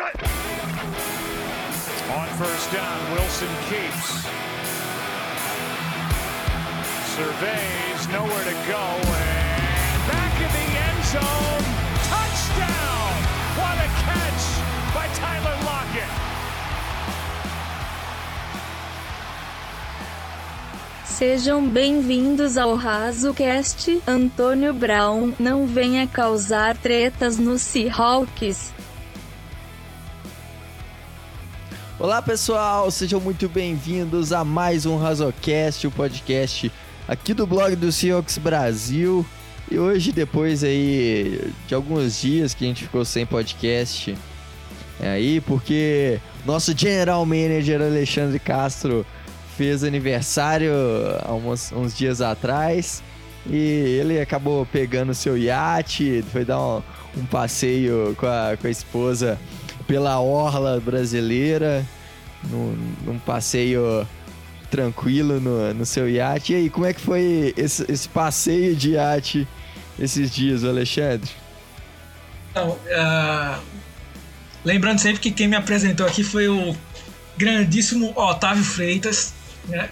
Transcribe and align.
On 0.00 0.06
first 2.38 2.72
down, 2.72 3.12
Wilson 3.14 3.48
keeps. 3.68 4.28
Surveys, 7.16 8.06
nowhere 8.06 8.44
to 8.44 8.54
go, 8.70 8.78
and 8.78 10.06
back 10.06 10.34
in 10.38 10.50
the 10.54 10.78
end 10.86 11.04
zone. 11.04 11.64
Touchdown! 12.06 13.10
What 13.58 13.74
a 13.74 13.88
catch 14.06 14.44
by 14.94 15.08
Tyler 15.18 15.56
Lockett. 15.64 16.12
Sejam 21.06 21.68
bem-vindos 21.68 22.56
ao 22.56 22.76
RazoCast. 22.76 24.00
Antônio 24.06 24.72
Brown 24.72 25.34
não 25.40 25.66
venha 25.66 26.06
causar 26.06 26.76
tretas 26.76 27.36
no 27.36 27.58
Seahawks. 27.58 28.72
Olá 32.00 32.22
pessoal, 32.22 32.88
sejam 32.92 33.18
muito 33.18 33.48
bem-vindos 33.48 34.32
a 34.32 34.44
mais 34.44 34.86
um 34.86 34.96
Razocast, 34.96 35.84
o 35.84 35.90
podcast 35.90 36.70
aqui 37.08 37.34
do 37.34 37.44
blog 37.44 37.74
do 37.74 37.90
Seahawks 37.90 38.38
Brasil. 38.38 39.26
E 39.68 39.80
hoje, 39.80 40.12
depois 40.12 40.62
aí 40.62 41.52
de 41.66 41.74
alguns 41.74 42.20
dias 42.20 42.54
que 42.54 42.64
a 42.64 42.68
gente 42.68 42.84
ficou 42.84 43.04
sem 43.04 43.26
podcast, 43.26 44.16
é 45.00 45.08
aí 45.08 45.40
porque 45.40 46.20
nosso 46.46 46.72
General 46.76 47.26
Manager 47.26 47.82
Alexandre 47.82 48.38
Castro 48.38 49.04
fez 49.56 49.82
aniversário 49.82 50.72
há 51.24 51.34
uns, 51.34 51.72
uns 51.72 51.96
dias 51.96 52.20
atrás 52.20 53.02
e 53.44 53.56
ele 54.00 54.20
acabou 54.20 54.64
pegando 54.66 55.12
seu 55.14 55.36
iate, 55.36 56.24
foi 56.30 56.44
dar 56.44 56.60
um, 56.60 56.82
um 57.16 57.26
passeio 57.26 58.14
com 58.16 58.26
a, 58.26 58.56
com 58.56 58.68
a 58.68 58.70
esposa 58.70 59.36
pela 59.88 60.20
orla 60.20 60.78
brasileira, 60.78 61.84
num, 62.44 62.76
num 63.04 63.18
passeio 63.18 64.06
tranquilo 64.70 65.40
no, 65.40 65.72
no, 65.72 65.86
seu 65.86 66.08
iate. 66.08 66.52
E 66.52 66.56
aí, 66.56 66.70
como 66.70 66.86
é 66.86 66.92
que 66.92 67.00
foi 67.00 67.54
esse, 67.56 67.90
esse 67.90 68.08
passeio 68.08 68.76
de 68.76 68.90
iate 68.90 69.48
esses 69.98 70.30
dias, 70.30 70.62
Alexandre? 70.62 71.30
Uh, 72.54 73.58
lembrando 74.62 74.98
sempre 74.98 75.20
que 75.20 75.30
quem 75.30 75.48
me 75.48 75.56
apresentou 75.56 76.06
aqui 76.06 76.22
foi 76.22 76.48
o 76.48 76.76
grandíssimo 77.38 78.12
Otávio 78.14 78.64
Freitas, 78.64 79.32
né? 79.68 79.88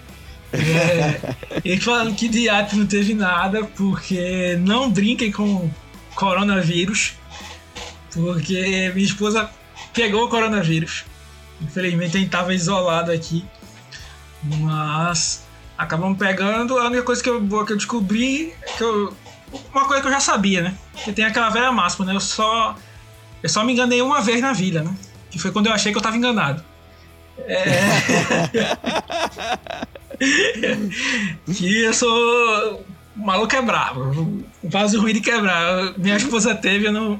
É, 0.52 1.34
ele 1.64 1.80
falando 1.80 2.14
que 2.14 2.28
de 2.28 2.40
iate 2.40 2.76
não 2.76 2.86
teve 2.86 3.14
nada, 3.14 3.64
porque 3.64 4.56
não 4.60 4.90
brinquem 4.90 5.32
com 5.32 5.70
coronavírus, 6.14 7.14
porque 8.12 8.90
minha 8.94 9.06
esposa 9.06 9.50
pegou 9.96 10.24
o 10.24 10.28
coronavírus. 10.28 11.04
Infelizmente 11.60 12.16
a 12.16 12.20
gente 12.20 12.28
estava 12.28 12.54
isolado 12.54 13.10
aqui. 13.10 13.44
Mas 14.60 15.44
acabamos 15.76 16.18
pegando. 16.18 16.78
A 16.78 16.86
única 16.86 17.02
coisa 17.02 17.22
que 17.22 17.30
eu, 17.30 17.40
que 17.64 17.72
eu 17.72 17.76
descobri 17.76 18.52
que 18.76 18.84
eu, 18.84 19.16
uma 19.72 19.86
coisa 19.86 20.02
que 20.02 20.08
eu 20.08 20.12
já 20.12 20.20
sabia, 20.20 20.60
né? 20.62 20.74
Que 21.02 21.12
tem 21.12 21.24
aquela 21.24 21.48
velha 21.48 21.72
máxima, 21.72 22.04
né? 22.04 22.14
Eu 22.14 22.20
só, 22.20 22.76
eu 23.42 23.48
só 23.48 23.64
me 23.64 23.72
enganei 23.72 24.02
uma 24.02 24.20
vez 24.20 24.42
na 24.42 24.52
vida, 24.52 24.82
né? 24.82 24.94
Que 25.30 25.38
foi 25.38 25.50
quando 25.50 25.66
eu 25.66 25.72
achei 25.72 25.90
que 25.90 25.96
eu 25.96 26.00
estava 26.00 26.16
enganado. 26.16 26.62
É... 27.38 27.64
que 31.52 31.82
eu 31.82 31.94
sou. 31.94 32.84
O 33.16 33.24
maluco 33.24 33.56
é 33.56 33.62
bravo. 33.62 34.44
O 34.62 34.68
vaso 34.68 35.00
ruim 35.00 35.14
de 35.14 35.20
quebrar. 35.20 35.98
Minha 35.98 36.16
esposa 36.16 36.54
teve, 36.54 36.86
eu 36.86 36.92
não, 36.92 37.18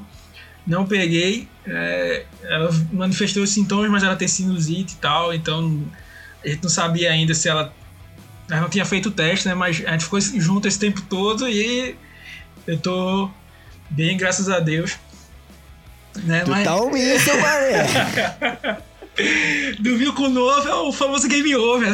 não 0.65 0.85
peguei. 0.85 1.47
É, 1.69 2.25
ela 2.43 2.69
manifestou 2.91 3.43
os 3.43 3.49
sintomas, 3.49 3.89
mas 3.89 4.03
ela 4.03 4.15
tem 4.15 4.27
sinusite 4.27 4.93
e 4.93 4.97
tal, 4.97 5.33
então 5.33 5.83
a 6.43 6.47
gente 6.47 6.63
não 6.63 6.69
sabia 6.69 7.11
ainda 7.11 7.33
se 7.33 7.49
ela. 7.49 7.73
Ela 8.49 8.61
não 8.61 8.69
tinha 8.69 8.85
feito 8.85 9.09
o 9.09 9.11
teste, 9.11 9.47
né? 9.47 9.53
Mas 9.53 9.83
a 9.85 9.91
gente 9.91 10.05
ficou 10.05 10.19
junto 10.21 10.67
esse 10.67 10.79
tempo 10.79 11.01
todo 11.01 11.49
e 11.49 11.95
eu 12.65 12.77
tô 12.79 13.29
bem, 13.89 14.15
graças 14.15 14.49
a 14.49 14.59
Deus. 14.59 14.97
Né? 16.23 16.41
Tu 16.45 16.51
mas... 16.51 16.63
tá 16.63 16.75
seu 17.19 17.41
mané! 17.41 18.77
Dormiu 19.79 20.13
com 20.13 20.23
o 20.23 20.29
novo 20.29 20.67
é 20.67 20.75
o 20.75 20.91
famoso 20.91 21.27
game 21.27 21.55
over. 21.55 21.91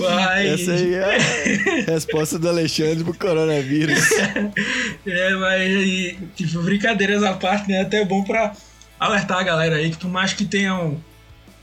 Mas... 0.00 0.60
Essa 0.60 0.72
aí 0.72 0.94
é 0.94 1.88
a 1.88 1.92
resposta 1.92 2.38
do 2.38 2.48
Alexandre 2.48 3.04
pro 3.04 3.14
coronavírus. 3.14 4.10
é, 5.06 5.34
mas 5.34 6.16
tipo, 6.34 6.62
brincadeiras 6.62 7.22
à 7.22 7.34
parte, 7.34 7.68
né? 7.68 7.82
Até 7.82 8.04
bom 8.04 8.24
pra 8.24 8.52
alertar 8.98 9.38
a 9.38 9.42
galera 9.42 9.76
aí 9.76 9.90
que 9.90 9.98
por 9.98 10.10
mais 10.10 10.32
que 10.32 10.44
tenham 10.44 11.02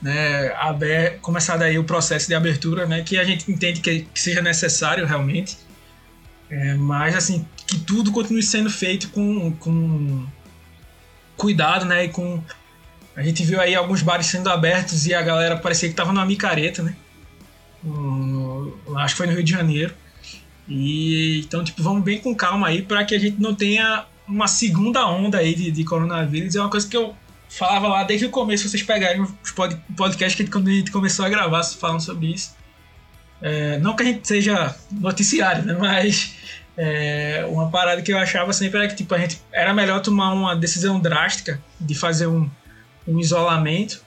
né, 0.01 0.53
aber... 0.55 1.19
começado 1.21 1.61
aí 1.63 1.77
o 1.77 1.83
processo 1.83 2.27
de 2.27 2.35
abertura, 2.35 2.85
né? 2.85 3.03
Que 3.03 3.17
a 3.17 3.23
gente 3.23 3.51
entende 3.51 3.81
que, 3.81 4.01
que 4.13 4.19
seja 4.19 4.41
necessário 4.41 5.05
realmente. 5.05 5.57
É, 6.49 6.73
mas 6.75 7.15
assim, 7.15 7.45
que 7.65 7.79
tudo 7.79 8.11
continue 8.11 8.43
sendo 8.43 8.69
feito 8.69 9.09
com, 9.09 9.51
com 9.53 10.25
cuidado, 11.35 11.85
né? 11.85 12.05
E 12.05 12.09
com 12.09 12.41
a 13.15 13.21
gente 13.21 13.43
viu 13.43 13.59
aí 13.61 13.75
alguns 13.75 14.01
bares 14.01 14.25
sendo 14.25 14.49
abertos 14.49 15.05
e 15.05 15.13
a 15.13 15.21
galera 15.21 15.57
parecia 15.57 15.89
que 15.89 15.95
tava 15.95 16.11
numa 16.11 16.25
micareta, 16.25 16.81
né? 16.81 16.95
Acho 18.97 19.13
que 19.13 19.17
foi 19.17 19.27
no 19.27 19.33
Rio 19.33 19.43
de 19.43 19.51
Janeiro. 19.51 19.93
E 20.67 21.41
então, 21.41 21.63
tipo, 21.63 21.83
vamos 21.83 22.03
bem 22.03 22.19
com 22.19 22.33
calma 22.33 22.67
aí 22.67 22.81
para 22.81 23.03
que 23.03 23.13
a 23.13 23.19
gente 23.19 23.39
não 23.39 23.53
tenha 23.53 24.05
uma 24.27 24.47
segunda 24.47 25.05
onda 25.05 25.37
aí 25.37 25.53
de, 25.53 25.71
de, 25.71 25.83
coronavírus. 25.83 26.55
É 26.55 26.61
uma 26.61 26.69
coisa 26.69 26.87
que 26.87 26.95
eu 26.95 27.13
falava 27.49 27.87
lá 27.87 28.03
desde 28.03 28.25
o 28.25 28.29
começo, 28.29 28.67
vocês 28.67 28.81
pegarem 28.81 29.21
os 29.21 29.51
pod, 29.51 29.77
podcasts 29.95 30.43
que 30.43 30.51
quando 30.51 30.69
a 30.69 30.71
gente 30.71 30.91
começou 30.91 31.25
a 31.25 31.29
gravar 31.29 31.63
falando 31.63 32.01
sobre 32.01 32.27
isso. 32.27 32.55
É, 33.41 33.77
não 33.79 33.95
que 33.95 34.03
a 34.03 34.05
gente 34.05 34.27
seja 34.27 34.75
noticiário, 34.89 35.63
né? 35.63 35.75
Mas 35.77 36.35
é, 36.77 37.45
uma 37.49 37.69
parada 37.69 38.01
que 38.01 38.11
eu 38.11 38.17
achava 38.17 38.53
sempre 38.53 38.79
era 38.79 38.87
que 38.87 38.95
tipo, 38.95 39.13
a 39.13 39.19
gente 39.19 39.41
era 39.51 39.73
melhor 39.73 40.01
tomar 40.01 40.31
uma 40.33 40.55
decisão 40.55 40.99
drástica 40.99 41.61
de 41.79 41.93
fazer 41.93 42.27
um 42.27 42.49
um 43.07 43.19
isolamento 43.19 44.03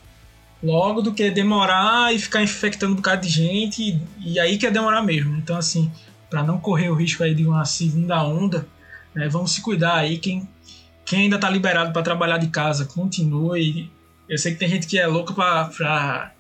logo 0.63 1.03
do 1.03 1.13
que 1.13 1.31
demorar 1.31 2.15
e 2.15 2.19
ficar 2.19 2.43
infectando 2.43 2.93
um 2.93 2.97
bocado 2.97 3.23
de 3.23 3.29
gente 3.29 3.83
e, 3.83 4.35
e 4.35 4.41
aí 4.41 4.59
que 4.59 4.67
é 4.67 4.71
demorar 4.71 5.03
mesmo. 5.03 5.37
Então, 5.37 5.57
assim, 5.57 5.91
para 6.31 6.43
não 6.43 6.59
correr 6.59 6.89
o 6.89 6.95
risco 6.95 7.23
aí 7.23 7.35
de 7.35 7.47
uma 7.47 7.65
segunda 7.65 8.23
onda, 8.25 8.67
né, 9.15 9.29
vamos 9.29 9.53
se 9.53 9.63
cuidar 9.63 9.97
aí. 9.97 10.19
Quem, 10.19 10.49
quem 11.05 11.23
ainda 11.23 11.39
tá 11.39 11.49
liberado 11.49 11.93
para 11.93 12.03
trabalhar 12.03 12.39
de 12.39 12.49
casa, 12.49 12.85
continue. 12.85 13.91
Eu 14.29 14.39
sei 14.39 14.53
que 14.53 14.59
tem 14.59 14.69
gente 14.69 14.87
que 14.87 14.99
é 14.99 15.07
louca 15.07 15.33
pra 15.35 16.33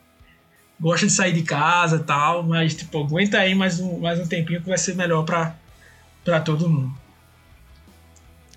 gosta 0.78 1.06
de 1.06 1.12
sair 1.12 1.32
de 1.32 1.42
casa 1.42 1.98
tal, 1.98 2.42
mas 2.42 2.74
tipo, 2.74 3.02
aguenta 3.02 3.38
aí 3.38 3.54
mais 3.54 3.80
um, 3.80 3.98
mais 3.98 4.20
um 4.20 4.26
tempinho 4.26 4.60
que 4.60 4.68
vai 4.68 4.76
ser 4.76 4.94
melhor 4.94 5.24
para 5.24 6.40
todo 6.40 6.68
mundo. 6.68 6.94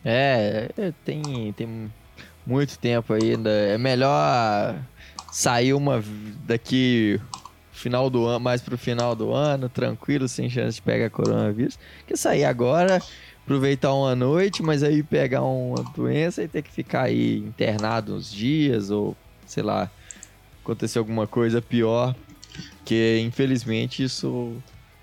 É, 0.03 0.69
é, 0.77 0.93
tem, 1.05 1.53
tem 1.53 1.91
muito 2.49 2.79
tempo 2.79 3.13
ainda. 3.13 3.49
É 3.49 3.77
melhor 3.77 4.75
sair 5.31 5.73
uma 5.73 6.03
daqui 6.45 7.21
final 7.71 8.09
do 8.09 8.25
ano, 8.25 8.39
mais 8.39 8.61
pro 8.61 8.77
final 8.77 9.15
do 9.15 9.31
ano, 9.31 9.69
tranquilo, 9.69 10.27
sem 10.27 10.49
chance 10.49 10.75
de 10.75 10.81
pegar 10.81 11.09
coronavírus, 11.09 11.77
que 12.05 12.17
sair 12.17 12.43
agora, 12.43 13.01
aproveitar 13.43 13.93
uma 13.93 14.15
noite, 14.15 14.61
mas 14.61 14.83
aí 14.83 15.01
pegar 15.03 15.43
uma 15.43 15.83
doença 15.95 16.43
e 16.43 16.47
ter 16.47 16.61
que 16.61 16.71
ficar 16.71 17.03
aí 17.03 17.37
internado 17.37 18.15
uns 18.15 18.31
dias 18.31 18.89
ou 18.89 19.15
sei 19.45 19.63
lá, 19.63 19.89
acontecer 20.61 20.99
alguma 20.99 21.25
coisa 21.25 21.61
pior, 21.61 22.15
que 22.83 23.21
infelizmente 23.25 24.03
isso 24.03 24.55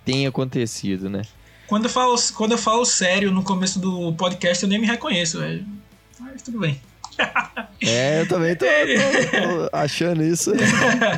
tem 0.05 0.27
acontecido, 0.27 1.09
né? 1.09 1.23
Quando 1.67 1.85
eu 1.85 1.91
falo, 1.91 2.15
quando 2.37 2.53
eu 2.53 2.59
falo 2.59 2.85
sério 2.85 3.33
no 3.33 3.43
começo 3.43 3.81
do 3.81 4.13
podcast, 4.13 4.63
eu 4.63 4.69
nem 4.69 4.79
me 4.79 4.87
reconheço, 4.87 5.41
velho. 5.41 5.67
Mas 6.21 6.43
tudo 6.43 6.61
bem. 6.61 6.81
É, 7.83 8.23
eu 8.23 8.29
também 8.29 8.57
tô, 8.57 8.65
tô, 8.65 9.69
tô 9.69 9.77
achando 9.77 10.23
isso 10.23 10.51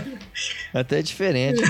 até 0.74 1.00
diferente. 1.00 1.62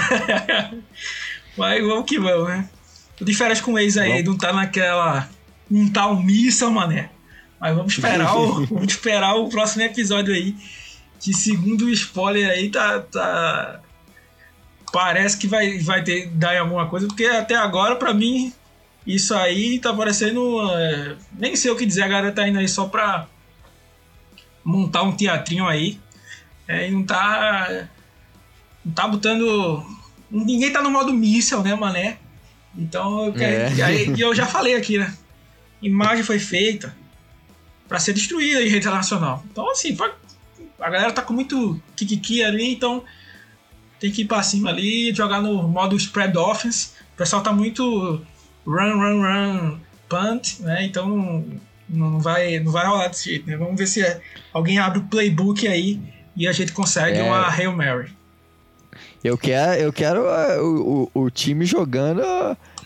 Mas 1.56 1.86
vamos 1.86 2.06
que 2.06 2.18
vamos, 2.18 2.48
né? 2.48 2.68
Tô 3.16 3.24
de 3.24 3.34
férias 3.34 3.60
com 3.60 3.74
o 3.74 3.78
ex 3.78 3.98
aí, 3.98 4.22
não 4.22 4.36
tá 4.36 4.52
naquela. 4.52 5.28
Não 5.70 5.90
tá 5.90 6.06
omissa, 6.06 6.70
mané. 6.70 7.10
Mas 7.60 7.76
vamos 7.76 7.92
esperar 7.92 8.34
o, 8.34 8.64
vamos 8.66 8.92
esperar 8.92 9.34
o 9.34 9.48
próximo 9.48 9.82
episódio 9.82 10.32
aí. 10.32 10.56
Que 11.20 11.34
segundo 11.34 11.84
o 11.84 11.90
spoiler 11.90 12.48
aí, 12.48 12.70
tá. 12.70 13.00
tá 13.00 13.80
parece 14.90 15.36
que 15.36 15.46
vai, 15.46 15.78
vai 15.80 16.02
ter 16.02 16.28
dar 16.30 16.54
em 16.54 16.58
alguma 16.58 16.88
coisa, 16.88 17.06
porque 17.06 17.26
até 17.26 17.54
agora, 17.54 17.96
pra 17.96 18.14
mim, 18.14 18.52
isso 19.06 19.34
aí 19.34 19.78
tá 19.78 19.92
parecendo. 19.92 20.60
É, 20.72 21.16
nem 21.38 21.56
sei 21.56 21.70
o 21.70 21.76
que 21.76 21.84
dizer, 21.84 22.02
a 22.02 22.08
galera 22.08 22.32
tá 22.32 22.48
indo 22.48 22.58
aí 22.58 22.68
só 22.68 22.86
pra 22.86 23.26
montar 24.68 25.02
um 25.02 25.12
teatrinho 25.12 25.66
aí. 25.66 25.98
É, 26.66 26.88
e 26.88 26.90
não 26.90 27.02
tá. 27.02 27.88
Não 28.84 28.92
tá 28.92 29.08
botando. 29.08 29.82
Ninguém 30.30 30.70
tá 30.70 30.82
no 30.82 30.90
modo 30.90 31.12
míssel, 31.14 31.62
né, 31.62 31.74
mané? 31.74 32.18
Então 32.76 33.26
eu 33.26 33.32
quero. 33.32 33.80
É. 33.80 33.82
Aí, 33.82 34.20
eu 34.20 34.34
já 34.34 34.46
falei 34.46 34.76
aqui, 34.76 34.98
né? 34.98 35.14
Imagem 35.80 36.22
foi 36.22 36.38
feita. 36.38 36.94
para 37.88 37.98
ser 37.98 38.12
destruída 38.12 38.62
em 38.62 38.68
rede 38.68 38.86
nacional. 38.86 39.42
Então, 39.50 39.70
assim, 39.70 39.96
a 40.78 40.90
galera 40.90 41.12
tá 41.12 41.22
com 41.22 41.32
muito 41.32 41.80
kikiki 41.96 42.44
ali, 42.44 42.70
então 42.74 43.02
tem 43.98 44.12
que 44.12 44.22
ir 44.22 44.26
pra 44.26 44.42
cima 44.42 44.68
ali, 44.68 45.12
jogar 45.14 45.40
no 45.40 45.66
modo 45.66 45.96
spread 45.96 46.36
offense. 46.36 46.90
O 47.14 47.16
pessoal 47.16 47.42
tá 47.42 47.52
muito 47.52 48.20
run, 48.66 48.98
run, 48.98 49.22
run, 49.22 49.80
punt, 50.08 50.60
né? 50.60 50.84
Então 50.84 51.44
não 51.88 52.20
vai, 52.20 52.58
não 52.60 52.72
vai 52.72 52.86
rolar 52.86 53.08
desse 53.08 53.30
jeito, 53.30 53.48
né? 53.48 53.56
Vamos 53.56 53.76
ver 53.78 53.86
se 53.86 54.20
alguém 54.52 54.78
abre 54.78 54.98
o 54.98 55.04
playbook 55.04 55.66
aí 55.66 56.00
e 56.36 56.46
a 56.46 56.52
gente 56.52 56.72
consegue 56.72 57.18
é. 57.18 57.22
uma 57.22 57.48
Hail 57.48 57.72
Mary. 57.76 58.10
Eu 59.22 59.36
quero, 59.36 59.72
eu 59.80 59.92
quero 59.92 60.22
uh, 60.22 60.62
o, 60.62 61.10
o, 61.14 61.22
o 61.24 61.30
time 61.30 61.64
jogando 61.64 62.22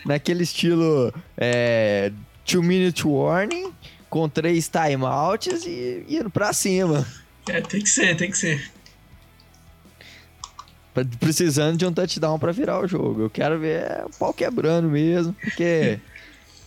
naquele 0.05 0.43
estilo 0.43 1.13
é, 1.37 2.11
two 2.45 2.63
minute 2.63 3.05
warning 3.07 3.71
com 4.09 4.29
três 4.29 4.69
timeouts 4.69 5.65
e 5.65 6.05
indo 6.07 6.29
pra 6.29 6.53
cima. 6.53 7.05
É, 7.49 7.61
tem 7.61 7.81
que 7.81 7.89
ser, 7.89 8.15
tem 8.15 8.29
que 8.29 8.37
ser. 8.37 8.71
Precisando 11.19 11.77
de 11.77 11.85
um 11.85 11.91
touchdown 11.91 12.37
para 12.37 12.51
virar 12.51 12.79
o 12.79 12.87
jogo. 12.87 13.23
Eu 13.23 13.29
quero 13.29 13.59
ver 13.59 14.03
o 14.05 14.09
pau 14.11 14.31
quebrando 14.31 14.87
mesmo, 14.87 15.33
porque, 15.33 15.99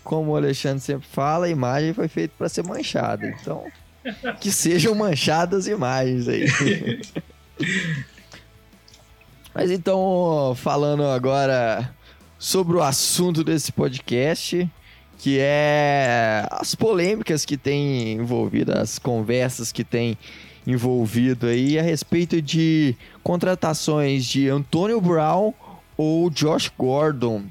como 0.06 0.30
o 0.30 0.36
Alexandre 0.36 0.80
sempre 0.80 1.08
fala, 1.08 1.46
a 1.46 1.50
imagem 1.50 1.92
foi 1.92 2.06
feita 2.06 2.32
para 2.38 2.48
ser 2.48 2.62
manchada. 2.62 3.26
Então, 3.26 3.64
que 4.40 4.52
sejam 4.52 4.94
manchadas 4.94 5.66
imagens 5.66 6.28
aí. 6.28 6.46
Mas 9.52 9.68
então, 9.72 10.54
falando 10.56 11.02
agora 11.02 11.92
sobre 12.38 12.76
o 12.76 12.82
assunto 12.82 13.42
desse 13.42 13.72
podcast, 13.72 14.70
que 15.18 15.38
é 15.40 16.46
as 16.52 16.76
polêmicas 16.76 17.44
que 17.44 17.56
tem 17.56 18.12
envolvido, 18.12 18.78
as 18.78 19.00
conversas 19.00 19.72
que 19.72 19.82
tem 19.82 20.16
envolvido 20.64 21.48
aí 21.48 21.80
a 21.80 21.82
respeito 21.82 22.40
de 22.40 22.94
contratações 23.24 24.24
de 24.24 24.48
Antônio 24.48 25.00
Brown 25.00 25.52
ou 25.96 26.30
Josh 26.30 26.70
Gordon. 26.78 27.44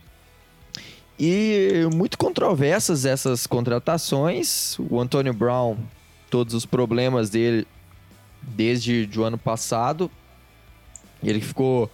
E 1.20 1.88
muito 1.94 2.18
controversas 2.18 3.06
essas 3.06 3.48
contratações. 3.48 4.78
O 4.80 5.00
Antônio 5.00 5.34
Brown, 5.34 5.78
todos 6.30 6.54
os 6.54 6.66
problemas 6.66 7.30
dele 7.30 7.66
desde 8.42 9.10
o 9.16 9.24
ano 9.24 9.38
passado. 9.38 10.12
Ele 11.24 11.42
ficou 11.42 11.90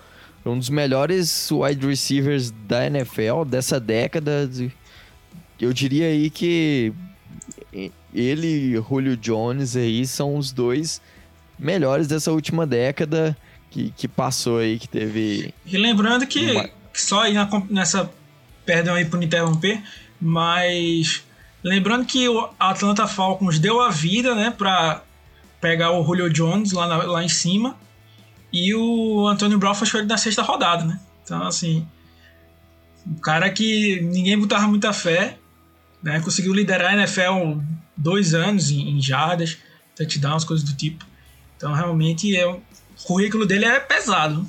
um 0.46 0.58
dos 0.58 0.70
melhores 0.70 1.50
wide 1.52 1.86
receivers 1.86 2.52
da 2.52 2.86
NFL 2.86 3.46
dessa 3.46 3.80
década. 3.80 4.50
Eu 5.60 5.72
diria 5.72 6.08
aí 6.08 6.30
que 6.30 6.92
ele 8.14 8.48
e 8.48 8.74
Julio 8.76 9.16
Jones 9.16 9.76
aí 9.76 10.06
são 10.06 10.36
os 10.36 10.52
dois 10.52 11.02
melhores 11.58 12.08
dessa 12.08 12.32
última 12.32 12.66
década 12.66 13.38
que, 13.70 13.94
que 13.96 14.08
passou 14.08 14.58
aí, 14.58 14.78
que 14.78 14.88
teve. 14.88 15.54
E 15.66 15.78
lembrando 15.78 16.26
que, 16.28 16.52
uma... 16.52 16.70
só 16.94 17.22
aí 17.22 17.36
nessa. 17.70 18.10
Perdão 18.66 18.96
aí 18.96 19.06
por 19.06 19.22
interromper, 19.22 19.82
mas 20.20 21.24
lembrando 21.64 22.06
que 22.06 22.28
o 22.30 22.50
Atlanta 22.60 23.08
Falcons 23.08 23.60
deu 23.60 23.82
a 23.82 23.90
vida, 23.90 24.36
né, 24.36 24.52
pra 24.56 25.04
pegar 25.60 25.92
o 25.92 26.04
Julio 26.04 26.30
Jones 26.30 26.72
lá, 26.72 26.88
na, 26.88 26.98
lá 26.98 27.24
em 27.24 27.30
cima. 27.30 27.78
E 28.52 28.74
o 28.76 29.28
Antônio 29.28 29.58
Brown 29.58 29.74
foi 29.74 29.86
escolhido 29.86 30.10
na 30.10 30.18
sexta 30.18 30.42
rodada, 30.42 30.84
né? 30.84 31.00
Então, 31.24 31.42
assim. 31.44 31.88
Um 33.08 33.16
cara 33.16 33.50
que 33.50 34.02
ninguém 34.02 34.38
botava 34.38 34.68
muita 34.68 34.92
fé, 34.94 35.38
né? 36.04 36.20
Conseguiu 36.20 36.54
liderar 36.54 36.92
a 36.92 36.98
NFL 36.98 37.60
dois 37.96 38.34
anos 38.34 38.70
em, 38.70 38.90
em 38.90 39.02
jardas, 39.02 39.58
touchdowns, 39.96 40.44
coisas 40.44 40.68
do 40.68 40.76
tipo. 40.76 41.06
Então, 41.56 41.74
realmente, 41.74 42.36
é, 42.36 42.46
o 42.46 42.62
currículo 43.04 43.46
dele 43.46 43.66
é 43.66 43.80
pesado. 43.80 44.46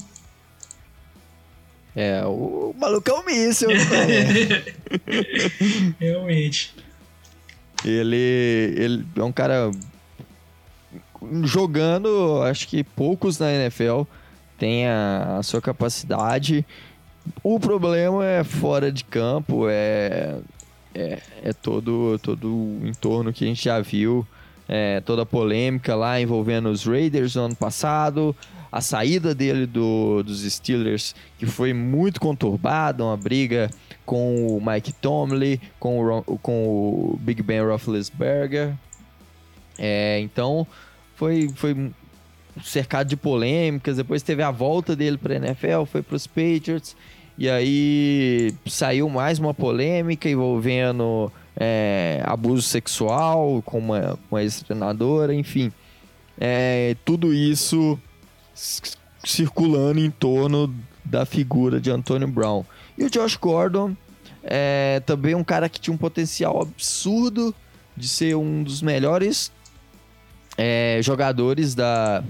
É, 1.95 2.25
o 2.25 2.75
maluco 2.79 3.11
é 3.11 3.15
um 3.15 3.25
míssil. 3.25 3.69
realmente. 6.01 6.75
Ele, 7.85 8.17
ele 8.77 9.07
é 9.17 9.23
um 9.23 9.33
cara 9.33 9.71
jogando, 11.43 12.43
acho 12.43 12.67
que 12.69 12.83
poucos 12.83 13.39
na 13.39 13.53
NFL 13.53 14.03
têm 14.59 14.87
a, 14.87 15.39
a, 15.39 15.43
sua 15.43 15.61
capacidade. 15.61 16.65
O 17.43 17.61
problema 17.61 18.25
é 18.27 18.43
fora 18.43 18.91
de 18.91 19.05
campo, 19.05 19.69
é, 19.69 20.39
é, 20.95 21.19
é 21.43 21.53
todo, 21.53 22.19
todo 22.21 22.49
o 22.49 22.81
entorno 22.87 23.33
que 23.33 23.45
a 23.45 23.49
gente 23.49 23.65
já 23.65 23.81
viu 23.81 24.27
é, 24.69 25.01
toda 25.01 25.23
a 25.23 25.27
polêmica 25.27 25.95
lá 25.95 26.21
envolvendo 26.21 26.71
os 26.71 26.85
Raiders 26.85 27.35
no 27.35 27.43
ano 27.43 27.57
passado, 27.57 28.35
a 28.73 28.81
saída 28.81 29.35
dele 29.35 29.67
do, 29.67 30.23
dos 30.23 30.51
Steelers, 30.51 31.15
que 31.39 31.45
foi 31.45 31.75
muito 31.75 32.19
conturbada, 32.19 33.05
uma 33.05 33.19
briga 33.19 33.71
com 34.07 34.57
o 34.57 34.65
Mike 34.65 34.95
Tomlin, 34.95 35.61
com 35.79 36.01
o, 36.01 36.39
com 36.39 36.65
o 36.65 37.19
Big 37.21 37.43
Ben 37.43 37.61
Roethlisberger. 37.61 38.73
É, 39.79 40.19
então, 40.21 40.67
foi, 41.15 41.51
foi 41.55 41.93
cercado 42.65 43.09
de 43.09 43.17
polêmicas, 43.17 43.99
depois 43.99 44.23
teve 44.23 44.43
a 44.43 44.51
volta 44.51 44.97
dele 44.97 45.19
para 45.19 45.35
a 45.35 45.37
NFL, 45.37 45.85
foi 45.85 46.03
para 46.03 46.17
os 46.17 46.27
Patriots, 46.27 46.97
e 47.37 47.51
aí 47.51 48.55
saiu 48.67 49.09
mais 49.11 49.39
uma 49.39 49.53
polêmica 49.53 50.31
envolvendo 50.31 51.31
é, 51.55 52.23
abuso 52.25 52.63
sexual 52.63 53.63
com 53.67 53.79
uma, 53.79 54.19
uma 54.31 54.43
ex-treinadora, 54.43 55.35
enfim. 55.35 55.71
É, 56.41 56.97
tudo 57.05 57.35
isso 57.35 57.99
circulando 59.25 60.01
em 60.01 60.11
torno 60.11 60.75
da 61.05 61.25
figura 61.25 61.81
de 61.81 61.91
Antonio 61.91 62.29
Brown. 62.29 62.65
E 62.97 63.05
o 63.05 63.11
Josh 63.11 63.37
Gordon 63.37 63.97
é 64.43 65.01
também 65.07 65.35
um 65.35 65.45
cara 65.45 65.69
que 65.69 65.81
tinha 65.81 65.95
um 65.95 65.99
potencial 65.99 66.63
absurdo 66.63 67.55
de 67.97 68.09
ser 68.09 68.37
um 68.37 68.63
dos 68.63 68.83
melhores 68.83 69.53
é, 70.57 71.01
jogadores 71.03 71.75
da, 71.75 72.23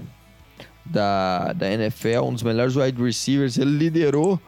da, 0.85 1.53
da 1.53 1.71
NFL, 1.71 2.23
um 2.25 2.33
dos 2.33 2.43
melhores 2.43 2.75
wide 2.75 3.01
receivers. 3.01 3.57
Ele 3.57 3.71
liderou 3.71 4.39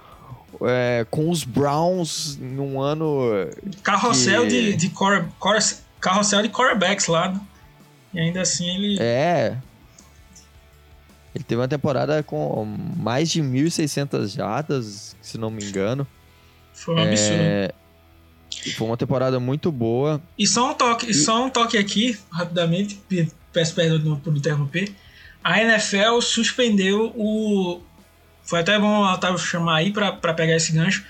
é, 0.62 1.06
com 1.10 1.30
os 1.30 1.44
Browns 1.44 2.38
num 2.38 2.81
ano. 2.81 3.30
Carrossel 3.83 4.44
que... 4.44 4.50
de, 4.50 4.75
de 4.75 4.89
core, 4.89 5.25
core, 5.39 5.60
carrossel 6.00 6.42
de 6.42 6.50
quarterbacks 6.50 7.07
lá. 7.07 7.30
Né? 7.30 7.42
E 8.13 8.19
ainda 8.19 8.42
assim 8.42 8.69
ele. 8.75 8.98
É. 9.00 9.57
Ele 11.36 11.44
teve 11.44 11.62
uma 11.62 11.68
temporada 11.68 12.24
com 12.24 12.65
mais 12.96 13.30
de 13.30 13.42
1.600 13.42 14.36
jardas, 14.36 15.15
se 15.22 15.38
não 15.38 15.51
me 15.51 15.63
engano. 15.63 16.08
Foi 16.74 16.96
um 16.96 17.00
é... 17.00 17.10
absurdo. 17.10 18.77
Foi 18.77 18.88
uma 18.88 18.98
temporada 18.98 19.39
muito 19.39 19.70
boa. 19.70 20.22
E 20.38 20.48
só 20.48 20.72
um 20.72 20.74
toque, 20.74 21.12
e... 21.12 21.13
só 21.13 21.46
um 21.46 21.50
toque 21.50 21.77
aqui, 21.77 22.18
rapidamente, 22.32 23.00
peço 23.51 23.75
perdão 23.75 24.18
por 24.18 24.36
interromper. 24.36 24.94
A 25.44 25.62
NFL 25.62 26.22
suspendeu 26.22 27.13
o, 27.15 27.82
foi 28.46 28.60
até 28.60 28.80
bom 28.80 29.01
o 29.01 29.13
Otávio 29.13 29.38
chamar 29.39 29.77
aí 29.77 29.92
para 29.92 30.34
pegar 30.34 30.56
esse 30.56 30.72
gancho. 30.72 31.04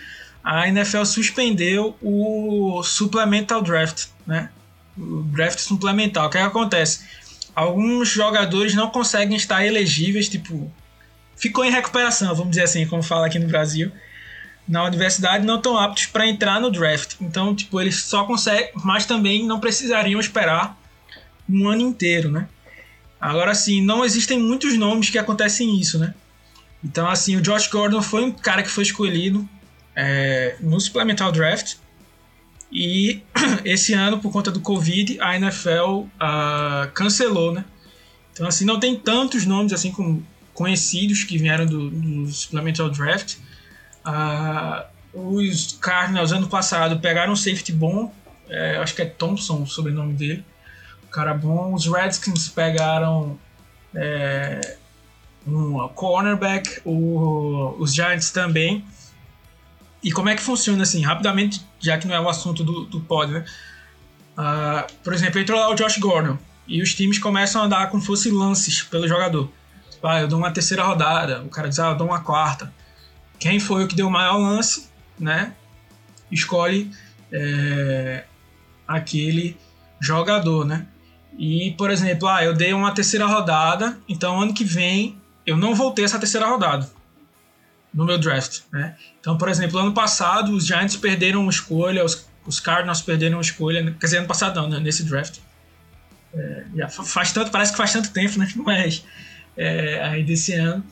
A 0.44 0.68
NFL 0.68 1.04
suspendeu 1.06 1.96
o 2.02 2.82
Supplemental 2.82 3.62
Draft, 3.62 4.08
né? 4.26 4.50
O 4.98 5.24
draft 5.24 5.60
suplementar. 5.60 6.26
O 6.26 6.30
que, 6.30 6.38
é 6.38 6.42
que 6.42 6.48
acontece? 6.48 7.06
Alguns 7.56 8.10
jogadores 8.10 8.76
não 8.76 8.90
conseguem 8.90 9.38
estar 9.38 9.66
elegíveis, 9.66 10.28
tipo, 10.28 10.72
ficou 11.38 11.64
em 11.64 11.72
recuperação, 11.72 12.36
vamos 12.36 12.52
dizer 12.52 12.64
assim, 12.64 12.86
como 12.86 13.02
fala 13.02 13.28
aqui 13.28 13.40
no 13.40 13.48
Brasil. 13.48 13.92
Na 14.68 14.84
universidade 14.84 15.46
não 15.46 15.58
estão 15.58 15.78
aptos 15.78 16.08
para 16.08 16.28
entrar 16.28 16.60
no 16.60 16.72
draft. 16.72 17.16
Então, 17.22 17.56
tipo, 17.56 17.80
eles 17.80 18.04
só 18.04 18.26
conseguem, 18.26 18.72
mas 18.84 19.06
também 19.06 19.46
não 19.46 19.60
precisariam 19.60 20.20
esperar 20.20 20.78
um 21.50 21.68
ano 21.70 21.82
inteiro, 21.82 22.30
né? 22.30 22.50
Agora 23.22 23.56
sim, 23.56 23.82
não 23.82 24.04
existem 24.04 24.38
muitos 24.40 24.78
nomes 24.78 25.10
que 25.10 25.18
acontecem 25.18 25.80
isso, 25.80 25.98
né? 25.98 26.14
Então, 26.84 27.08
assim, 27.08 27.36
o 27.36 27.42
Josh 27.42 27.68
Gordon 27.68 28.02
foi 28.02 28.24
um 28.24 28.32
cara 28.32 28.62
que 28.62 28.70
foi 28.70 28.84
escolhido 28.84 29.48
é, 29.96 30.56
no 30.60 30.80
Supplemental 30.80 31.32
Draft. 31.32 31.76
E 32.72 33.22
esse 33.64 33.94
ano, 33.94 34.20
por 34.20 34.32
conta 34.32 34.52
do 34.52 34.60
Covid, 34.60 35.20
a 35.22 35.36
NFL 35.36 36.02
uh, 36.02 36.10
ah, 36.20 36.90
cancelou, 36.94 37.54
né? 37.54 37.66
Então, 38.34 38.48
assim, 38.48 38.66
não 38.66 38.80
tem 38.80 38.98
tantos 38.98 39.46
nomes 39.46 39.72
assim 39.72 39.92
como 39.92 40.26
conhecidos 40.54 41.24
que 41.24 41.38
vieram 41.38 41.66
do, 41.66 41.90
do 41.90 42.28
Supplemental 42.28 42.90
Draft. 42.90 43.38
Uh, 44.06 44.86
os 45.14 45.78
Cardinals, 45.80 46.32
ano 46.32 46.48
passado, 46.48 47.00
pegaram 47.00 47.34
um 47.34 47.36
safety 47.36 47.72
bom. 47.72 48.14
É, 48.50 48.78
acho 48.78 48.94
que 48.94 49.02
é 49.02 49.06
Thompson 49.06 49.64
o 49.64 49.68
sobrenome 49.68 50.14
dele. 50.14 50.44
O 51.04 51.08
cara 51.08 51.34
bom. 51.34 51.74
Os 51.74 51.88
Redskins 51.88 52.50
pegaram... 52.50 53.40
É, 53.94 54.78
um 55.48 55.88
cornerback, 55.90 56.82
o, 56.84 57.76
os 57.78 57.94
Giants 57.94 58.32
também. 58.32 58.84
E 60.06 60.12
como 60.12 60.30
é 60.30 60.36
que 60.36 60.42
funciona 60.44 60.84
assim, 60.84 61.02
rapidamente, 61.02 61.66
já 61.80 61.98
que 61.98 62.08
não 62.08 62.14
é 62.14 62.20
o 62.22 62.30
assunto 62.30 62.64
do, 62.64 62.86
do 62.86 63.00
né? 63.28 63.44
Uh, 64.38 64.94
por 65.04 65.12
exemplo, 65.12 65.40
entrou 65.42 65.60
lá 65.60 65.72
o 65.72 65.74
Josh 65.74 65.98
Gordon 65.98 66.38
e 66.68 66.80
os 66.80 66.94
times 66.94 67.18
começam 67.18 67.64
a 67.64 67.68
dar 67.68 67.90
como 67.90 68.04
fosse 68.04 68.30
lances 68.30 68.84
pelo 68.84 69.08
jogador. 69.08 69.52
Ah, 70.04 70.20
eu 70.20 70.28
dou 70.28 70.38
uma 70.38 70.52
terceira 70.52 70.84
rodada, 70.84 71.42
o 71.42 71.50
cara 71.50 71.68
diz, 71.68 71.80
ah, 71.80 71.90
eu 71.90 71.98
dou 71.98 72.06
uma 72.06 72.20
quarta. 72.20 72.72
Quem 73.40 73.60
foi 73.60 73.84
o 73.84 73.88
que 73.88 73.96
deu 73.96 74.06
o 74.06 74.12
maior 74.12 74.38
lance, 74.38 74.88
né? 75.20 75.56
Escolhe 76.32 76.92
é, 77.32 78.26
aquele 78.88 79.58
jogador, 80.00 80.66
né? 80.66 80.86
E, 81.36 81.74
por 81.80 81.90
exemplo, 81.90 82.28
ah, 82.28 82.44
eu 82.44 82.54
dei 82.54 82.74
uma 82.74 82.94
terceira 82.94 83.26
rodada, 83.26 83.98
então 84.08 84.40
ano 84.40 84.54
que 84.54 84.64
vem 84.64 85.18
eu 85.48 85.58
não 85.58 85.74
vou 85.74 85.92
ter 85.92 86.04
essa 86.04 86.20
terceira 86.20 86.46
rodada 86.46 86.88
no 87.96 88.04
meu 88.06 88.18
draft, 88.18 88.60
né? 88.72 88.96
Então, 89.20 89.38
por 89.38 89.48
exemplo, 89.48 89.80
ano 89.80 89.94
passado 89.94 90.52
os 90.54 90.68
Giants 90.68 90.98
perderam 90.98 91.42
uma 91.42 91.50
escolha, 91.50 92.04
os, 92.04 92.28
os 92.46 92.60
Cardinals 92.60 93.02
perderam 93.02 93.38
uma 93.38 93.42
escolha, 93.42 93.82
quer 93.98 94.06
dizer, 94.06 94.18
ano 94.18 94.28
passado 94.28 94.62
não, 94.62 94.70
né? 94.70 94.80
nesse 94.82 95.04
draft. 95.04 95.40
É, 96.34 96.66
já 96.76 96.90
faz 96.90 97.32
tanto, 97.32 97.50
parece 97.50 97.72
que 97.72 97.78
faz 97.78 97.94
tanto 97.94 98.12
tempo, 98.12 98.38
né? 98.38 98.52
Mas 98.58 99.06
é, 99.56 100.04
aí 100.04 100.24
desse 100.24 100.54
ano 100.54 100.84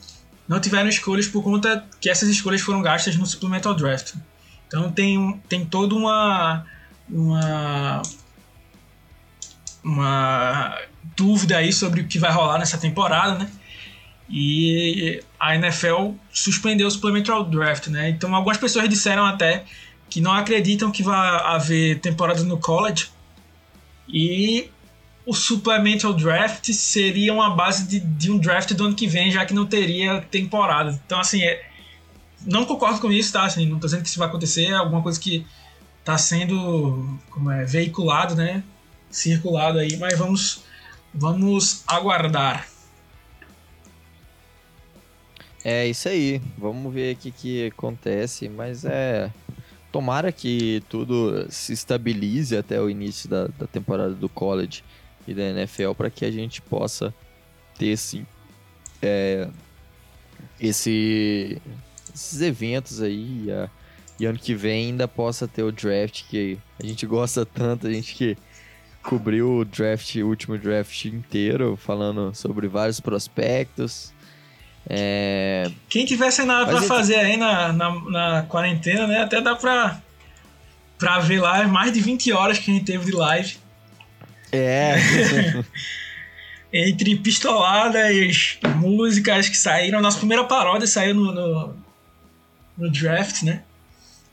não 0.48 0.58
tiveram 0.58 0.88
escolhas 0.88 1.26
por 1.26 1.42
conta 1.42 1.84
que 2.00 2.08
essas 2.08 2.30
escolhas 2.30 2.62
foram 2.62 2.80
gastas 2.80 3.14
no 3.16 3.26
supplemental 3.26 3.74
draft. 3.74 4.14
Então 4.66 4.90
tem, 4.90 5.40
tem 5.46 5.64
toda 5.66 5.94
uma 5.94 6.64
uma 7.06 8.00
uma 9.82 10.78
dúvida 11.14 11.58
aí 11.58 11.70
sobre 11.70 12.00
o 12.00 12.08
que 12.08 12.18
vai 12.18 12.32
rolar 12.32 12.58
nessa 12.58 12.78
temporada, 12.78 13.40
né? 13.40 13.50
E 14.28 15.22
a 15.44 15.54
NFL 15.56 16.12
suspendeu 16.32 16.86
o 16.86 16.90
supplemental 16.90 17.44
draft, 17.44 17.88
né? 17.88 18.08
Então 18.10 18.34
algumas 18.34 18.56
pessoas 18.56 18.88
disseram 18.88 19.24
até 19.24 19.64
que 20.08 20.20
não 20.20 20.32
acreditam 20.32 20.90
que 20.90 21.02
vai 21.02 21.16
haver 21.44 22.00
temporada 22.00 22.42
no 22.44 22.58
college 22.58 23.08
e 24.08 24.70
o 25.26 25.34
supplemental 25.34 26.12
draft 26.12 26.70
seria 26.72 27.32
uma 27.32 27.50
base 27.50 27.86
de, 27.86 28.00
de 28.00 28.30
um 28.30 28.38
draft 28.38 28.72
do 28.72 28.84
ano 28.84 28.94
que 28.94 29.06
vem, 29.06 29.30
já 29.30 29.44
que 29.44 29.54
não 29.54 29.66
teria 29.66 30.20
temporada. 30.30 30.98
Então 31.04 31.18
assim, 31.20 31.42
é, 31.42 31.68
não 32.46 32.64
concordo 32.64 33.00
com 33.00 33.10
isso, 33.10 33.32
tá? 33.32 33.44
Assim, 33.44 33.66
não 33.66 33.78
tô 33.78 33.86
dizendo 33.86 34.02
que 34.02 34.08
isso 34.08 34.18
vai 34.18 34.28
acontecer, 34.28 34.66
é 34.66 34.74
alguma 34.74 35.02
coisa 35.02 35.18
que 35.18 35.46
tá 36.04 36.16
sendo 36.18 37.18
como 37.30 37.50
é, 37.50 37.64
veiculado, 37.64 38.34
né? 38.34 38.62
circulado 39.14 39.78
aí, 39.78 39.96
mas 39.96 40.18
vamos, 40.18 40.64
vamos 41.12 41.82
aguardar. 41.86 42.66
É 45.64 45.86
isso 45.86 46.08
aí, 46.08 46.42
vamos 46.58 46.92
ver 46.92 47.14
o 47.14 47.18
que, 47.18 47.30
que 47.30 47.66
acontece, 47.68 48.48
mas 48.48 48.84
é. 48.84 49.32
Tomara 49.90 50.32
que 50.32 50.82
tudo 50.88 51.46
se 51.48 51.72
estabilize 51.72 52.56
até 52.56 52.80
o 52.80 52.90
início 52.90 53.30
da, 53.30 53.46
da 53.46 53.66
temporada 53.66 54.12
do 54.12 54.28
college 54.28 54.82
e 55.26 55.32
da 55.32 55.42
NFL 55.42 55.92
para 55.96 56.10
que 56.10 56.24
a 56.24 56.32
gente 56.32 56.60
possa 56.60 57.14
ter 57.78 57.86
esse, 57.86 58.26
é, 59.00 59.48
esse, 60.60 61.62
esses 62.12 62.40
eventos 62.40 63.00
aí 63.00 63.46
a, 63.52 63.70
e 64.18 64.26
ano 64.26 64.38
que 64.38 64.54
vem 64.54 64.86
ainda 64.86 65.08
possa 65.08 65.46
ter 65.46 65.62
o 65.62 65.72
draft 65.72 66.24
que 66.28 66.58
a 66.82 66.86
gente 66.86 67.06
gosta 67.06 67.44
tanto, 67.44 67.86
a 67.86 67.92
gente 67.92 68.14
que 68.14 68.36
cobriu 69.02 69.58
o 69.58 69.64
draft, 69.64 70.16
o 70.16 70.26
último 70.26 70.56
draft 70.56 71.04
inteiro, 71.04 71.76
falando 71.76 72.34
sobre 72.34 72.66
vários 72.68 73.00
prospectos. 73.00 74.13
É... 74.88 75.70
Quem 75.88 76.04
tivesse 76.04 76.44
nada 76.44 76.66
para 76.66 76.82
fazer 76.82 77.16
aí 77.16 77.36
na, 77.36 77.72
na, 77.72 78.10
na, 78.10 78.42
quarentena, 78.42 79.06
né? 79.06 79.22
Até 79.22 79.40
dá 79.40 79.54
pra, 79.54 80.00
pra 80.98 81.20
ver 81.20 81.40
lá 81.40 81.66
mais 81.66 81.92
de 81.92 82.00
20 82.00 82.32
horas 82.32 82.58
que 82.58 82.70
a 82.70 82.74
gente 82.74 82.84
teve 82.84 83.06
de 83.06 83.12
live. 83.12 83.56
É. 84.52 84.94
Entre 86.72 87.16
pistoladas, 87.16 88.58
músicas 88.76 89.48
que 89.48 89.56
saíram. 89.56 90.00
Nossa 90.00 90.18
primeira 90.18 90.44
paródia 90.44 90.86
saiu 90.86 91.14
no, 91.14 91.32
no, 91.32 91.76
no 92.76 92.90
draft, 92.90 93.42
né? 93.42 93.62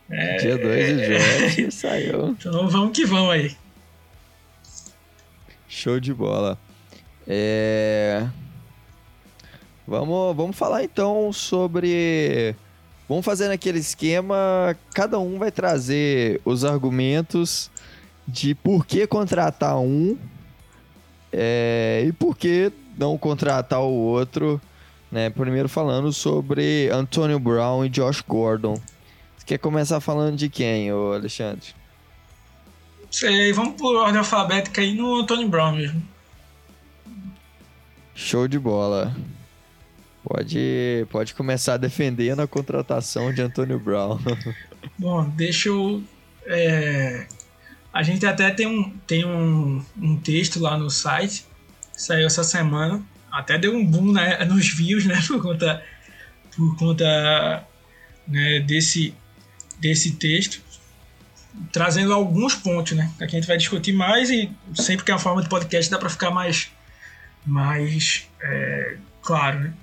É, 0.09 0.37
Dia 0.37 0.57
2 0.57 0.87
de 0.87 1.07
draft 1.07 1.59
é, 1.59 1.71
saiu. 1.71 2.29
Então 2.31 2.67
vamos 2.67 2.91
que 2.95 3.05
vamos 3.05 3.31
aí. 3.31 3.55
Show 5.69 5.99
de 5.99 6.13
bola. 6.13 6.59
É... 7.27 8.27
Vamos, 9.91 10.37
vamos 10.37 10.55
falar 10.55 10.85
então 10.85 11.33
sobre. 11.33 12.55
Vamos 13.09 13.25
fazer 13.25 13.49
naquele 13.49 13.79
esquema. 13.79 14.73
Cada 14.93 15.19
um 15.19 15.37
vai 15.37 15.51
trazer 15.51 16.39
os 16.45 16.63
argumentos 16.63 17.69
de 18.25 18.55
por 18.55 18.85
que 18.85 19.05
contratar 19.05 19.77
um 19.79 20.17
é... 21.29 22.05
e 22.07 22.13
por 22.13 22.37
que 22.37 22.71
não 22.97 23.17
contratar 23.17 23.81
o 23.81 23.91
outro. 23.91 24.61
Né? 25.11 25.29
Primeiro 25.29 25.67
falando 25.67 26.13
sobre 26.13 26.89
Antonio 26.89 27.37
Brown 27.37 27.83
e 27.83 27.89
Josh 27.89 28.21
Gordon. 28.25 28.75
Você 29.37 29.45
quer 29.45 29.57
começar 29.57 29.99
falando 29.99 30.37
de 30.37 30.47
quem, 30.47 30.93
ô 30.93 31.11
Alexandre? 31.11 31.75
Sei, 33.11 33.51
vamos 33.51 33.73
por 33.73 33.93
ordem 33.97 34.19
alfabética 34.19 34.79
aí 34.79 34.95
no 34.95 35.25
Tony 35.25 35.45
Brown 35.49 35.73
mesmo. 35.73 36.01
Show 38.15 38.47
de 38.47 38.57
bola. 38.57 39.13
Pode, 40.23 41.07
pode 41.09 41.33
começar 41.33 41.77
defendendo 41.77 42.41
a 42.41 42.47
contratação 42.47 43.33
de 43.33 43.41
Antônio 43.41 43.79
Brown. 43.79 44.19
Bom, 44.97 45.27
deixa 45.29 45.69
eu. 45.69 46.03
É, 46.45 47.25
a 47.91 48.03
gente 48.03 48.25
até 48.25 48.51
tem, 48.51 48.67
um, 48.67 48.91
tem 49.07 49.25
um, 49.25 49.83
um 49.99 50.15
texto 50.17 50.59
lá 50.59 50.77
no 50.77 50.89
site, 50.89 51.45
saiu 51.93 52.27
essa 52.27 52.43
semana. 52.43 53.01
Até 53.31 53.57
deu 53.57 53.75
um 53.75 53.85
boom 53.85 54.11
né, 54.11 54.43
nos 54.45 54.69
views, 54.69 55.05
né? 55.05 55.19
Por 55.27 55.41
conta, 55.41 55.83
por 56.55 56.77
conta 56.77 57.65
né, 58.27 58.59
desse, 58.59 59.13
desse 59.79 60.11
texto 60.13 60.61
trazendo 61.71 62.13
alguns 62.13 62.55
pontos, 62.55 62.93
né? 62.93 63.11
Que 63.17 63.23
a 63.23 63.27
gente 63.27 63.47
vai 63.47 63.57
discutir 63.57 63.93
mais 63.93 64.29
e 64.29 64.51
sempre 64.75 65.05
que 65.05 65.11
é 65.11 65.13
uma 65.13 65.19
forma 65.19 65.41
de 65.41 65.49
podcast 65.49 65.89
dá 65.91 65.97
para 65.97 66.09
ficar 66.09 66.31
mais, 66.31 66.71
mais 67.45 68.27
é, 68.41 68.97
claro, 69.21 69.59
né? 69.59 69.73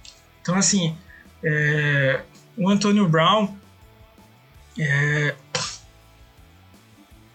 Então, 0.49 0.59
assim, 0.59 0.97
é, 1.45 2.23
o 2.57 2.71
Antonio 2.71 3.07
Brown 3.07 3.55
é, 4.79 5.35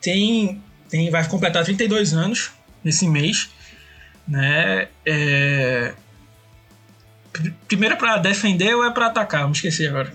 tem, 0.02 0.60
tem, 0.90 1.12
vai 1.12 1.28
completar 1.30 1.64
32 1.64 2.16
anos 2.16 2.50
nesse 2.84 3.08
mês, 3.08 3.52
né? 4.28 4.88
É, 5.06 5.94
primeiro 7.68 7.94
é 7.94 7.98
para 8.00 8.18
defender 8.18 8.74
ou 8.74 8.84
é 8.84 8.90
para 8.90 9.06
atacar? 9.06 9.44
Vamos 9.44 9.60
esquecer 9.60 9.90
agora. 9.90 10.12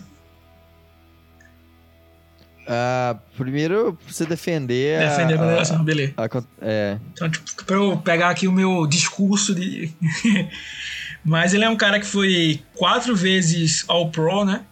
Uh, 2.67 3.17
primeiro, 3.37 3.97
você 4.09 4.27
defender. 4.27 4.99
Defender 4.99 5.35
a, 5.35 5.37
a 5.37 5.45
moderação, 5.45 5.85
beleza. 5.85 6.15
A, 6.17 6.29
é. 6.61 6.99
Então, 7.13 7.31
tipo, 7.31 7.65
pra 7.65 7.77
eu 7.77 7.97
pegar 7.99 8.31
aqui 8.31 8.49
o 8.49 8.53
meu 8.53 8.89
discurso 8.89 9.55
de. 9.55 9.93
Mas 11.25 11.55
ele 11.55 11.65
é 11.65 11.69
um 11.69 11.77
cara 11.77 12.01
que 12.01 12.07
foi 12.07 12.63
quatro 12.75 13.15
vezes 13.15 13.85
All 13.89 14.11
Pro, 14.11 14.45
né? 14.45 14.63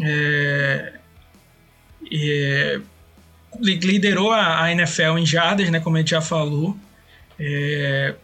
É, 0.00 0.92
é, 2.12 2.80
liderou 3.60 4.32
a, 4.32 4.64
a, 4.64 4.72
NFL 4.72 5.18
em 5.18 5.26
jardas, 5.26 5.70
né? 5.70 5.80
Como 5.80 5.96
a 5.96 6.00
gente 6.00 6.10
já 6.10 6.20
falou. 6.20 6.76
É, 7.38 8.14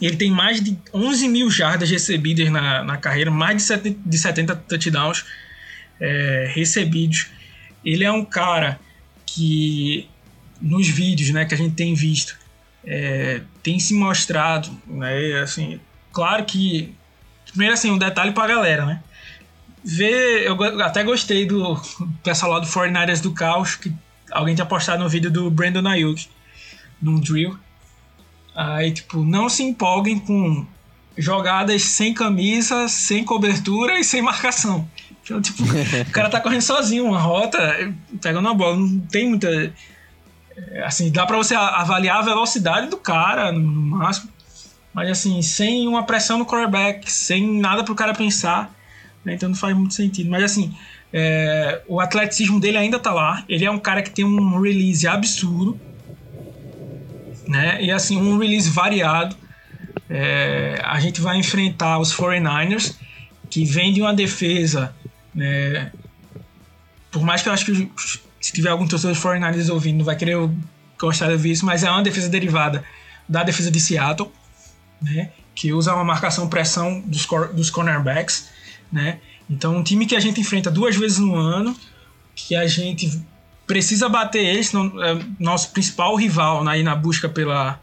ele 0.00 0.16
tem 0.16 0.30
mais 0.30 0.60
de 0.60 0.76
11 0.92 1.28
mil 1.28 1.50
jardas 1.50 1.88
recebidas 1.88 2.50
na, 2.50 2.82
na 2.82 2.96
carreira, 2.96 3.30
mais 3.30 3.56
de 3.56 3.62
70, 3.62 4.00
de 4.04 4.18
70 4.18 4.56
touchdowns 4.56 5.24
é, 6.00 6.50
recebidos 6.52 7.28
ele 7.84 8.04
é 8.04 8.10
um 8.10 8.24
cara 8.24 8.78
que 9.26 10.08
nos 10.60 10.88
vídeos 10.88 11.30
né, 11.30 11.44
que 11.44 11.54
a 11.54 11.56
gente 11.56 11.74
tem 11.74 11.94
visto 11.94 12.38
é, 12.84 13.40
tem 13.62 13.78
se 13.78 13.94
mostrado, 13.94 14.70
né, 14.86 15.40
assim, 15.40 15.80
claro 16.12 16.44
que 16.44 16.94
primeiro 17.46 17.74
assim, 17.74 17.90
um 17.90 17.98
detalhe 17.98 18.32
pra 18.32 18.46
galera, 18.46 18.86
né? 18.86 19.02
Ver, 19.84 20.46
eu 20.46 20.56
até 20.82 21.02
gostei 21.02 21.44
do 21.46 21.80
pessoal 22.22 22.52
lá 22.52 22.58
do 22.60 22.66
49ers 22.66 23.20
do 23.20 23.32
Caos, 23.32 23.74
que 23.74 23.92
alguém 24.30 24.54
tinha 24.54 24.66
postado 24.66 25.02
no 25.02 25.08
vídeo 25.08 25.30
do 25.30 25.50
Brandon 25.50 25.88
Ayuk, 25.88 26.28
num 27.00 27.18
drill. 27.18 27.58
Aí, 28.54 28.92
tipo, 28.92 29.24
não 29.24 29.48
se 29.48 29.62
empolguem 29.62 30.18
com 30.18 30.66
jogadas 31.16 31.82
sem 31.82 32.14
camisa, 32.14 32.88
sem 32.88 33.24
cobertura 33.24 33.98
e 33.98 34.04
sem 34.04 34.22
marcação. 34.22 34.88
Então, 35.24 35.40
tipo, 35.40 35.62
o 36.08 36.12
cara 36.12 36.28
tá 36.28 36.40
correndo 36.40 36.62
sozinho 36.62 37.04
uma 37.06 37.20
rota, 37.20 37.58
pegando 38.20 38.48
a 38.48 38.54
bola. 38.54 38.76
Não 38.76 39.00
tem 39.00 39.28
muita. 39.28 39.72
É, 40.56 40.84
assim, 40.84 41.10
dá 41.10 41.26
pra 41.26 41.36
você 41.36 41.54
avaliar 41.54 42.18
a 42.18 42.22
velocidade 42.22 42.88
do 42.88 42.96
cara 42.96 43.50
no 43.50 43.60
máximo. 43.60 44.30
Mas, 44.92 45.10
assim, 45.10 45.40
sem 45.42 45.88
uma 45.88 46.04
pressão 46.04 46.38
no 46.38 46.46
quarterback, 46.46 47.10
sem 47.10 47.58
nada 47.58 47.82
pro 47.82 47.94
cara 47.94 48.14
pensar. 48.14 48.74
Né? 49.24 49.34
Então 49.34 49.48
não 49.48 49.56
faz 49.56 49.76
muito 49.76 49.94
sentido. 49.94 50.30
Mas, 50.30 50.44
assim, 50.44 50.74
é, 51.12 51.80
o 51.86 52.00
atleticismo 52.00 52.60
dele 52.60 52.78
ainda 52.78 52.98
tá 52.98 53.12
lá. 53.12 53.44
Ele 53.48 53.64
é 53.64 53.70
um 53.70 53.78
cara 53.78 54.02
que 54.02 54.10
tem 54.10 54.24
um 54.24 54.60
release 54.60 55.06
absurdo. 55.06 55.78
né? 57.46 57.82
E 57.82 57.90
assim, 57.90 58.16
um 58.16 58.38
release 58.38 58.68
variado. 58.68 59.36
É, 60.08 60.80
a 60.84 61.00
gente 61.00 61.20
vai 61.20 61.38
enfrentar 61.38 61.98
os 61.98 62.14
49ers, 62.14 62.96
que 63.48 63.64
vem 63.64 63.92
de 63.92 64.00
uma 64.00 64.14
defesa, 64.14 64.94
né? 65.34 65.90
Por 67.10 67.22
mais 67.22 67.42
que 67.42 67.48
eu 67.48 67.52
acho 67.52 67.66
que 67.66 67.90
se 68.40 68.52
tiver 68.52 68.70
algum 68.70 68.86
torcedor 68.86 69.14
dos 69.14 69.22
49ers 69.22 69.72
ouvindo, 69.72 69.98
não 69.98 70.04
vai 70.04 70.16
querer 70.16 70.36
gostar 70.98 71.26
de 71.26 71.32
ouvir 71.32 71.52
isso, 71.52 71.64
mas 71.64 71.84
é 71.84 71.90
uma 71.90 72.02
defesa 72.02 72.28
derivada 72.28 72.84
da 73.28 73.42
defesa 73.42 73.70
de 73.70 73.78
Seattle, 73.80 74.32
né? 75.02 75.30
Que 75.54 75.72
usa 75.72 75.94
uma 75.94 76.04
marcação 76.04 76.48
pressão 76.48 77.00
dos, 77.00 77.26
dos 77.52 77.70
cornerbacks, 77.70 78.48
né? 78.90 79.18
Então, 79.50 79.76
um 79.76 79.82
time 79.82 80.06
que 80.06 80.16
a 80.16 80.20
gente 80.20 80.40
enfrenta 80.40 80.70
duas 80.70 80.96
vezes 80.96 81.18
no 81.18 81.34
ano, 81.34 81.76
que 82.34 82.54
a 82.54 82.66
gente 82.66 83.22
precisa 83.66 84.08
bater 84.08 84.44
eles, 84.44 84.72
é 84.74 85.24
nosso 85.38 85.70
principal 85.70 86.14
rival 86.16 86.64
né, 86.64 86.72
aí 86.72 86.82
na 86.82 86.94
busca 86.94 87.28
pela, 87.28 87.80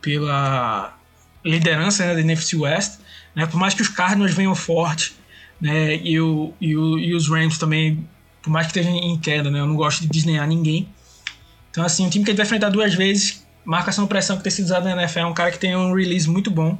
pela 0.00 0.96
liderança 1.44 2.06
né, 2.06 2.14
da 2.14 2.20
NFC 2.20 2.56
West. 2.56 2.98
Né, 3.34 3.46
por 3.46 3.58
mais 3.58 3.74
que 3.74 3.82
os 3.82 3.88
Cardinals 3.88 4.32
venham 4.32 4.54
forte 4.54 5.14
né, 5.60 5.96
e, 5.96 6.20
o, 6.20 6.52
e, 6.60 6.76
o, 6.76 6.98
e 6.98 7.14
os 7.14 7.28
Rams 7.28 7.58
também, 7.58 8.08
por 8.42 8.50
mais 8.50 8.66
que 8.66 8.78
estejam 8.78 8.96
em 8.96 9.18
queda, 9.18 9.50
né, 9.50 9.60
eu 9.60 9.66
não 9.66 9.76
gosto 9.76 10.02
de 10.02 10.08
desdenhar 10.08 10.46
ninguém. 10.46 10.88
Então, 11.70 11.84
assim, 11.84 12.06
um 12.06 12.10
time 12.10 12.24
que 12.24 12.30
a 12.30 12.32
gente 12.32 12.38
vai 12.38 12.46
enfrentar 12.46 12.70
duas 12.70 12.94
vezes, 12.94 13.43
marcação 13.64 14.06
pressão 14.06 14.36
que 14.36 14.42
tem 14.42 14.52
sido 14.52 14.66
usado 14.66 14.84
na 14.84 14.92
NFL, 15.02 15.20
é 15.20 15.26
um 15.26 15.34
cara 15.34 15.50
que 15.50 15.58
tem 15.58 15.76
um 15.76 15.94
release 15.94 16.28
muito 16.28 16.50
bom. 16.50 16.78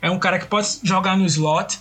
É 0.00 0.10
um 0.10 0.18
cara 0.18 0.38
que 0.38 0.46
pode 0.46 0.78
jogar 0.82 1.16
no 1.16 1.26
slot, 1.26 1.78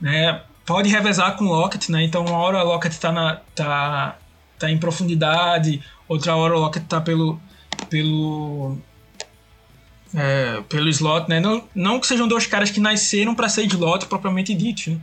né? 0.00 0.42
Pode 0.66 0.88
revezar 0.88 1.36
com 1.36 1.44
o 1.44 1.48
Lockett, 1.48 1.90
né? 1.90 2.02
Então, 2.02 2.24
uma 2.24 2.38
hora 2.38 2.64
o 2.64 2.66
Lockett 2.66 2.98
tá, 2.98 3.12
na, 3.12 3.36
tá 3.54 4.16
tá 4.58 4.70
em 4.70 4.78
profundidade, 4.78 5.82
outra 6.06 6.36
hora 6.36 6.54
o 6.54 6.60
Lockett 6.60 6.86
tá 6.86 7.00
pelo 7.00 7.40
pelo 7.88 8.76
é, 10.14 10.60
pelo 10.68 10.88
slot, 10.88 11.28
né? 11.28 11.40
Não, 11.40 11.64
não 11.74 11.98
que 11.98 12.06
sejam 12.06 12.28
dois 12.28 12.46
caras 12.46 12.70
que 12.70 12.78
nasceram 12.78 13.34
para 13.34 13.48
ser 13.48 13.64
slot 13.66 14.06
propriamente 14.06 14.54
dito, 14.54 14.90
né? 14.90 15.00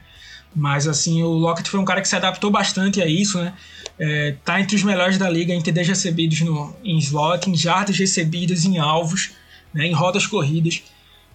Mas 0.57 0.87
assim, 0.87 1.21
o 1.21 1.29
Lockett 1.29 1.69
foi 1.69 1.79
um 1.79 1.85
cara 1.85 2.01
que 2.01 2.07
se 2.07 2.15
adaptou 2.15 2.49
bastante 2.49 2.99
a 2.99 3.05
isso, 3.05 3.37
né? 3.37 3.53
É, 3.99 4.35
tá 4.43 4.59
entre 4.59 4.75
os 4.75 4.81
melhores 4.81 5.15
da 5.15 5.29
liga 5.29 5.53
em 5.53 5.61
TDs 5.61 5.87
recebidos 5.87 6.41
no, 6.41 6.75
em 6.83 6.97
slot, 6.97 7.47
em 7.47 7.55
jardas 7.55 7.95
recebidas 7.95 8.65
em 8.65 8.79
alvos, 8.79 9.33
né? 9.71 9.85
em 9.85 9.93
rodas 9.93 10.25
corridas. 10.25 10.81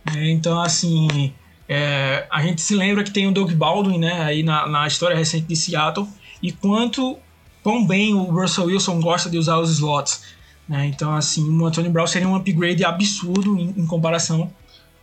Né? 0.05 0.33
Então, 0.33 0.61
assim, 0.61 1.33
é, 1.69 2.26
a 2.29 2.43
gente 2.43 2.61
se 2.61 2.75
lembra 2.75 3.05
que 3.05 3.12
tem 3.12 3.29
o 3.29 3.33
Doug 3.33 3.52
Baldwin, 3.52 3.99
né? 3.99 4.23
Aí 4.25 4.43
na, 4.43 4.67
na 4.67 4.88
história 4.88 5.17
recente 5.17 5.47
de 5.47 5.55
Seattle, 5.55 6.09
e 6.43 6.50
quanto 6.50 7.17
quão 7.62 7.87
bem 7.87 8.12
o 8.14 8.25
Russell 8.25 8.64
Wilson 8.64 9.00
gosta 9.00 9.31
de 9.31 9.38
usar 9.38 9.59
os 9.59 9.71
slots. 9.71 10.25
Né? 10.69 10.87
Então, 10.87 11.14
assim, 11.14 11.49
o 11.49 11.64
Anthony 11.64 11.88
Brown 11.88 12.09
seria 12.09 12.26
um 12.26 12.35
upgrade 12.35 12.85
absurdo 12.85 13.57
em, 13.57 13.73
em 13.76 13.87
comparação 13.87 14.52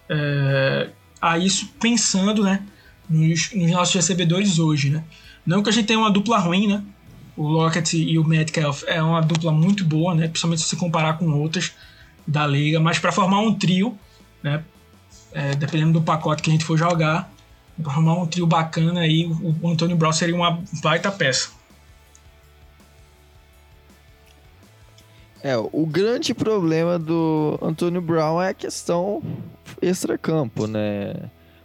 é, 0.09 0.89
a 1.21 1.37
isso, 1.37 1.69
pensando 1.79 2.43
né, 2.43 2.61
nos, 3.09 3.51
nos, 3.53 3.71
nossos 3.71 3.95
recebedores 3.95 4.59
hoje. 4.59 4.89
Né? 4.89 5.03
Não 5.45 5.63
que 5.63 5.69
a 5.69 5.73
gente 5.73 5.87
tenha 5.87 5.99
uma 5.99 6.11
dupla 6.11 6.37
ruim, 6.37 6.67
né? 6.67 6.83
O 7.35 7.47
Lockett 7.47 7.95
e 7.97 8.19
o 8.19 8.23
Metcalf 8.23 8.83
é 8.85 9.01
uma 9.01 9.21
dupla 9.21 9.51
muito 9.51 9.85
boa, 9.85 10.13
né? 10.13 10.27
principalmente 10.27 10.61
se 10.61 10.67
você 10.67 10.75
comparar 10.75 11.17
com 11.17 11.29
outras 11.31 11.71
da 12.27 12.45
liga, 12.45 12.79
mas 12.79 12.99
para 12.99 13.11
formar 13.11 13.39
um 13.39 13.53
trio, 13.53 13.97
né? 14.43 14.63
É, 15.31 15.55
dependendo 15.55 15.93
do 15.93 16.01
pacote 16.01 16.41
que 16.41 16.49
a 16.49 16.53
gente 16.53 16.65
for 16.65 16.77
jogar, 16.77 17.31
para 17.81 17.93
formar 17.93 18.15
um 18.15 18.27
trio 18.27 18.45
bacana 18.45 19.01
aí, 19.01 19.25
o 19.25 19.69
Anthony 19.69 19.95
Brown 19.95 20.11
seria 20.11 20.35
uma 20.35 20.61
baita 20.81 21.11
peça. 21.11 21.51
É, 25.41 25.55
o 25.57 25.85
grande 25.85 26.33
problema 26.33 26.99
do 26.99 27.57
Antônio 27.61 28.01
Brown 28.01 28.41
é 28.41 28.49
a 28.49 28.53
questão 28.53 29.23
extracampo, 29.81 30.67
né? 30.67 31.13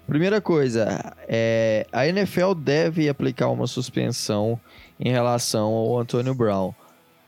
Primeira 0.07 0.39
coisa, 0.39 1.15
é, 1.27 1.87
a 1.91 2.07
NFL 2.07 2.53
deve 2.55 3.09
aplicar 3.09 3.49
uma 3.49 3.67
suspensão 3.67 4.61
em 5.01 5.11
relação 5.11 5.73
ao 5.73 5.99
Antônio 5.99 6.35
Brown. 6.35 6.75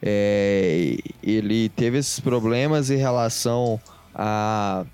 É, 0.02 0.98
ele 1.22 1.70
teve 1.70 1.96
esses 1.96 2.20
problemas 2.20 2.90
em 2.90 2.96
relação 2.96 3.80
a, 4.14 4.84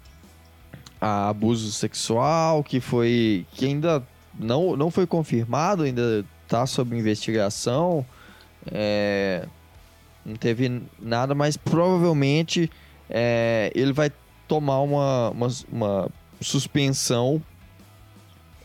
a, 1.01 1.29
abuso 1.29 1.73
sexual, 1.73 2.63
que 2.63 2.79
foi 2.79 3.45
que 3.53 3.67
ainda 3.67 4.01
não, 4.39 4.77
não 4.77 4.89
foi 4.89 5.05
confirmado, 5.05 5.83
ainda 5.83 6.25
está 6.45 6.65
sob 6.67 6.97
investigação. 6.97 8.07
É, 8.71 9.45
não 10.25 10.37
teve 10.37 10.83
nada, 11.01 11.35
mas 11.35 11.57
provavelmente 11.57 12.71
é, 13.11 13.73
ele 13.75 13.93
vai 13.93 14.13
tomar 14.47 14.81
uma, 14.83 15.31
uma, 15.31 15.49
uma 15.71 16.09
suspensão 16.41 17.43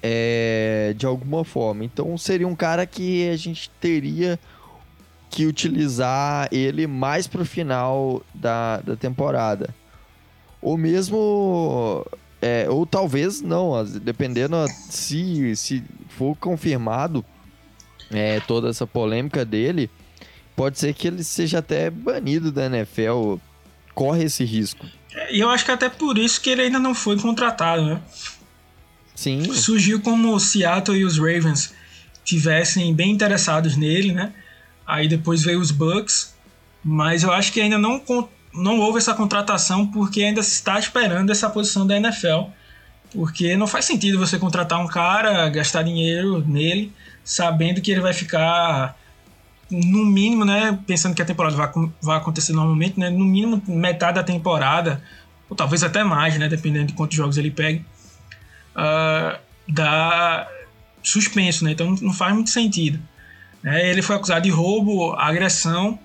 é, 0.01 0.93
de 0.97 1.05
alguma 1.05 1.43
forma. 1.43 1.83
Então 1.83 2.17
seria 2.17 2.47
um 2.47 2.55
cara 2.55 2.85
que 2.85 3.29
a 3.29 3.35
gente 3.35 3.69
teria 3.81 4.39
que 5.29 5.45
utilizar 5.45 6.47
ele 6.51 6.87
mais 6.87 7.27
pro 7.27 7.45
final 7.45 8.23
da, 8.33 8.77
da 8.77 8.95
temporada. 8.95 9.73
Ou 10.61 10.77
mesmo. 10.77 12.05
É, 12.39 12.69
ou 12.69 12.85
talvez 12.85 13.41
não, 13.41 13.83
dependendo 13.83 14.55
se, 14.89 15.55
se 15.55 15.83
for 16.09 16.35
confirmado 16.35 17.25
é, 18.11 18.39
toda 18.41 18.69
essa 18.69 18.85
polêmica 18.85 19.43
dele 19.43 19.89
pode 20.55 20.79
ser 20.79 20.93
que 20.93 21.07
ele 21.07 21.23
seja 21.23 21.59
até 21.59 21.89
banido 21.89 22.51
da 22.51 22.65
NFL. 22.65 23.35
Corre 23.93 24.25
esse 24.25 24.43
risco. 24.43 24.85
E 25.31 25.39
eu 25.39 25.49
acho 25.49 25.65
que 25.65 25.71
até 25.71 25.89
por 25.89 26.17
isso 26.17 26.41
que 26.41 26.49
ele 26.49 26.63
ainda 26.63 26.79
não 26.79 26.93
foi 26.93 27.19
contratado, 27.19 27.83
né? 27.83 28.01
Sim. 29.17 29.51
Surgiu 29.51 29.99
como 29.99 30.31
o 30.31 30.39
Seattle 30.39 30.99
e 30.99 31.03
os 31.03 31.17
Ravens 31.17 31.73
tivessem 32.23 32.93
bem 32.93 33.11
interessados 33.11 33.75
nele, 33.75 34.13
né? 34.13 34.31
Aí 34.85 35.07
depois 35.07 35.41
veio 35.41 35.59
os 35.59 35.71
Bucks, 35.71 36.35
mas 36.83 37.23
eu 37.23 37.31
acho 37.33 37.51
que 37.51 37.59
ainda 37.59 37.79
não, 37.79 37.99
não 38.53 38.79
houve 38.79 38.99
essa 38.99 39.15
contratação 39.15 39.87
porque 39.87 40.21
ainda 40.21 40.43
se 40.43 40.53
está 40.53 40.77
esperando 40.77 41.31
essa 41.31 41.49
posição 41.49 41.87
da 41.87 41.97
NFL. 41.97 42.51
Porque 43.11 43.57
não 43.57 43.65
faz 43.65 43.85
sentido 43.85 44.19
você 44.19 44.37
contratar 44.37 44.79
um 44.79 44.85
cara, 44.85 45.49
gastar 45.49 45.81
dinheiro 45.81 46.45
nele, 46.47 46.93
sabendo 47.23 47.81
que 47.81 47.89
ele 47.89 48.01
vai 48.01 48.13
ficar 48.13 48.95
no 49.71 50.05
mínimo, 50.05 50.45
né, 50.45 50.77
pensando 50.85 51.15
que 51.15 51.21
a 51.23 51.25
temporada 51.25 51.55
vai, 51.55 51.69
vai 52.01 52.17
acontecer 52.17 52.53
normalmente, 52.53 52.99
né, 52.99 53.09
no 53.09 53.25
mínimo 53.25 53.63
metade 53.67 54.15
da 54.15 54.23
temporada, 54.23 55.01
ou 55.49 55.57
talvez 55.57 55.83
até 55.83 56.03
mais, 56.03 56.37
né, 56.37 56.47
dependendo 56.47 56.85
de 56.85 56.93
quantos 56.93 57.17
jogos 57.17 57.37
ele 57.37 57.49
pegue, 57.49 57.83
uh, 58.77 59.39
dá 59.67 60.47
suspenso, 61.03 61.63
né, 61.63 61.71
então 61.71 61.95
não 62.01 62.13
faz 62.13 62.33
muito 62.33 62.49
sentido. 62.49 62.99
É, 63.63 63.89
ele 63.89 64.01
foi 64.01 64.15
acusado 64.15 64.43
de 64.43 64.49
roubo, 64.49 65.13
agressão 65.13 65.99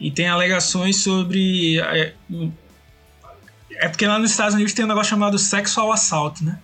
e 0.00 0.10
tem 0.10 0.28
alegações 0.28 0.96
sobre 0.96 1.78
é, 1.80 2.14
é 3.72 3.88
porque 3.88 4.06
lá 4.06 4.18
nos 4.18 4.30
Estados 4.30 4.54
Unidos 4.54 4.72
tem 4.72 4.84
um 4.84 4.88
negócio 4.88 5.10
chamado 5.10 5.38
sexual 5.38 5.92
assault, 5.92 6.42
né, 6.42 6.58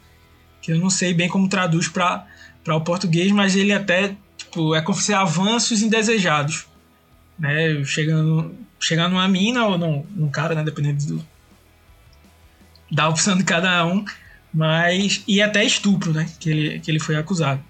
que 0.63 0.73
eu 0.73 0.79
não 0.79 0.91
sei 0.91 1.13
bem 1.13 1.29
como 1.29 1.49
traduz 1.49 1.89
para 1.89 2.27
para 2.63 2.75
o 2.75 2.81
português, 2.81 3.31
mas 3.31 3.55
ele 3.55 3.75
até 3.75 4.17
Tipo, 4.37 4.75
é 4.75 4.81
como 4.81 4.99
se 4.99 5.13
avanços 5.13 5.83
indesejados. 5.83 6.67
Né? 7.39 7.85
Chegando, 7.85 8.55
chegando 8.79 9.13
numa 9.13 9.27
mina 9.27 9.67
ou 9.67 9.79
num, 9.79 10.07
num 10.15 10.31
cara, 10.31 10.55
né? 10.55 10.63
Dependendo 10.63 11.05
do, 11.05 11.27
da 12.91 13.09
opção 13.09 13.37
de 13.37 13.45
cada 13.45 13.85
um. 13.85 14.05
Mas. 14.55 15.25
E 15.27 15.43
até 15.43 15.65
estupro, 15.65 16.13
né? 16.13 16.29
Que 16.39 16.51
ele, 16.51 16.81
que 16.81 16.91
ele 16.91 17.01
foi 17.01 17.17
acusado. 17.17 17.63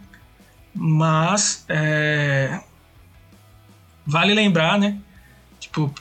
Mas. 0.75 1.65
É, 1.69 2.61
vale 4.07 4.35
lembrar, 4.35 4.79
né? 4.79 4.99
Tipo. 5.59 5.93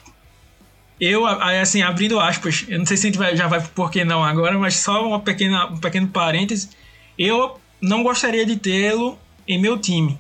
Eu, 0.99 1.25
assim, 1.25 1.81
abrindo 1.81 2.19
aspas, 2.19 2.65
eu 2.67 2.79
não 2.79 2.85
sei 2.85 2.95
se 2.95 3.07
a 3.07 3.09
gente 3.09 3.17
vai, 3.17 3.35
já 3.35 3.47
vai 3.47 3.61
por 3.61 3.91
que 3.91 4.05
não 4.05 4.23
agora, 4.23 4.57
mas 4.57 4.75
só 4.75 5.05
uma 5.05 5.19
pequena, 5.19 5.65
um 5.65 5.77
pequeno 5.77 6.07
parêntese. 6.07 6.69
Eu 7.17 7.59
não 7.81 8.03
gostaria 8.03 8.45
de 8.45 8.55
tê-lo 8.55 9.19
em 9.45 9.59
meu 9.59 9.77
time 9.77 10.17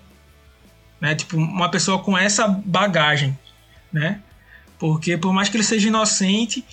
né? 1.03 1.13
Tipo, 1.15 1.35
uma 1.35 1.67
pessoa 1.67 1.99
com 1.99 2.17
essa 2.17 2.47
bagagem, 2.47 3.37
né? 3.91 4.21
Porque 4.79 5.17
por 5.17 5.33
mais 5.33 5.49
que 5.49 5.57
ele 5.57 5.63
seja 5.65 5.89
inocente, 5.89 6.63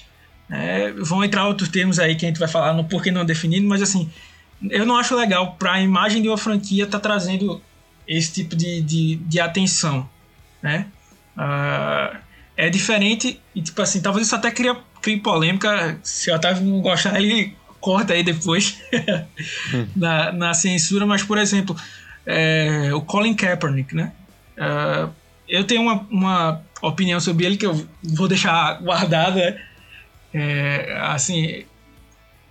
né, 0.50 0.90
vão 0.98 1.22
entrar 1.22 1.46
outros 1.46 1.68
termos 1.68 2.00
aí 2.00 2.16
que 2.16 2.26
a 2.26 2.28
gente 2.28 2.40
vai 2.40 2.48
falar 2.48 2.72
no 2.72 2.82
porquê 2.82 3.12
não 3.12 3.24
definido, 3.24 3.68
mas 3.68 3.80
assim, 3.80 4.10
eu 4.68 4.84
não 4.84 4.96
acho 4.96 5.14
legal 5.14 5.54
para 5.54 5.74
a 5.74 5.80
imagem 5.80 6.20
de 6.20 6.28
uma 6.28 6.36
franquia 6.36 6.84
estar 6.84 6.98
tá 6.98 7.08
trazendo 7.08 7.62
esse 8.06 8.32
tipo 8.32 8.56
de, 8.56 8.80
de, 8.80 9.16
de 9.16 9.38
atenção, 9.38 10.10
né? 10.60 10.86
Uh, 11.36 12.18
é 12.56 12.68
diferente 12.68 13.40
e 13.54 13.62
tipo 13.62 13.80
assim, 13.80 14.02
talvez 14.02 14.26
isso 14.26 14.34
até 14.34 14.50
crie, 14.50 14.74
crie 15.00 15.20
polêmica, 15.20 15.96
se 16.02 16.32
o 16.32 16.34
Otávio 16.34 16.64
não 16.64 16.80
gostar, 16.80 17.20
ele 17.20 17.56
corta 17.80 18.12
aí 18.12 18.24
depois 18.24 18.82
na, 19.94 20.32
na 20.32 20.52
censura, 20.52 21.06
mas 21.06 21.22
por 21.22 21.38
exemplo, 21.38 21.76
é, 22.26 22.90
o 22.92 23.00
Colin 23.00 23.34
Kaepernick, 23.34 23.94
né? 23.94 24.12
Uh, 24.58 25.10
eu 25.48 25.62
tenho 25.62 25.82
uma, 25.82 26.06
uma 26.10 26.62
opinião 26.82 27.20
sobre 27.20 27.46
ele 27.46 27.56
que 27.56 27.66
eu 27.66 27.86
vou 28.02 28.26
deixar 28.26 28.82
guardada, 28.82 29.60
É, 30.32 30.98
assim, 31.02 31.64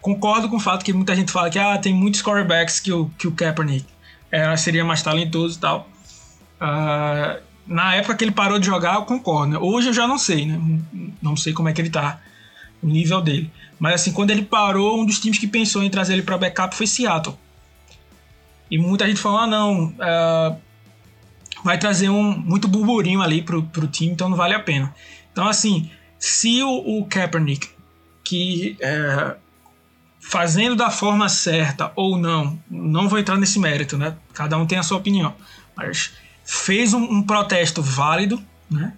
concordo 0.01 0.49
com 0.49 0.57
o 0.57 0.59
fato 0.59 0.83
que 0.83 0.93
muita 0.93 1.15
gente 1.15 1.31
fala 1.31 1.49
que 1.49 1.59
ah, 1.59 1.77
tem 1.77 1.93
muitos 1.93 2.21
quarterbacks 2.21 2.79
que 2.79 2.91
o, 2.91 3.09
que 3.17 3.27
o 3.27 3.31
Kaepernick 3.31 3.85
é, 4.31 4.55
seria 4.57 4.83
mais 4.83 5.01
talentoso 5.01 5.57
e 5.57 5.61
tal. 5.61 5.89
Uh, 6.61 7.41
na 7.65 7.95
época 7.95 8.15
que 8.15 8.23
ele 8.23 8.31
parou 8.31 8.59
de 8.59 8.65
jogar, 8.65 8.95
eu 8.95 9.03
concordo. 9.03 9.53
Né? 9.53 9.57
Hoje 9.59 9.89
eu 9.89 9.93
já 9.93 10.07
não 10.07 10.17
sei, 10.17 10.45
né? 10.45 10.59
Não 11.21 11.35
sei 11.35 11.53
como 11.53 11.69
é 11.69 11.73
que 11.73 11.81
ele 11.81 11.89
tá, 11.89 12.19
o 12.81 12.87
nível 12.87 13.21
dele. 13.21 13.51
Mas 13.79 13.95
assim, 13.95 14.11
quando 14.11 14.31
ele 14.31 14.41
parou, 14.41 14.99
um 14.99 15.05
dos 15.05 15.19
times 15.19 15.37
que 15.37 15.47
pensou 15.47 15.83
em 15.83 15.89
trazer 15.89 16.13
ele 16.13 16.23
para 16.23 16.37
backup 16.37 16.75
foi 16.75 16.87
Seattle. 16.87 17.37
E 18.69 18.77
muita 18.77 19.07
gente 19.07 19.19
falou: 19.19 19.39
ah, 19.39 19.47
não, 19.47 19.85
uh, 19.85 20.57
vai 21.63 21.77
trazer 21.77 22.09
um 22.09 22.37
muito 22.37 22.67
burburinho 22.67 23.21
ali 23.21 23.41
pro, 23.41 23.63
pro 23.63 23.87
time, 23.87 24.11
então 24.11 24.29
não 24.29 24.37
vale 24.37 24.53
a 24.53 24.59
pena. 24.59 24.93
Então, 25.31 25.47
assim, 25.47 25.89
se 26.19 26.61
o, 26.61 26.99
o 26.99 27.05
Kaepernick, 27.05 27.69
que 28.23 28.77
é, 28.81 29.35
fazendo 30.19 30.75
da 30.75 30.91
forma 30.91 31.29
certa 31.29 31.91
ou 31.95 32.17
não, 32.17 32.61
não 32.69 33.07
vou 33.07 33.17
entrar 33.17 33.37
nesse 33.37 33.57
mérito, 33.57 33.97
né? 33.97 34.15
Cada 34.33 34.57
um 34.57 34.67
tem 34.67 34.77
a 34.77 34.83
sua 34.83 34.97
opinião, 34.97 35.33
mas 35.75 36.11
fez 36.43 36.93
um, 36.93 37.01
um 37.01 37.23
protesto 37.23 37.81
válido, 37.81 38.43
né? 38.69 38.93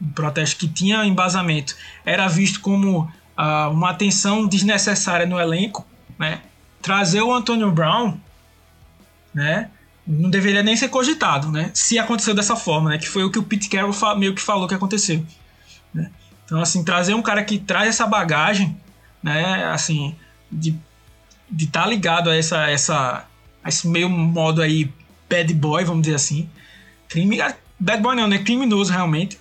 Um 0.00 0.10
protesto 0.10 0.56
que 0.56 0.68
tinha 0.68 1.04
embasamento, 1.04 1.76
era 2.04 2.28
visto 2.28 2.60
como 2.60 3.00
uh, 3.02 3.70
uma 3.70 3.90
atenção 3.90 4.46
desnecessária 4.46 5.26
no 5.26 5.38
elenco, 5.38 5.86
né? 6.18 6.40
Trazer 6.80 7.22
o 7.22 7.34
Antonio 7.34 7.70
Brown, 7.70 8.18
né? 9.34 9.68
Não 10.06 10.30
deveria 10.30 10.62
nem 10.62 10.76
ser 10.76 10.88
cogitado, 10.88 11.50
né? 11.50 11.70
Se 11.74 11.98
aconteceu 11.98 12.34
dessa 12.34 12.56
forma, 12.56 12.90
né? 12.90 12.98
Que 12.98 13.08
foi 13.08 13.24
o 13.24 13.30
que 13.30 13.38
o 13.38 13.42
Pete 13.42 13.68
Carroll 13.68 13.94
meio 14.16 14.34
que 14.34 14.42
falou 14.42 14.68
que 14.68 14.74
aconteceu. 14.74 15.24
Né? 15.94 16.10
Então, 16.44 16.60
assim, 16.60 16.84
trazer 16.84 17.14
um 17.14 17.22
cara 17.22 17.42
que 17.44 17.58
traz 17.58 17.88
essa 17.88 18.06
bagagem, 18.06 18.76
né? 19.22 19.64
Assim, 19.66 20.14
de 20.50 20.76
de 21.52 21.66
estar 21.66 21.82
tá 21.82 21.86
ligado 21.86 22.30
a 22.30 22.36
essa, 22.36 22.68
essa 22.70 23.26
a 23.62 23.68
esse 23.68 23.86
meio 23.86 24.08
modo 24.08 24.62
aí 24.62 24.90
bad 25.28 25.52
boy, 25.54 25.84
vamos 25.84 26.02
dizer 26.02 26.16
assim. 26.16 26.48
Crime, 27.08 27.38
bad 27.78 28.02
boy 28.02 28.16
não, 28.16 28.26
né? 28.26 28.38
Criminoso 28.38 28.90
realmente. 28.90 29.38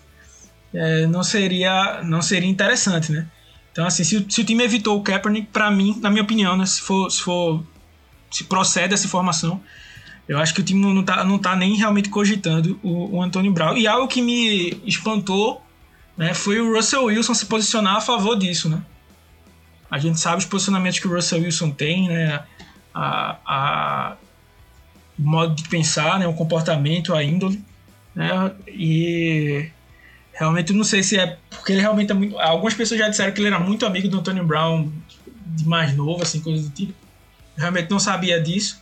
É, 0.73 1.07
não 1.07 1.23
seria 1.23 2.01
não 2.03 2.21
seria 2.21 2.49
interessante, 2.49 3.11
né? 3.11 3.27
Então, 3.71 3.85
assim, 3.85 4.03
se, 4.03 4.25
se 4.29 4.41
o 4.41 4.43
time 4.43 4.63
evitou 4.63 4.99
o 4.99 5.01
Kaepernick, 5.01 5.47
para 5.47 5.71
mim, 5.71 5.97
na 6.01 6.09
minha 6.09 6.23
opinião, 6.23 6.57
né, 6.57 6.65
se 6.65 6.81
for, 6.81 7.09
se 7.09 7.21
for 7.21 7.63
se 8.29 8.43
procede 8.43 8.93
essa 8.93 9.05
informação, 9.05 9.61
eu 10.27 10.37
acho 10.37 10.53
que 10.53 10.61
o 10.61 10.63
time 10.63 10.81
não 10.81 11.03
tá, 11.03 11.23
não 11.23 11.37
tá 11.37 11.55
nem 11.55 11.75
realmente 11.75 12.09
cogitando 12.09 12.79
o, 12.83 13.17
o 13.17 13.21
Antônio 13.21 13.51
Brown. 13.51 13.77
E 13.77 13.87
algo 13.87 14.07
que 14.07 14.21
me 14.21 14.81
espantou 14.85 15.61
né, 16.21 16.35
foi 16.35 16.61
o 16.61 16.71
Russell 16.71 17.05
Wilson 17.05 17.33
se 17.33 17.47
posicionar 17.47 17.95
a 17.95 18.01
favor 18.01 18.37
disso, 18.37 18.69
né? 18.69 18.79
A 19.89 19.97
gente 19.97 20.19
sabe 20.19 20.37
os 20.37 20.45
posicionamentos 20.45 20.99
que 20.99 21.07
o 21.07 21.15
Russell 21.15 21.41
Wilson 21.41 21.71
tem, 21.71 22.09
né? 22.09 22.43
A, 22.93 23.37
a 23.43 24.17
o 25.17 25.23
modo 25.23 25.55
de 25.55 25.67
pensar, 25.67 26.19
né? 26.19 26.27
O 26.27 26.33
comportamento, 26.35 27.15
a 27.15 27.23
índole, 27.23 27.59
né? 28.13 28.51
E 28.67 29.67
realmente 30.31 30.71
não 30.73 30.83
sei 30.83 31.01
se 31.01 31.17
é 31.17 31.39
porque 31.49 31.71
ele 31.71 31.81
realmente 31.81 32.11
é 32.11 32.13
muito. 32.13 32.37
Algumas 32.37 32.75
pessoas 32.75 32.99
já 32.99 33.09
disseram 33.09 33.33
que 33.33 33.41
ele 33.41 33.47
era 33.47 33.59
muito 33.59 33.83
amigo 33.87 34.07
do 34.07 34.19
Antonio 34.19 34.45
Brown 34.45 34.91
de 35.47 35.67
mais 35.67 35.95
novo, 35.95 36.21
assim, 36.21 36.39
coisa 36.39 36.61
do 36.61 36.69
tipo. 36.69 36.93
realmente 37.57 37.89
não 37.89 37.99
sabia 37.99 38.39
disso, 38.39 38.79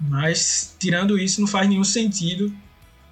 mas 0.00 0.74
tirando 0.78 1.18
isso, 1.18 1.38
não 1.38 1.48
faz 1.48 1.68
nenhum 1.68 1.84
sentido 1.84 2.50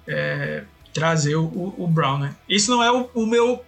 é, 0.07 0.63
trazer 0.97 1.35
o, 1.35 1.75
o, 1.77 1.87
Brown, 1.87 2.17
né? 2.17 2.35
Isso 2.49 2.71
não 2.71 2.81
é 2.81 2.91
o, 2.91 3.07
o, 3.13 3.27
meu. 3.27 3.63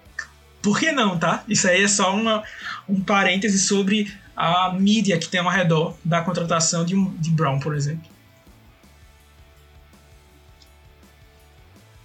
Por 0.61 0.79
que 0.79 0.91
não, 0.91 1.17
tá? 1.17 1.43
Isso 1.47 1.67
aí 1.67 1.83
é 1.83 1.87
só 1.87 2.13
uma, 2.13 2.43
um 2.87 2.99
parêntese 2.99 3.59
sobre 3.59 4.11
a 4.35 4.73
mídia 4.73 5.17
que 5.17 5.27
tem 5.27 5.39
ao 5.39 5.49
redor 5.49 5.95
da 6.03 6.21
contratação 6.21 6.85
de, 6.85 6.95
de 7.17 7.29
Brown, 7.29 7.59
por 7.59 7.75
exemplo. 7.75 8.09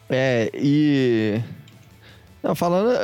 É, 0.08 0.50
e 0.54 1.40
não, 2.42 2.54
falando. 2.54 2.94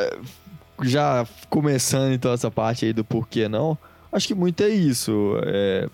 Já 0.83 1.27
começando 1.51 2.13
então 2.13 2.33
essa 2.33 2.51
parte 2.51 2.87
aí 2.87 2.93
do 2.93 3.05
porquê 3.05 3.49
não, 3.49 3.77
acho 4.11 4.27
que 4.27 4.35
muito 4.35 4.63
é 4.63 4.69
isso. 4.69 5.35
É, 5.45 5.89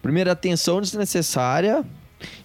primeiro, 0.00 0.30
atenção 0.30 0.80
desnecessária. 0.80 1.84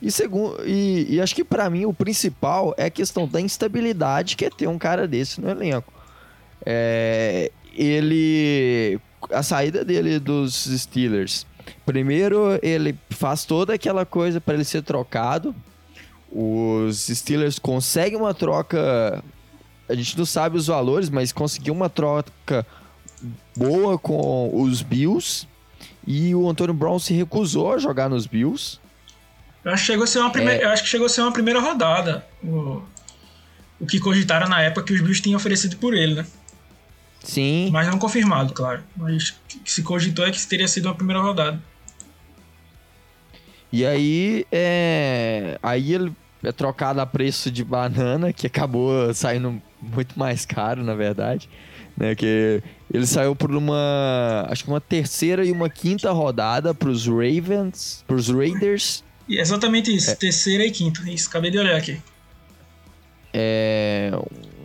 E, 0.02 0.12
segundo, 0.12 0.58
e, 0.66 1.16
e 1.16 1.22
acho 1.22 1.36
que 1.36 1.44
para 1.44 1.70
mim 1.70 1.86
o 1.86 1.94
principal 1.94 2.74
é 2.78 2.86
a 2.86 2.90
questão 2.90 3.28
da 3.28 3.40
instabilidade 3.40 4.36
que 4.36 4.46
é 4.46 4.50
ter 4.50 4.68
um 4.68 4.78
cara 4.78 5.08
desse 5.08 5.40
no 5.40 5.50
elenco. 5.50 5.94
É, 6.70 7.52
ele. 7.74 9.00
A 9.32 9.42
saída 9.42 9.86
dele 9.86 10.20
dos 10.20 10.66
Steelers. 10.66 11.46
Primeiro, 11.86 12.60
ele 12.62 12.98
faz 13.10 13.46
toda 13.46 13.74
aquela 13.74 14.06
coisa 14.06 14.42
para 14.42 14.56
ele 14.56 14.66
ser 14.66 14.84
trocado. 14.84 15.56
Os 16.30 17.08
Steelers 17.08 17.58
conseguem 17.58 18.18
uma 18.18 18.34
troca 18.34 19.24
a 19.90 19.96
gente 19.96 20.18
não 20.18 20.26
sabe 20.26 20.58
os 20.58 20.68
valores, 20.68 21.10
mas 21.10 21.32
conseguiu 21.32 21.74
uma 21.74 21.90
troca 21.90 22.66
boa 23.56 23.98
com 23.98 24.62
os 24.62 24.82
Bills 24.82 25.48
e 26.06 26.36
o 26.36 26.50
Antônio 26.50 26.74
Brown 26.74 27.00
se 27.00 27.14
recusou 27.14 27.74
a 27.74 27.78
jogar 27.78 28.10
nos 28.10 28.28
Bills. 28.28 28.80
Eu 29.64 29.72
acho 29.72 29.84
que 29.84 29.88
chegou 29.88 30.04
a 30.04 30.08
ser 30.08 30.20
uma 30.20 30.30
primeira, 30.30 30.62
é... 30.62 30.66
eu 30.66 30.70
acho 30.70 30.84
que 30.84 30.90
chegou 30.90 31.06
a 31.06 31.10
ser 31.10 31.22
uma 31.22 31.32
primeira 31.32 31.60
rodada. 31.60 32.26
O, 32.44 32.82
o 33.80 33.86
que 33.86 34.00
cogitaram 34.00 34.48
na 34.48 34.62
época 34.62 34.88
que 34.88 34.94
os 34.94 35.02
Bills 35.02 35.22
tinham 35.22 35.38
oferecido 35.38 35.78
por 35.78 35.94
ele, 35.94 36.16
né? 36.16 36.26
Sim. 37.24 37.70
Mas 37.72 37.88
não 37.88 38.00
confirmado, 38.00 38.54
claro. 38.54 38.84
Mas 38.96 39.36
que 39.48 39.72
se 39.72 39.84
cogitou 39.84 40.26
é 40.26 40.32
que 40.32 40.48
teria 40.48 40.68
sido 40.68 40.86
uma 40.86 40.96
primeira 40.96 41.22
rodada. 41.22 41.62
E 43.72 43.86
aí, 43.86 44.46
é... 44.52 45.60
aí 45.62 45.94
ele 45.94 46.14
é 46.44 46.52
trocado 46.52 47.02
a 47.02 47.06
preço 47.06 47.52
de 47.52 47.64
banana, 47.64 48.32
que 48.32 48.48
acabou 48.48 49.14
saindo 49.14 49.62
muito 49.82 50.18
mais 50.18 50.46
caro, 50.46 50.84
na 50.84 50.96
verdade. 50.96 51.50
Né, 51.98 52.14
que 52.14 52.62
ele 52.94 53.08
saiu 53.08 53.36
por 53.36 53.54
uma, 53.56 54.46
acho 54.50 54.64
que 54.64 54.70
uma 54.70 54.80
terceira 54.80 55.44
e 55.44 55.52
uma 55.52 55.68
quinta 55.68 56.12
rodada 56.12 56.72
para 56.74 56.90
os 56.90 57.08
Ravens, 57.08 58.04
para 58.06 58.16
os 58.16 58.30
Raiders. 58.30 59.04
Exatamente 59.28 59.94
isso, 59.94 60.12
é. 60.12 60.16
terceira 60.16 60.64
e 60.64 60.70
quinta. 60.70 61.02
Isso, 61.10 61.28
acabei 61.28 61.50
de 61.50 61.58
olhar 61.58 61.76
aqui. 61.76 62.00
É 63.34 64.12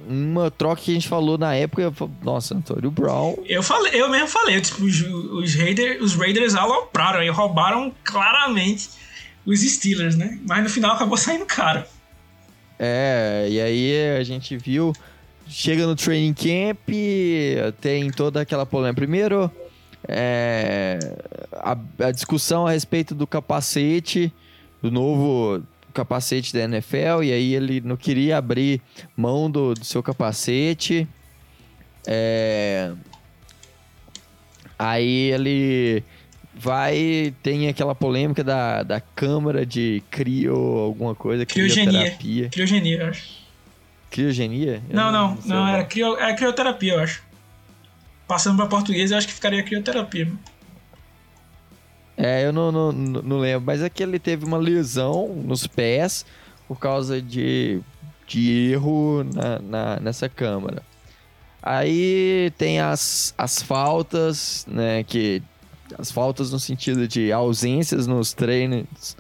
uma 0.09 0.51
troca 0.51 0.83
que 0.83 0.91
a 0.91 0.95
gente 0.95 1.09
falou 1.09 1.39
na 1.39 1.55
época, 1.55 1.93
nossa, 2.23 2.55
Antônio 2.55 2.91
Brown. 2.91 3.37
Eu 3.47 3.63
falei, 3.63 4.01
eu 4.01 4.09
mesmo 4.09 4.29
falei, 4.29 4.61
tipo, 4.61 4.85
os, 4.85 5.01
os 5.01 5.55
Raiders, 5.55 6.01
os 6.03 6.15
Raiders 6.15 6.55
alopraram 6.55 7.23
e 7.23 7.29
roubaram 7.29 7.93
claramente 8.05 8.91
os 9.45 9.61
Steelers, 9.61 10.17
né? 10.17 10.39
Mas 10.47 10.63
no 10.63 10.69
final 10.69 10.95
acabou 10.95 11.17
saindo 11.17 11.47
caro. 11.47 11.85
É, 12.79 13.47
e 13.51 13.61
aí 13.61 14.17
a 14.19 14.25
gente 14.25 14.57
viu, 14.57 14.93
chega 15.47 15.87
no 15.87 15.95
training 15.95 16.35
camp, 16.35 16.89
tem 17.81 18.11
toda 18.11 18.41
aquela 18.41 18.67
polêmica. 18.67 19.01
Primeiro, 19.01 19.51
é, 20.09 20.99
a, 21.53 21.77
a, 22.07 22.11
discussão 22.11 22.67
a 22.67 22.73
respeito 22.73 23.15
do 23.15 23.27
capacete, 23.27 24.33
do 24.83 24.91
novo 24.91 25.63
capacete 25.93 26.53
da 26.53 26.61
NFL, 26.61 27.23
e 27.23 27.33
aí 27.33 27.55
ele 27.55 27.81
não 27.81 27.97
queria 27.97 28.39
abrir 28.39 28.81
mão 29.17 29.51
do, 29.51 29.75
do 29.75 29.85
seu 29.85 30.03
capacete. 30.03 31.07
É, 32.07 32.93
aí 34.79 35.31
ele 35.31 36.03
vai 36.55 37.35
tem 37.43 37.69
aquela 37.69 37.95
polêmica 37.95 38.43
da, 38.43 38.83
da 38.83 39.01
câmara 39.01 39.65
de 39.65 40.03
crio 40.11 40.55
alguma 40.55 41.15
coisa 41.15 41.47
criogenia. 41.47 42.49
criogenia 42.51 42.99
eu 42.99 43.09
acho. 43.09 43.43
Criogenia? 44.11 44.83
Eu 44.89 44.97
não 44.97 45.13
não 45.13 45.35
não, 45.35 45.57
não 45.57 45.69
era 45.69 45.85
crio, 45.85 46.17
era 46.17 46.35
crioterapia 46.35 46.95
eu 46.95 47.01
acho. 47.01 47.23
Passando 48.27 48.57
para 48.57 48.67
português 48.67 49.11
eu 49.11 49.19
acho 49.19 49.27
que 49.27 49.35
ficaria 49.35 49.63
crioterapia 49.63 50.31
é 52.17 52.47
eu 52.47 52.53
não, 52.53 52.71
não, 52.71 52.93
não 52.93 53.39
lembro 53.39 53.65
mas 53.67 53.83
é 53.83 53.89
que 53.89 54.03
ele 54.03 54.19
teve 54.19 54.45
uma 54.45 54.59
lesão 54.59 55.29
nos 55.29 55.67
pés 55.67 56.27
por 56.69 56.79
causa 56.79 57.21
de, 57.21 57.81
de 58.27 58.71
erro 58.73 59.25
na, 59.25 59.59
na 59.59 60.01
nessa 60.01 60.29
câmara 60.29 60.83
Aí 61.63 62.53
tem 62.59 62.81
as, 62.81 63.33
as 63.39 63.63
faltas, 63.63 64.67
né, 64.69 65.05
que 65.05 65.41
as 65.97 66.11
faltas 66.11 66.51
no 66.51 66.59
sentido 66.59 67.07
de 67.07 67.31
ausências 67.31 68.07
nos 68.09 68.33
treinos, 68.33 69.17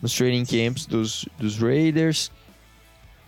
nos 0.00 0.14
training 0.14 0.44
camps 0.44 0.86
dos, 0.86 1.26
dos 1.36 1.58
Raiders. 1.58 2.30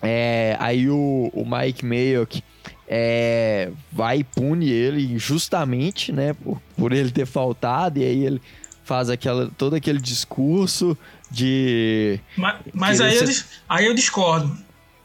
É, 0.01 0.57
aí 0.61 0.89
o, 0.89 1.31
o 1.35 1.45
Mike 1.45 1.85
Mayock 1.85 2.43
é, 2.87 3.73
vai 3.91 4.19
e 4.19 4.25
pune 4.25 4.71
ele 4.71 5.13
injustamente, 5.13 6.13
né, 6.13 6.33
por, 6.33 6.63
por 6.77 6.93
ele 6.93 7.11
ter 7.11 7.27
faltado, 7.27 7.99
e 7.99 8.05
aí 8.05 8.25
ele 8.25 8.41
faz 8.85 9.11
aquela, 9.11 9.51
todo 9.57 9.75
aquele 9.75 10.01
discurso 10.01 10.97
de... 11.31 12.19
Mas, 12.37 12.57
mas 12.73 13.01
aí, 13.01 13.19
ser... 13.19 13.29
eu, 13.29 13.45
aí 13.69 13.87
eu 13.87 13.95
discordo. 13.95 14.57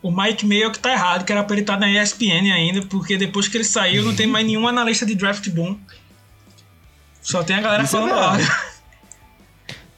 o 0.01 0.11
Mike 0.11 0.45
Mayo 0.45 0.71
que 0.71 0.79
tá 0.79 0.91
errado, 0.91 1.25
que 1.25 1.31
era 1.31 1.43
pra 1.43 1.55
ele 1.55 1.61
estar 1.61 1.73
tá 1.73 1.79
na 1.79 1.89
ESPN 1.89 2.51
ainda, 2.53 2.81
porque 2.83 3.17
depois 3.17 3.47
que 3.47 3.57
ele 3.57 3.63
saiu 3.63 4.03
não 4.03 4.15
tem 4.15 4.27
mais 4.27 4.45
nenhum 4.45 4.67
analista 4.67 5.05
de 5.05 5.15
draft 5.15 5.49
bom. 5.49 5.77
Só 7.21 7.43
tem 7.43 7.55
a 7.55 7.61
galera 7.61 7.83
Isso 7.83 7.97
é 7.97 7.99
falando 7.99 8.15
lá. 8.15 8.37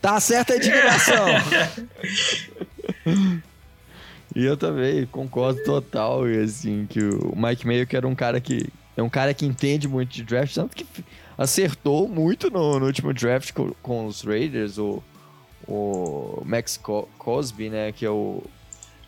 Tá 0.01 0.17
certa 0.19 0.53
a 0.53 0.55
indignação. 0.55 1.25
e 4.33 4.45
eu 4.45 4.55
também 4.55 5.05
concordo 5.07 5.61
total, 5.63 6.23
assim, 6.41 6.87
que 6.89 7.01
o 7.01 7.33
Mike 7.35 7.67
Mayo 7.67 7.85
que 7.85 7.97
era 7.97 8.07
um 8.07 8.15
cara 8.15 8.39
que 8.39 8.69
é 8.95 9.03
um 9.03 9.09
cara 9.09 9.33
que 9.33 9.45
entende 9.45 9.87
muito 9.87 10.11
de 10.11 10.23
draft, 10.23 10.53
tanto 10.53 10.75
que 10.75 10.85
acertou 11.39 12.09
muito 12.09 12.51
no, 12.51 12.79
no 12.79 12.85
último 12.85 13.13
draft 13.13 13.53
com, 13.53 13.71
com, 13.81 14.05
os 14.05 14.23
Raiders, 14.23 14.77
o, 14.77 15.01
o 15.65 16.43
Max 16.45 16.75
Co 16.75 17.07
Cosby, 17.17 17.69
né, 17.69 17.93
que 17.93 18.05
é 18.05 18.09
o 18.09 18.43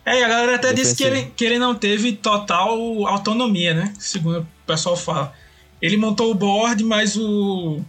é, 0.04 0.24
a 0.24 0.28
galera 0.28 0.56
até 0.56 0.72
disse 0.72 0.96
que 0.96 1.04
ele, 1.04 1.30
que 1.36 1.44
ele 1.44 1.58
não 1.58 1.76
teve 1.76 2.12
total 2.12 3.06
autonomia, 3.06 3.72
né? 3.72 3.94
Segundo 4.00 4.40
o 4.40 4.46
pessoal 4.66 4.96
fala. 4.96 5.32
Ele 5.80 5.96
montou 5.96 6.32
o 6.32 6.34
board, 6.34 6.82
mas 6.82 7.16
o. 7.16 7.80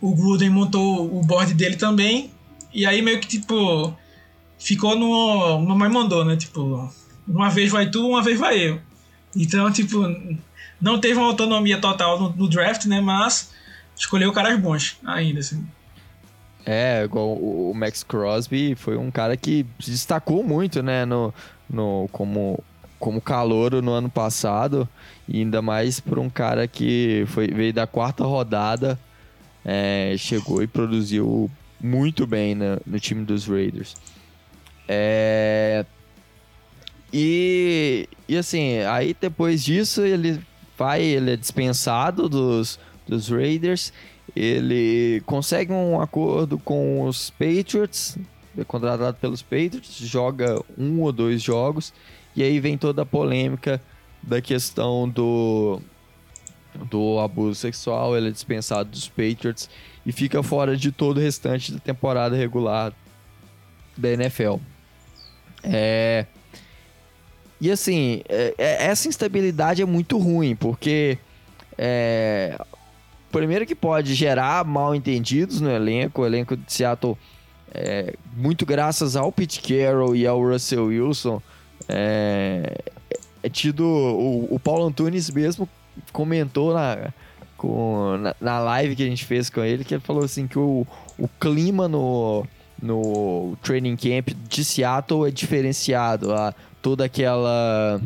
O 0.00 0.12
Gruden 0.12 0.50
montou 0.50 1.06
o 1.16 1.20
board 1.24 1.54
dele 1.54 1.76
também. 1.76 2.32
E 2.74 2.84
aí 2.84 3.00
meio 3.00 3.20
que 3.20 3.28
tipo. 3.28 3.96
Ficou 4.58 4.96
no. 4.96 5.60
mais 5.76 5.92
mandou, 5.92 6.24
né? 6.24 6.36
Tipo. 6.36 6.92
Uma 7.28 7.48
vez 7.48 7.70
vai 7.70 7.88
tu, 7.88 8.08
uma 8.08 8.20
vez 8.20 8.36
vai 8.40 8.58
eu. 8.58 8.80
Então, 9.36 9.70
tipo. 9.70 10.02
Não 10.80 10.98
teve 10.98 11.14
uma 11.14 11.28
autonomia 11.28 11.80
total 11.80 12.20
no, 12.20 12.30
no 12.30 12.48
draft, 12.48 12.86
né? 12.86 13.00
Mas 13.00 13.52
escolheu 13.96 14.32
caras 14.32 14.58
bons 14.58 14.98
ainda, 15.04 15.38
assim. 15.38 15.64
É, 16.64 17.04
igual 17.04 17.34
o 17.34 17.72
Max 17.74 18.02
Crosby 18.02 18.74
foi 18.74 18.96
um 18.96 19.10
cara 19.10 19.36
que 19.36 19.66
se 19.80 19.90
destacou 19.90 20.44
muito, 20.44 20.82
né, 20.82 21.04
no, 21.04 21.34
no, 21.68 22.08
como, 22.12 22.62
como 22.98 23.20
calouro 23.20 23.82
no 23.82 23.90
ano 23.90 24.08
passado, 24.08 24.88
e 25.28 25.40
ainda 25.40 25.60
mais 25.60 25.98
por 25.98 26.18
um 26.18 26.30
cara 26.30 26.68
que 26.68 27.24
foi, 27.28 27.48
veio 27.48 27.72
da 27.72 27.86
quarta 27.86 28.24
rodada, 28.24 28.98
é, 29.64 30.14
chegou 30.16 30.62
e 30.62 30.66
produziu 30.66 31.50
muito 31.80 32.26
bem 32.26 32.54
no, 32.54 32.80
no 32.86 33.00
time 33.00 33.24
dos 33.24 33.46
Raiders. 33.46 33.96
É, 34.86 35.84
e, 37.12 38.08
e 38.28 38.36
assim, 38.36 38.78
aí 38.78 39.14
depois 39.20 39.62
disso 39.62 40.02
ele 40.02 40.40
vai, 40.78 41.02
ele 41.02 41.32
é 41.32 41.36
dispensado 41.36 42.28
dos, 42.28 42.78
dos 43.06 43.28
Raiders. 43.28 43.92
Ele 44.34 45.22
consegue 45.26 45.72
um 45.72 46.00
acordo 46.00 46.58
com 46.58 47.02
os 47.02 47.30
Patriots, 47.30 48.16
é 48.56 48.64
contratado 48.64 49.18
pelos 49.18 49.42
Patriots, 49.42 49.98
joga 49.98 50.58
um 50.78 51.00
ou 51.00 51.12
dois 51.12 51.42
jogos, 51.42 51.92
e 52.34 52.42
aí 52.42 52.58
vem 52.58 52.78
toda 52.78 53.02
a 53.02 53.06
polêmica 53.06 53.80
da 54.22 54.40
questão 54.40 55.06
do, 55.06 55.82
do 56.90 57.18
abuso 57.18 57.56
sexual, 57.60 58.16
ele 58.16 58.28
é 58.28 58.30
dispensado 58.30 58.88
dos 58.88 59.06
Patriots 59.08 59.68
e 60.06 60.12
fica 60.12 60.42
fora 60.42 60.76
de 60.76 60.90
todo 60.90 61.18
o 61.18 61.20
restante 61.20 61.72
da 61.72 61.78
temporada 61.78 62.36
regular 62.36 62.92
da 63.96 64.10
NFL. 64.10 64.56
É... 65.62 66.26
E 67.62 67.70
assim, 67.70 68.22
é, 68.28 68.52
é, 68.58 68.86
essa 68.86 69.06
instabilidade 69.06 69.80
é 69.80 69.84
muito 69.84 70.18
ruim, 70.18 70.56
porque 70.56 71.16
é, 71.78 72.58
primeiro 73.30 73.64
que 73.64 73.76
pode 73.76 74.14
gerar 74.14 74.64
mal 74.64 74.96
entendidos 74.96 75.60
no 75.60 75.70
elenco, 75.70 76.22
o 76.22 76.26
elenco 76.26 76.56
de 76.56 76.72
Seattle, 76.72 77.16
é, 77.72 78.16
muito 78.36 78.66
graças 78.66 79.14
ao 79.14 79.30
Pete 79.30 79.60
Carroll 79.60 80.16
e 80.16 80.26
ao 80.26 80.42
Russell 80.42 80.86
Wilson, 80.86 81.40
é, 81.88 82.78
é 83.44 83.48
tido. 83.48 83.86
O, 83.86 84.56
o, 84.56 84.58
Paulo 84.58 84.84
Antunes 84.84 85.30
mesmo 85.30 85.68
comentou 86.12 86.74
na, 86.74 87.12
com, 87.56 88.16
na, 88.18 88.34
na, 88.40 88.58
live 88.58 88.96
que 88.96 89.04
a 89.04 89.08
gente 89.08 89.24
fez 89.24 89.48
com 89.48 89.62
ele, 89.62 89.84
que 89.84 89.94
ele 89.94 90.02
falou 90.02 90.24
assim 90.24 90.48
que 90.48 90.58
o, 90.58 90.84
o 91.16 91.28
clima 91.38 91.86
no, 91.86 92.44
no 92.82 93.56
training 93.62 93.94
camp 93.94 94.30
de 94.48 94.64
Seattle 94.64 95.28
é 95.28 95.30
diferenciado. 95.30 96.34
Toda 96.82 97.04
aquela. 97.04 98.00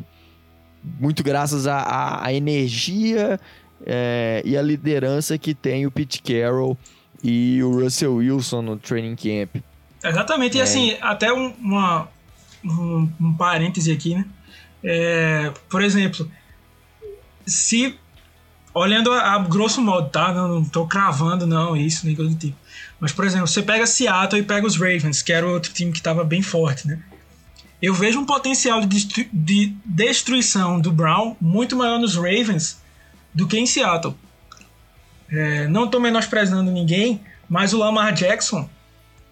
Muito 1.01 1.25
graças 1.25 1.67
à 1.67 2.33
energia 2.33 3.41
é, 3.85 4.41
e 4.45 4.57
a 4.57 4.63
liderança 4.63 5.37
que 5.37 5.53
tem 5.53 5.85
o 5.85 5.91
Pete 5.91 6.23
Carroll 6.23 6.79
e 7.25 7.61
o 7.63 7.81
Russell 7.81 8.15
Wilson 8.15 8.63
no 8.63 8.77
training 8.77 9.17
camp. 9.17 9.57
Exatamente, 10.05 10.57
é. 10.57 10.61
e 10.61 10.63
assim, 10.63 10.97
até 11.01 11.33
um, 11.33 11.53
uma, 11.59 12.09
um, 12.65 13.11
um 13.21 13.35
parêntese 13.35 13.91
aqui, 13.91 14.15
né? 14.15 14.25
É, 14.85 15.53
por 15.69 15.83
exemplo, 15.83 16.31
se 17.45 17.99
olhando 18.73 19.13
a, 19.13 19.35
a, 19.35 19.39
grosso 19.39 19.81
modo, 19.81 20.11
tá? 20.11 20.33
Não, 20.33 20.49
não 20.49 20.65
tô 20.65 20.87
cravando, 20.87 21.47
não, 21.47 21.77
isso, 21.77 22.07
nem 22.07 22.15
coisa 22.15 22.31
do 22.31 22.39
tipo. 22.39 22.57
Mas, 23.01 23.11
por 23.11 23.25
exemplo, 23.25 23.49
você 23.49 23.63
pega 23.63 23.87
Seattle 23.87 24.41
e 24.41 24.45
pega 24.45 24.67
os 24.67 24.77
Ravens, 24.77 25.23
que 25.23 25.33
era 25.33 25.47
outro 25.47 25.73
time 25.73 25.91
que 25.91 25.99
estava 25.99 26.23
bem 26.23 26.43
forte, 26.43 26.87
né? 26.87 27.03
Eu 27.81 27.95
vejo 27.95 28.19
um 28.19 28.25
potencial 28.25 28.81
de, 28.81 29.29
de 29.33 29.77
destruição 29.85 30.81
do 30.81 30.91
Brown 30.91 31.37
muito 31.41 31.77
maior 31.77 31.99
nos 31.99 32.17
Ravens 32.17 32.81
do 33.35 33.47
que 33.47 33.59
em 33.59 33.67
Seattle. 33.67 34.15
É, 35.29 35.69
não 35.69 35.85
estou 35.85 36.01
menosprezando 36.01 36.71
ninguém, 36.71 37.21
mas 37.49 37.75
o 37.75 37.79
Lamar 37.79 38.13
Jackson 38.15 38.69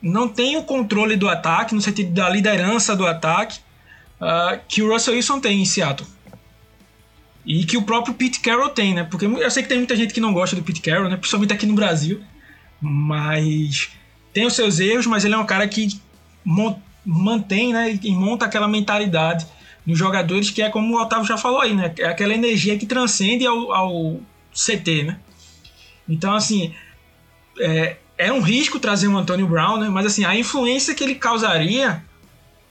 não 0.02 0.28
tem 0.28 0.56
o 0.56 0.62
controle 0.62 1.16
do 1.16 1.28
ataque, 1.28 1.74
no 1.74 1.80
sentido 1.80 2.12
da 2.12 2.28
liderança 2.28 2.94
do 2.94 3.06
ataque, 3.06 3.60
uh, 4.20 4.60
que 4.68 4.82
o 4.82 4.92
Russell 4.92 5.14
Wilson 5.14 5.40
tem 5.40 5.62
em 5.62 5.64
Seattle. 5.64 6.06
E 7.46 7.64
que 7.64 7.76
o 7.76 7.82
próprio 7.82 8.14
Pete 8.14 8.40
Carroll 8.40 8.68
tem, 8.68 8.94
né? 8.94 9.04
Porque 9.04 9.24
eu 9.24 9.50
sei 9.50 9.62
que 9.62 9.68
tem 9.68 9.78
muita 9.78 9.96
gente 9.96 10.12
que 10.12 10.20
não 10.20 10.32
gosta 10.32 10.56
do 10.56 10.62
Pete 10.62 10.80
Carroll, 10.80 11.08
né? 11.08 11.16
Principalmente 11.16 11.52
aqui 11.52 11.66
no 11.66 11.74
Brasil. 11.74 12.22
Mas 12.80 13.90
tem 14.32 14.46
os 14.46 14.54
seus 14.54 14.78
erros, 14.78 15.06
mas 15.06 15.24
ele 15.24 15.34
é 15.34 15.38
um 15.38 15.46
cara 15.46 15.66
que 15.68 15.88
mantém, 17.04 17.72
né? 17.72 17.98
E 18.02 18.10
monta 18.12 18.46
aquela 18.46 18.68
mentalidade 18.68 19.46
nos 19.86 19.98
jogadores, 19.98 20.50
que 20.50 20.62
é 20.62 20.70
como 20.70 20.94
o 20.94 21.00
Otávio 21.00 21.26
já 21.26 21.36
falou 21.36 21.60
aí, 21.60 21.74
né? 21.74 21.92
É 21.98 22.06
aquela 22.06 22.34
energia 22.34 22.78
que 22.78 22.86
transcende 22.86 23.46
ao, 23.46 23.72
ao 23.72 24.20
CT, 24.52 25.04
né? 25.04 25.18
Então, 26.08 26.34
assim, 26.34 26.74
é, 27.60 27.96
é 28.16 28.32
um 28.32 28.40
risco 28.40 28.78
trazer 28.78 29.08
um 29.08 29.18
Antônio 29.18 29.46
Brown, 29.46 29.78
né? 29.78 29.88
Mas, 29.88 30.06
assim, 30.06 30.24
a 30.24 30.36
influência 30.36 30.94
que 30.94 31.04
ele 31.04 31.14
causaria, 31.14 32.02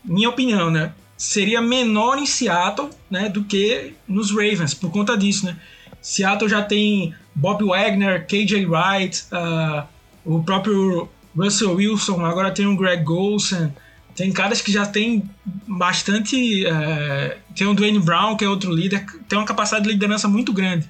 minha 0.04 0.30
opinião, 0.30 0.72
né? 0.72 0.94
Seria 1.16 1.62
menor 1.62 2.18
em 2.18 2.26
Seattle, 2.26 2.90
né? 3.10 3.30
Do 3.30 3.44
que 3.44 3.94
nos 4.08 4.32
Ravens, 4.32 4.74
por 4.74 4.92
conta 4.92 5.18
disso, 5.18 5.46
né? 5.46 5.58
Seattle 6.02 6.50
já 6.50 6.62
tem 6.62 7.16
Bob 7.34 7.64
Wagner, 7.64 8.26
KJ 8.28 8.66
Wright, 8.66 9.26
uh, 9.32 9.88
o 10.26 10.44
próprio 10.44 11.10
Russell 11.36 11.76
Wilson, 11.76 12.26
agora 12.26 12.52
tem 12.52 12.66
o 12.66 12.76
Greg 12.76 13.04
Golson, 13.04 13.72
tem 14.16 14.32
caras 14.32 14.62
que 14.62 14.72
já 14.72 14.86
tem 14.86 15.30
bastante. 15.68 16.66
É, 16.66 17.38
tem 17.56 17.68
o 17.68 17.74
Dwayne 17.74 18.00
Brown, 18.00 18.38
que 18.38 18.46
é 18.46 18.50
outro 18.50 18.72
líder, 18.72 19.06
tem 19.28 19.38
uma 19.38 19.46
capacidade 19.46 19.86
de 19.86 19.92
liderança 19.92 20.28
muito 20.28 20.54
grande. 20.54 20.90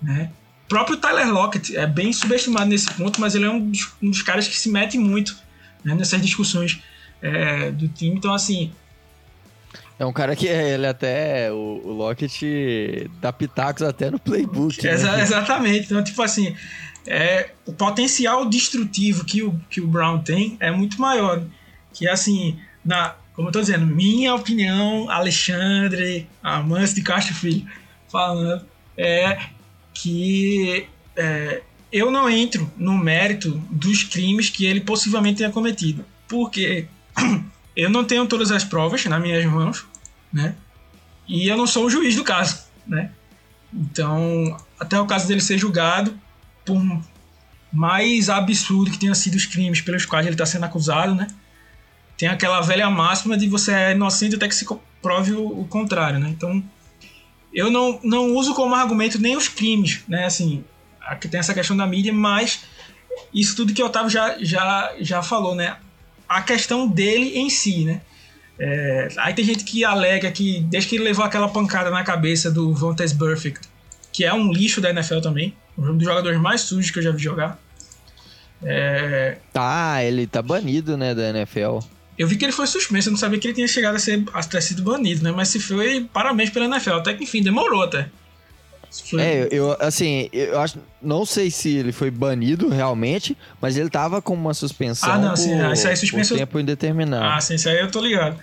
Né? 0.00 0.30
O 0.66 0.68
próprio 0.68 0.96
Tyler 0.96 1.32
Lockett 1.32 1.76
é 1.76 1.86
bem 1.86 2.12
subestimado 2.12 2.66
nesse 2.66 2.92
ponto, 2.92 3.20
mas 3.20 3.34
ele 3.34 3.44
é 3.44 3.50
um 3.50 3.70
dos, 3.70 3.92
um 4.02 4.10
dos 4.10 4.22
caras 4.22 4.46
que 4.46 4.56
se 4.56 4.68
mete 4.68 4.98
muito 4.98 5.36
né, 5.84 5.94
nessas 5.94 6.20
discussões 6.20 6.80
é, 7.22 7.70
do 7.70 7.88
time. 7.88 8.16
Então, 8.16 8.32
assim. 8.32 8.72
É 9.98 10.04
um 10.04 10.12
cara 10.12 10.36
que 10.36 10.46
ele 10.46 10.86
até. 10.86 11.50
O, 11.50 11.80
o 11.84 11.92
Lockett 11.92 13.10
dá 13.20 13.32
pitacos 13.32 13.82
até 13.82 14.10
no 14.10 14.18
playbook. 14.18 14.84
Né? 14.84 14.92
Exa 14.92 15.20
exatamente. 15.20 15.86
Então, 15.86 16.04
tipo 16.04 16.22
assim. 16.22 16.54
É, 17.06 17.52
o 17.64 17.72
potencial 17.72 18.46
destrutivo 18.46 19.24
que 19.24 19.42
o, 19.42 19.58
que 19.70 19.80
o 19.80 19.86
Brown 19.86 20.18
tem 20.18 20.58
é 20.60 20.70
muito 20.70 21.00
maior 21.00 21.42
que 21.92 22.08
assim, 22.08 22.58
na, 22.84 23.14
como 23.34 23.48
eu 23.48 23.52
tô 23.52 23.60
dizendo, 23.60 23.86
minha 23.86 24.34
opinião, 24.34 25.08
Alexandre, 25.10 26.28
Amante 26.42 26.94
de 26.94 27.02
Castro 27.02 27.34
Filho, 27.34 27.66
falando, 28.10 28.64
é 28.96 29.38
que 29.94 30.86
é, 31.16 31.62
eu 31.92 32.10
não 32.10 32.28
entro 32.28 32.70
no 32.76 32.96
mérito 32.96 33.52
dos 33.70 34.04
crimes 34.04 34.48
que 34.48 34.64
ele 34.64 34.80
possivelmente 34.80 35.38
tenha 35.38 35.50
cometido, 35.50 36.04
porque 36.28 36.86
eu 37.76 37.90
não 37.90 38.04
tenho 38.04 38.26
todas 38.26 38.50
as 38.50 38.64
provas 38.64 39.04
nas 39.04 39.20
minhas 39.20 39.44
mãos, 39.46 39.86
né? 40.32 40.54
E 41.26 41.48
eu 41.48 41.56
não 41.56 41.66
sou 41.66 41.86
o 41.86 41.90
juiz 41.90 42.16
do 42.16 42.24
caso, 42.24 42.64
né? 42.86 43.10
Então, 43.72 44.56
até 44.78 45.00
o 45.00 45.06
caso 45.06 45.28
dele 45.28 45.40
ser 45.40 45.58
julgado, 45.58 46.18
por 46.64 46.80
mais 47.72 48.28
absurdo 48.28 48.90
que 48.90 48.98
tenha 48.98 49.14
sido 49.14 49.36
os 49.36 49.46
crimes 49.46 49.80
pelos 49.80 50.04
quais 50.04 50.26
ele 50.26 50.34
está 50.34 50.46
sendo 50.46 50.64
acusado, 50.64 51.14
né? 51.14 51.26
Tem 52.20 52.28
aquela 52.28 52.60
velha 52.60 52.90
máxima 52.90 53.34
de 53.34 53.48
você 53.48 53.72
é 53.72 53.92
inocente 53.92 54.34
até 54.34 54.46
que 54.46 54.54
se 54.54 54.66
prove 55.00 55.32
o, 55.32 55.60
o 55.60 55.64
contrário, 55.64 56.18
né? 56.18 56.28
Então, 56.28 56.62
eu 57.50 57.70
não, 57.70 57.98
não 58.04 58.36
uso 58.36 58.52
como 58.52 58.74
argumento 58.74 59.18
nem 59.18 59.38
os 59.38 59.48
crimes, 59.48 60.04
né? 60.06 60.26
Assim, 60.26 60.62
aqui 61.00 61.26
tem 61.28 61.40
essa 61.40 61.54
questão 61.54 61.74
da 61.74 61.86
mídia, 61.86 62.12
mas 62.12 62.60
isso 63.32 63.56
tudo 63.56 63.72
que 63.72 63.82
o 63.82 63.86
Otávio 63.86 64.10
já, 64.10 64.36
já, 64.38 64.92
já 65.00 65.22
falou, 65.22 65.54
né? 65.54 65.78
A 66.28 66.42
questão 66.42 66.86
dele 66.86 67.38
em 67.38 67.48
si, 67.48 67.86
né? 67.86 68.02
É, 68.58 69.08
aí 69.16 69.32
tem 69.32 69.42
gente 69.42 69.64
que 69.64 69.82
alega 69.82 70.30
que, 70.30 70.60
desde 70.68 70.90
que 70.90 70.96
ele 70.96 71.04
levou 71.04 71.24
aquela 71.24 71.48
pancada 71.48 71.90
na 71.90 72.04
cabeça 72.04 72.50
do 72.50 72.74
Vontaze 72.74 73.16
Perfect, 73.16 73.66
que 74.12 74.26
é 74.26 74.34
um 74.34 74.52
lixo 74.52 74.78
da 74.78 74.90
NFL 74.90 75.20
também, 75.20 75.56
um 75.78 75.96
dos 75.96 76.04
jogadores 76.06 76.38
mais 76.38 76.60
sujos 76.60 76.90
que 76.90 76.98
eu 76.98 77.02
já 77.02 77.12
vi 77.12 77.22
jogar. 77.22 77.58
É... 78.62 79.38
Tá, 79.54 80.04
ele 80.04 80.26
tá 80.26 80.42
banido, 80.42 80.98
né, 80.98 81.14
da 81.14 81.30
NFL. 81.30 81.78
Eu 82.20 82.26
vi 82.26 82.36
que 82.36 82.44
ele 82.44 82.52
foi 82.52 82.66
suspenso, 82.66 83.08
eu 83.08 83.12
não 83.12 83.18
sabia 83.18 83.38
que 83.38 83.46
ele 83.46 83.54
tinha 83.54 83.66
chegado 83.66 83.94
a, 83.94 83.98
ser, 83.98 84.22
a 84.34 84.42
ter 84.42 84.60
sido 84.60 84.82
banido, 84.82 85.24
né? 85.24 85.32
Mas 85.32 85.48
se 85.48 85.58
foi, 85.58 86.06
parabéns 86.12 86.50
pela 86.50 86.66
NFL. 86.66 86.96
Até 86.96 87.14
que 87.14 87.24
enfim, 87.24 87.42
demorou 87.42 87.82
até. 87.82 88.10
Foi... 89.08 89.22
É, 89.22 89.48
eu, 89.50 89.74
assim, 89.80 90.28
eu 90.30 90.60
acho. 90.60 90.78
Não 91.00 91.24
sei 91.24 91.50
se 91.50 91.74
ele 91.74 91.92
foi 91.92 92.10
banido 92.10 92.68
realmente, 92.68 93.34
mas 93.58 93.78
ele 93.78 93.88
tava 93.88 94.20
com 94.20 94.34
uma 94.34 94.52
suspensão. 94.52 95.10
Ah, 95.10 95.16
não, 95.16 95.34
sim, 95.34 95.56
por, 95.56 95.72
isso 95.72 95.88
aí 95.88 95.96
suspensão. 95.96 96.36
Por 96.36 96.40
tempo 96.40 96.60
indeterminado. 96.60 97.24
Ah, 97.24 97.40
sim, 97.40 97.54
isso 97.54 97.70
aí 97.70 97.80
eu 97.80 97.90
tô 97.90 98.02
ligado. 98.02 98.38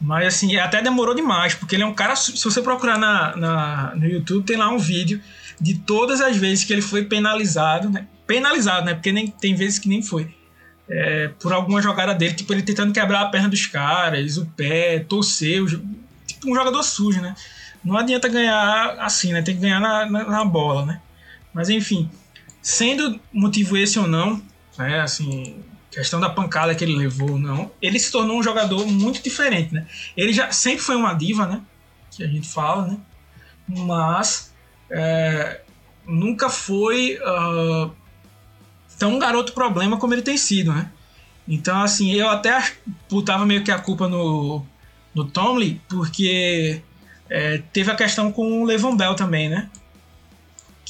Mas 0.00 0.26
assim, 0.28 0.56
até 0.56 0.80
demorou 0.80 1.14
demais, 1.14 1.52
porque 1.52 1.76
ele 1.76 1.82
é 1.82 1.86
um 1.86 1.92
cara. 1.92 2.16
Se 2.16 2.42
você 2.42 2.62
procurar 2.62 2.96
na, 2.96 3.36
na, 3.36 3.92
no 3.96 4.06
YouTube, 4.06 4.46
tem 4.46 4.56
lá 4.56 4.70
um 4.70 4.78
vídeo 4.78 5.20
de 5.60 5.74
todas 5.74 6.22
as 6.22 6.38
vezes 6.38 6.64
que 6.64 6.72
ele 6.72 6.80
foi 6.80 7.04
penalizado, 7.04 7.90
né? 7.90 8.06
Penalizado, 8.26 8.86
né? 8.86 8.94
Porque 8.94 9.12
nem, 9.12 9.26
tem 9.26 9.54
vezes 9.54 9.78
que 9.78 9.90
nem 9.90 10.00
foi. 10.00 10.39
É, 10.92 11.28
por 11.40 11.52
alguma 11.52 11.80
jogada 11.80 12.12
dele, 12.14 12.34
tipo, 12.34 12.52
ele 12.52 12.62
tentando 12.62 12.92
quebrar 12.92 13.22
a 13.22 13.28
perna 13.28 13.48
dos 13.48 13.66
caras, 13.66 14.36
o 14.36 14.46
pé, 14.46 14.98
torcer, 15.00 15.62
tipo 16.26 16.50
um 16.50 16.54
jogador 16.54 16.82
sujo, 16.82 17.20
né? 17.20 17.34
Não 17.84 17.96
adianta 17.96 18.28
ganhar 18.28 18.96
assim, 18.98 19.32
né? 19.32 19.40
Tem 19.40 19.54
que 19.54 19.60
ganhar 19.60 19.80
na, 19.80 20.06
na, 20.06 20.24
na 20.24 20.44
bola, 20.44 20.84
né? 20.84 21.00
Mas 21.54 21.68
enfim, 21.68 22.10
sendo 22.60 23.20
motivo 23.32 23.76
esse 23.76 23.98
ou 23.98 24.06
não, 24.06 24.42
né? 24.76 25.00
Assim, 25.00 25.62
questão 25.90 26.20
da 26.20 26.30
pancada 26.30 26.74
que 26.74 26.84
ele 26.84 26.96
levou, 26.96 27.38
não. 27.38 27.70
Ele 27.80 27.98
se 27.98 28.10
tornou 28.10 28.38
um 28.38 28.42
jogador 28.42 28.86
muito 28.86 29.22
diferente, 29.22 29.72
né? 29.72 29.86
Ele 30.16 30.32
já 30.32 30.50
sempre 30.52 30.80
foi 30.80 30.96
uma 30.96 31.14
diva, 31.14 31.46
né? 31.46 31.60
Que 32.10 32.24
a 32.24 32.26
gente 32.26 32.48
fala, 32.48 32.86
né? 32.86 32.98
Mas 33.68 34.52
é, 34.90 35.60
nunca 36.06 36.48
foi 36.48 37.18
uh, 37.18 37.90
tão 39.00 39.18
garoto 39.18 39.52
problema 39.52 39.96
como 39.96 40.14
ele 40.14 40.22
tem 40.22 40.36
sido, 40.36 40.72
né? 40.72 40.88
Então, 41.48 41.82
assim, 41.82 42.12
eu 42.12 42.28
até 42.28 42.62
botava 43.10 43.44
meio 43.44 43.64
que 43.64 43.72
a 43.72 43.78
culpa 43.78 44.06
no, 44.06 44.64
no 45.12 45.24
Tomlin, 45.24 45.80
porque 45.88 46.80
é, 47.28 47.62
teve 47.72 47.90
a 47.90 47.96
questão 47.96 48.30
com 48.30 48.62
o 48.62 48.64
Levon 48.64 48.94
Bell 48.94 49.16
também, 49.16 49.48
né? 49.48 49.68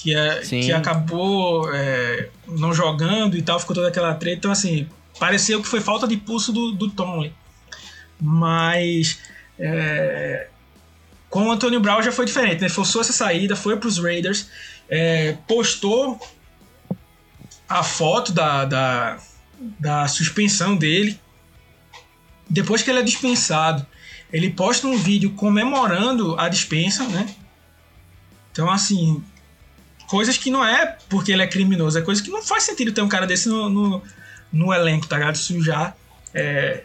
que, 0.02 0.14
é, 0.14 0.40
que 0.40 0.72
acabou 0.72 1.72
é, 1.74 2.30
não 2.48 2.72
jogando 2.72 3.36
e 3.36 3.42
tal, 3.42 3.60
ficou 3.60 3.74
toda 3.74 3.88
aquela 3.88 4.14
treta. 4.14 4.38
Então, 4.38 4.50
assim, 4.50 4.88
pareceu 5.18 5.60
que 5.60 5.68
foi 5.68 5.80
falta 5.80 6.08
de 6.08 6.16
pulso 6.16 6.52
do, 6.52 6.72
do 6.72 6.90
Tomlin. 6.90 7.32
Mas 8.18 9.18
é, 9.58 10.48
com 11.28 11.46
o 11.46 11.52
Antônio 11.52 11.80
Brown 11.80 12.02
já 12.02 12.10
foi 12.10 12.24
diferente, 12.24 12.62
né? 12.62 12.68
Forçou 12.70 13.02
essa 13.02 13.12
saída, 13.12 13.54
foi 13.54 13.76
para 13.76 13.88
os 13.88 13.98
Raiders, 13.98 14.48
é, 14.88 15.36
postou 15.46 16.18
a 17.70 17.84
foto 17.84 18.32
da, 18.32 18.64
da, 18.64 19.18
da 19.78 20.08
suspensão 20.08 20.76
dele. 20.76 21.18
Depois 22.48 22.82
que 22.82 22.90
ele 22.90 22.98
é 22.98 23.02
dispensado, 23.02 23.86
ele 24.32 24.50
posta 24.50 24.88
um 24.88 24.98
vídeo 24.98 25.30
comemorando 25.30 26.34
a 26.36 26.48
dispensa, 26.48 27.06
né? 27.06 27.32
Então, 28.50 28.68
assim, 28.68 29.22
coisas 30.08 30.36
que 30.36 30.50
não 30.50 30.64
é 30.64 30.98
porque 31.08 31.30
ele 31.30 31.42
é 31.42 31.46
criminoso, 31.46 31.96
é 31.96 32.02
coisa 32.02 32.20
que 32.20 32.28
não 32.28 32.42
faz 32.42 32.64
sentido 32.64 32.90
ter 32.90 33.02
um 33.02 33.08
cara 33.08 33.24
desse 33.24 33.48
no, 33.48 33.70
no, 33.70 34.02
no 34.52 34.74
elenco, 34.74 35.06
tá 35.06 35.16
ligado? 35.16 35.36
Sujar 35.36 35.96
é, 36.34 36.82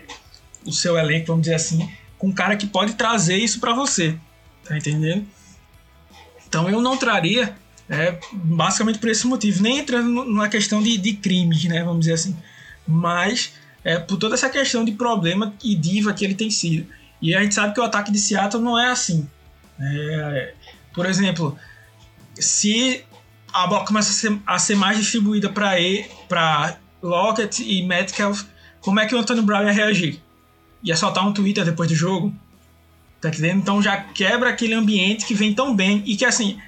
o 0.63 0.71
seu 0.71 0.95
elenco, 0.95 1.25
vamos 1.27 1.41
dizer 1.41 1.55
assim, 1.55 1.91
com 2.19 2.27
um 2.27 2.31
cara 2.31 2.55
que 2.55 2.67
pode 2.67 2.93
trazer 2.93 3.37
isso 3.37 3.59
para 3.59 3.73
você, 3.73 4.15
tá 4.63 4.77
entendendo? 4.77 5.25
Então 6.47 6.69
eu 6.69 6.79
não 6.79 6.95
traria, 6.95 7.57
é, 7.89 8.17
basicamente 8.31 8.99
por 8.99 9.09
esse 9.09 9.27
motivo, 9.27 9.61
nem 9.61 9.79
entrando 9.79 10.25
na 10.25 10.49
questão 10.49 10.81
de, 10.81 10.97
de 10.97 11.13
crimes, 11.13 11.63
né, 11.65 11.83
vamos 11.83 11.99
dizer 11.99 12.13
assim, 12.13 12.35
mas 12.87 13.53
é, 13.83 13.99
por 13.99 14.17
toda 14.17 14.35
essa 14.35 14.49
questão 14.49 14.83
de 14.83 14.91
problema 14.91 15.53
e 15.63 15.75
diva 15.75 16.13
que 16.13 16.25
ele 16.25 16.35
tem 16.35 16.49
sido. 16.49 16.87
E 17.21 17.33
a 17.35 17.41
gente 17.41 17.55
sabe 17.55 17.73
que 17.73 17.79
o 17.79 17.83
ataque 17.83 18.11
de 18.11 18.19
Seattle 18.19 18.61
não 18.61 18.79
é 18.79 18.89
assim. 18.89 19.29
É, 19.79 20.53
por 20.93 21.05
exemplo, 21.05 21.57
se 22.35 23.03
a 23.53 23.67
bola 23.67 23.85
começa 23.85 24.09
a 24.09 24.13
ser, 24.13 24.41
a 24.45 24.59
ser 24.59 24.75
mais 24.75 24.97
distribuída 24.97 25.49
para 25.49 26.77
Lockett 27.01 27.63
e 27.63 27.85
Metcalf, 27.85 28.43
como 28.81 28.99
é 28.99 29.05
que 29.05 29.15
o 29.15 29.19
Antônio 29.19 29.43
Brown 29.43 29.63
ia 29.63 29.71
reagir? 29.71 30.19
Ia 30.83 30.95
soltar 30.95 31.25
um 31.25 31.33
Twitter 31.33 31.63
depois 31.63 31.89
do 31.89 31.95
jogo? 31.95 32.33
Tá 33.21 33.29
entendendo? 33.29 33.59
Então 33.59 33.81
já 33.81 33.97
quebra 33.97 34.49
aquele 34.49 34.73
ambiente 34.73 35.25
que 35.25 35.33
vem 35.33 35.53
tão 35.53 35.75
bem 35.75 36.03
e 36.05 36.15
que 36.15 36.25
assim, 36.25 36.59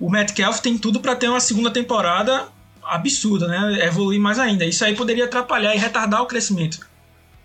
o 0.00 0.10
Metcalf 0.10 0.60
tem 0.60 0.78
tudo 0.78 0.98
para 0.98 1.14
ter 1.14 1.28
uma 1.28 1.40
segunda 1.40 1.70
temporada 1.70 2.48
absurda, 2.82 3.46
né? 3.46 3.84
Evoluir 3.84 4.18
mais 4.18 4.38
ainda. 4.38 4.64
Isso 4.64 4.82
aí 4.84 4.96
poderia 4.96 5.26
atrapalhar 5.26 5.74
e 5.74 5.78
retardar 5.78 6.22
o 6.22 6.26
crescimento 6.26 6.80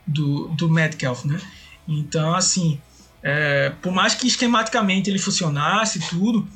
do, 0.08 0.48
do 0.48 0.70
Metcalf, 0.70 1.26
né? 1.26 1.40
Então, 1.86 2.34
assim, 2.34 2.80
é, 3.22 3.72
por 3.82 3.92
mais 3.92 4.16
que 4.16 4.26
esquematicamente 4.26 5.10
ele 5.10 5.20
funcionasse 5.20 6.00
tudo, 6.10 6.48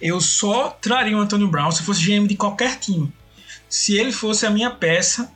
eu 0.00 0.20
só 0.20 0.70
traria 0.70 1.16
o 1.16 1.20
Antônio 1.20 1.48
Brown 1.48 1.70
se 1.70 1.82
fosse 1.82 2.02
GM 2.02 2.26
de 2.26 2.36
qualquer 2.36 2.78
time. 2.78 3.12
Se 3.68 3.94
ele 3.94 4.12
fosse 4.12 4.46
a 4.46 4.50
minha 4.50 4.70
peça, 4.70 5.30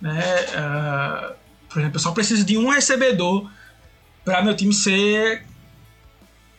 né, 0.00 0.20
uh, 0.20 1.34
por 1.68 1.80
exemplo, 1.80 1.96
eu 1.96 2.00
só 2.00 2.12
preciso 2.12 2.44
de 2.44 2.56
um 2.56 2.68
recebedor 2.68 3.50
para 4.24 4.42
meu 4.42 4.54
time 4.54 4.72
ser 4.72 5.44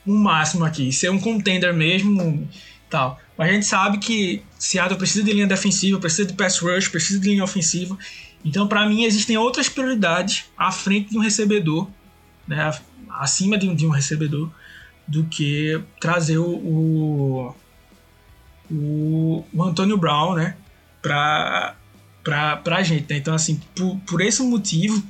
um 0.05 0.17
máximo 0.17 0.63
aqui, 0.63 0.91
ser 0.91 1.09
um 1.09 1.19
contender 1.19 1.73
mesmo, 1.73 2.47
tal. 2.89 3.19
Mas 3.37 3.49
a 3.49 3.53
gente 3.53 3.65
sabe 3.65 3.97
que 3.97 4.41
Seattle 4.57 4.97
precisa 4.97 5.23
de 5.23 5.33
linha 5.33 5.47
defensiva, 5.47 5.99
precisa 5.99 6.25
de 6.27 6.33
pass 6.33 6.59
rush, 6.59 6.87
precisa 6.87 7.19
de 7.19 7.29
linha 7.29 7.43
ofensiva. 7.43 7.97
Então, 8.43 8.67
para 8.67 8.87
mim, 8.87 9.03
existem 9.03 9.37
outras 9.37 9.67
prioridades 9.67 10.45
à 10.57 10.71
frente 10.71 11.09
de 11.09 11.17
um 11.17 11.21
recebedor, 11.21 11.89
né, 12.47 12.71
acima 13.09 13.57
de 13.57 13.67
um, 13.67 13.75
de 13.75 13.85
um 13.85 13.89
recebedor, 13.89 14.49
do 15.07 15.23
que 15.25 15.81
trazer 15.99 16.37
o, 16.37 17.55
o, 18.71 19.43
o 19.53 19.63
Antônio 19.63 19.97
Brown, 19.97 20.35
né, 20.35 20.55
pra, 21.01 21.75
pra 22.23 22.83
gente. 22.83 23.09
Né? 23.09 23.17
Então, 23.17 23.33
assim, 23.33 23.59
por, 23.75 23.97
por 24.01 24.21
esse 24.21 24.43
motivo, 24.43 25.03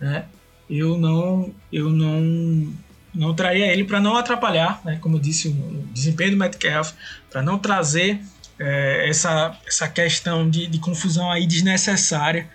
né, 0.00 0.26
eu 0.68 0.98
não, 0.98 1.54
eu 1.72 1.88
não, 1.88 2.72
não 3.14 3.34
traria 3.34 3.66
ele 3.66 3.84
para 3.84 4.00
não 4.00 4.16
atrapalhar, 4.16 4.80
né, 4.84 4.98
como 5.00 5.16
eu 5.16 5.20
disse, 5.20 5.48
o 5.48 5.86
desempenho 5.92 6.32
do 6.32 6.36
Metcalf, 6.36 6.92
para 7.30 7.42
não 7.42 7.58
trazer 7.58 8.20
é, 8.58 9.08
essa, 9.08 9.56
essa 9.66 9.88
questão 9.88 10.48
de, 10.48 10.66
de 10.66 10.78
confusão 10.78 11.30
aí 11.30 11.46
desnecessária, 11.46 12.48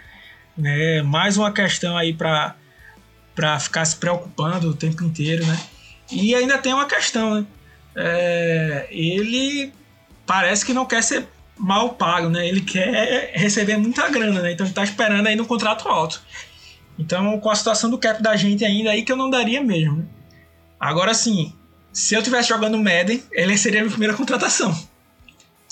né, 0.58 1.02
mais 1.04 1.38
uma 1.38 1.52
questão 1.52 1.96
aí 1.96 2.14
para 2.14 2.56
ficar 3.60 3.86
se 3.86 3.96
preocupando 3.98 4.70
o 4.70 4.74
tempo 4.74 5.04
inteiro, 5.04 5.46
né? 5.46 5.60
E 6.12 6.34
ainda 6.34 6.58
tem 6.58 6.74
uma 6.74 6.86
questão, 6.86 7.36
né? 7.36 7.46
É, 7.96 8.88
ele 8.90 9.74
parece 10.26 10.66
que 10.66 10.74
não 10.74 10.86
quer 10.86 11.04
ser 11.04 11.28
mal 11.58 11.90
pago, 11.90 12.30
né? 12.30 12.48
Ele 12.48 12.62
quer 12.62 13.32
receber 13.34 13.78
muita 13.78 14.10
grana, 14.10 14.42
né? 14.42 14.54
Então 14.54 14.66
ele 14.66 14.74
tá 14.74 14.84
esperando 14.84 15.28
aí 15.28 15.36
no 15.36 15.46
contrato 15.46 15.88
alto. 15.88 16.22
Então, 16.98 17.40
com 17.40 17.50
a 17.50 17.56
situação 17.56 17.90
do 17.90 17.98
cap 17.98 18.22
da 18.24 18.36
gente 18.36 18.66
ainda 18.66 18.92
aí 18.92 19.04
que 19.04 19.12
eu 19.12 19.18
não 19.18 19.30
daria 19.30 19.62
mesmo. 19.62 19.98
Né? 19.98 20.06
Agora 20.80 21.14
sim, 21.14 21.54
se 21.92 22.16
eu 22.16 22.24
tivesse 22.24 22.50
jogando 22.50 22.78
Madden, 22.78 23.24
ele 23.32 23.58
seria 23.58 23.80
a 23.80 23.84
minha 23.84 23.92
primeira 23.92 24.16
contratação. 24.16 24.78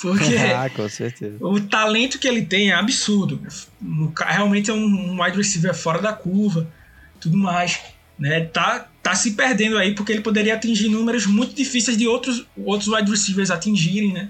Porque 0.01 0.35
ah, 0.55 0.69
com 0.69 0.89
certeza. 0.89 1.37
o 1.39 1.59
talento 1.59 2.19
que 2.19 2.27
ele 2.27 2.45
tem 2.45 2.71
é 2.71 2.73
absurdo. 2.73 3.41
Realmente 4.27 4.69
é 4.69 4.73
um 4.73 5.21
wide 5.21 5.37
receiver 5.37 5.73
fora 5.73 6.01
da 6.01 6.13
curva, 6.13 6.67
tudo 7.19 7.37
mais 7.37 7.79
né? 8.17 8.45
Tá, 8.45 8.87
tá 9.03 9.13
se 9.15 9.31
perdendo 9.31 9.77
aí 9.77 9.93
porque 9.93 10.11
ele 10.11 10.21
poderia 10.21 10.55
atingir 10.55 10.89
números 10.89 11.25
muito 11.25 11.53
difíceis 11.53 11.97
de 11.97 12.07
outros, 12.07 12.45
outros 12.57 12.87
wide 12.87 13.09
receivers 13.09 13.51
atingirem, 13.51 14.13
né? 14.13 14.29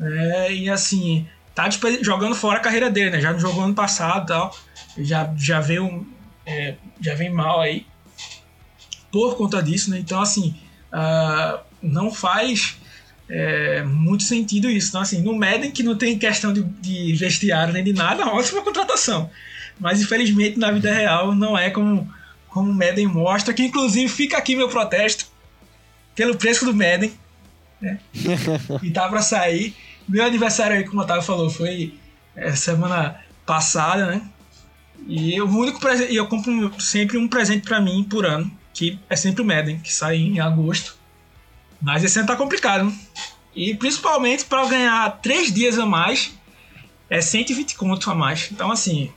É, 0.00 0.52
e 0.52 0.68
assim, 0.68 1.26
tá 1.54 1.68
jogando 2.02 2.34
fora 2.34 2.58
a 2.58 2.62
carreira 2.62 2.90
dele, 2.90 3.10
né? 3.10 3.20
Já 3.20 3.36
jogou 3.36 3.64
ano 3.64 3.74
passado 3.74 4.24
e 4.24 4.26
tal. 4.28 4.56
Já, 4.98 5.32
já, 5.36 5.60
veio, 5.60 6.06
é, 6.44 6.76
já 7.00 7.14
vem 7.14 7.30
mal 7.30 7.60
aí 7.60 7.86
por 9.16 9.36
conta 9.36 9.62
disso, 9.62 9.90
né? 9.90 9.98
Então, 9.98 10.20
assim, 10.20 10.54
uh, 10.92 11.58
não 11.82 12.10
faz 12.10 12.76
é, 13.28 13.82
muito 13.82 14.22
sentido 14.22 14.70
isso. 14.70 14.88
Então, 14.88 15.00
assim, 15.00 15.22
no 15.22 15.34
Madden, 15.34 15.70
que 15.70 15.82
não 15.82 15.96
tem 15.96 16.18
questão 16.18 16.52
de, 16.52 16.62
de 16.62 17.14
vestiário 17.14 17.72
nem 17.72 17.82
de 17.82 17.92
nada, 17.92 18.26
ótima 18.26 18.62
contratação. 18.62 19.30
Mas, 19.78 20.00
infelizmente, 20.00 20.58
na 20.58 20.70
vida 20.70 20.92
real, 20.92 21.34
não 21.34 21.56
é 21.56 21.70
como 21.70 22.08
como 22.56 22.70
o 22.70 22.74
Madden 22.74 23.06
mostra, 23.06 23.52
que 23.52 23.64
inclusive 23.64 24.08
fica 24.08 24.38
aqui 24.38 24.56
meu 24.56 24.70
protesto 24.70 25.26
pelo 26.14 26.38
preço 26.38 26.64
do 26.64 26.72
Madden, 26.72 27.12
né? 27.78 28.00
e 28.82 28.90
tá 28.90 29.06
para 29.10 29.20
sair. 29.20 29.76
Meu 30.08 30.24
aniversário 30.24 30.74
aí, 30.74 30.84
como 30.84 31.02
o 31.02 31.04
Otávio 31.04 31.22
falou, 31.22 31.50
foi 31.50 31.92
é, 32.34 32.52
semana 32.52 33.20
passada, 33.44 34.06
né? 34.06 34.22
E 35.06 35.36
eu, 35.36 35.46
o 35.46 35.54
único 35.54 35.78
presente, 35.78 36.14
eu 36.14 36.26
compro 36.26 36.80
sempre 36.80 37.18
um 37.18 37.28
presente 37.28 37.62
para 37.68 37.78
mim 37.78 38.02
por 38.02 38.24
ano, 38.24 38.50
que 38.76 38.98
é 39.08 39.16
sempre 39.16 39.40
o 39.40 39.44
Madden, 39.44 39.78
que 39.78 39.92
sai 39.92 40.16
em 40.16 40.38
agosto. 40.38 40.96
Mas 41.80 42.04
esse 42.04 42.18
ano 42.18 42.28
tá 42.28 42.36
complicado. 42.36 42.84
Né? 42.84 42.94
E 43.54 43.74
principalmente 43.74 44.44
para 44.44 44.66
ganhar 44.66 45.10
três 45.22 45.50
dias 45.50 45.78
a 45.78 45.86
mais, 45.86 46.34
é 47.08 47.22
120 47.22 47.74
conto 47.74 48.10
a 48.10 48.14
mais. 48.14 48.50
Então, 48.52 48.70
assim, 48.70 49.10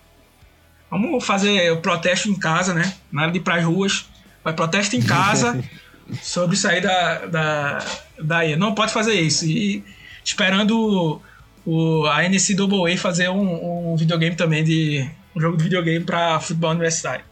vamos 0.89 1.25
fazer 1.25 1.73
o 1.73 1.81
protesto 1.81 2.29
em 2.29 2.35
casa, 2.35 2.73
né? 2.73 2.93
Nada 3.11 3.33
de 3.33 3.39
ir 3.39 3.41
pras 3.41 3.65
ruas. 3.65 4.05
Vai 4.45 4.53
protesto 4.53 4.95
em 4.95 5.01
casa 5.01 5.61
sobre 6.23 6.55
sair 6.55 6.79
da, 6.79 7.25
da, 7.25 7.85
daí. 8.17 8.55
Não 8.55 8.73
pode 8.73 8.93
fazer 8.93 9.15
isso. 9.15 9.45
E 9.45 9.83
esperando 10.23 11.21
o, 11.65 12.05
a 12.05 12.21
NCAA 12.23 12.97
fazer 12.97 13.29
um, 13.29 13.91
um 13.91 13.97
videogame 13.97 14.37
também 14.37 14.63
de. 14.63 15.09
um 15.35 15.41
jogo 15.41 15.57
de 15.57 15.63
videogame 15.63 16.05
para 16.05 16.39
futebol 16.39 16.71
universitário. 16.71 17.28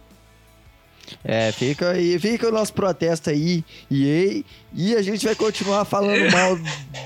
É, 1.23 1.51
fica 1.51 1.91
aí, 1.91 2.17
fica 2.19 2.47
o 2.47 2.51
nosso 2.51 2.73
protesto 2.73 3.29
aí, 3.29 3.63
EA, 3.91 4.43
e 4.73 4.95
a 4.95 5.01
gente 5.01 5.25
vai 5.25 5.35
continuar 5.35 5.85
falando 5.85 6.31
mal 6.31 6.57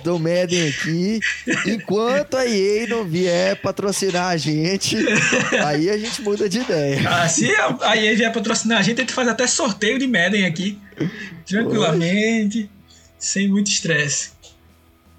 do 0.03 0.19
Madden 0.19 0.69
aqui, 0.69 1.19
enquanto 1.67 2.37
a 2.37 2.45
EA 2.45 2.87
não 2.87 3.03
vier 3.03 3.55
patrocinar 3.61 4.27
a 4.29 4.37
gente, 4.37 4.97
aí 5.65 5.89
a 5.89 5.97
gente 5.97 6.21
muda 6.21 6.49
de 6.49 6.59
ideia. 6.59 7.01
Ah, 7.07 7.27
se 7.27 7.51
a 7.81 7.97
EA 7.97 8.15
vier 8.15 8.33
patrocinar 8.33 8.79
a 8.79 8.81
gente, 8.81 8.99
a 8.99 9.01
gente 9.01 9.13
faz 9.13 9.27
até 9.27 9.47
sorteio 9.47 9.99
de 9.99 10.07
Madden 10.07 10.45
aqui, 10.45 10.77
tranquilamente, 11.45 12.69
sem 13.17 13.47
muito 13.47 13.67
estresse. 13.67 14.31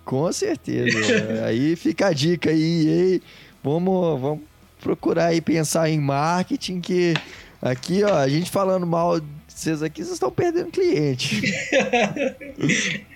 Com 0.04 0.32
certeza, 0.32 0.98
aí 1.46 1.76
fica 1.76 2.08
a 2.08 2.12
dica 2.12 2.50
aí, 2.50 3.14
EA, 3.14 3.20
vamos, 3.62 4.20
vamos 4.20 4.40
procurar 4.80 5.26
aí 5.26 5.40
pensar 5.40 5.88
em 5.88 5.98
marketing 5.98 6.80
que 6.80 7.14
Aqui, 7.62 8.02
ó, 8.02 8.16
a 8.16 8.28
gente 8.28 8.50
falando 8.50 8.84
mal 8.84 9.20
de 9.20 9.26
vocês 9.46 9.84
aqui, 9.84 10.02
vocês 10.02 10.14
estão 10.14 10.32
perdendo 10.32 10.72
cliente. 10.72 11.42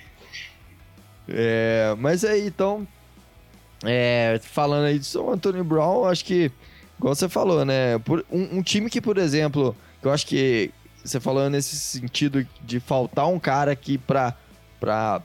é, 1.29 1.97
mas 1.99 2.25
aí, 2.25 2.47
então, 2.47 2.87
é, 3.85 4.39
falando 4.41 4.85
aí 4.85 5.01
de 5.01 5.05
São 5.05 5.33
Antônio 5.33 5.65
Brown, 5.65 6.05
acho 6.05 6.25
que, 6.25 6.53
igual 6.97 7.13
você 7.13 7.29
falou, 7.29 7.65
né? 7.65 7.99
Por, 7.99 8.25
um, 8.31 8.59
um, 8.59 8.63
time 8.63 8.89
que, 8.89 9.01
por 9.01 9.19
exemplo, 9.19 9.77
eu 10.01 10.13
acho 10.13 10.25
que 10.25 10.71
você 11.05 11.19
falou 11.19 11.51
nesse 11.51 11.75
sentido 11.75 12.47
de 12.65 12.79
faltar 12.79 13.27
um 13.27 13.41
cara 13.41 13.73
aqui 13.73 13.99
pra, 13.99 14.33
pra 14.79 15.21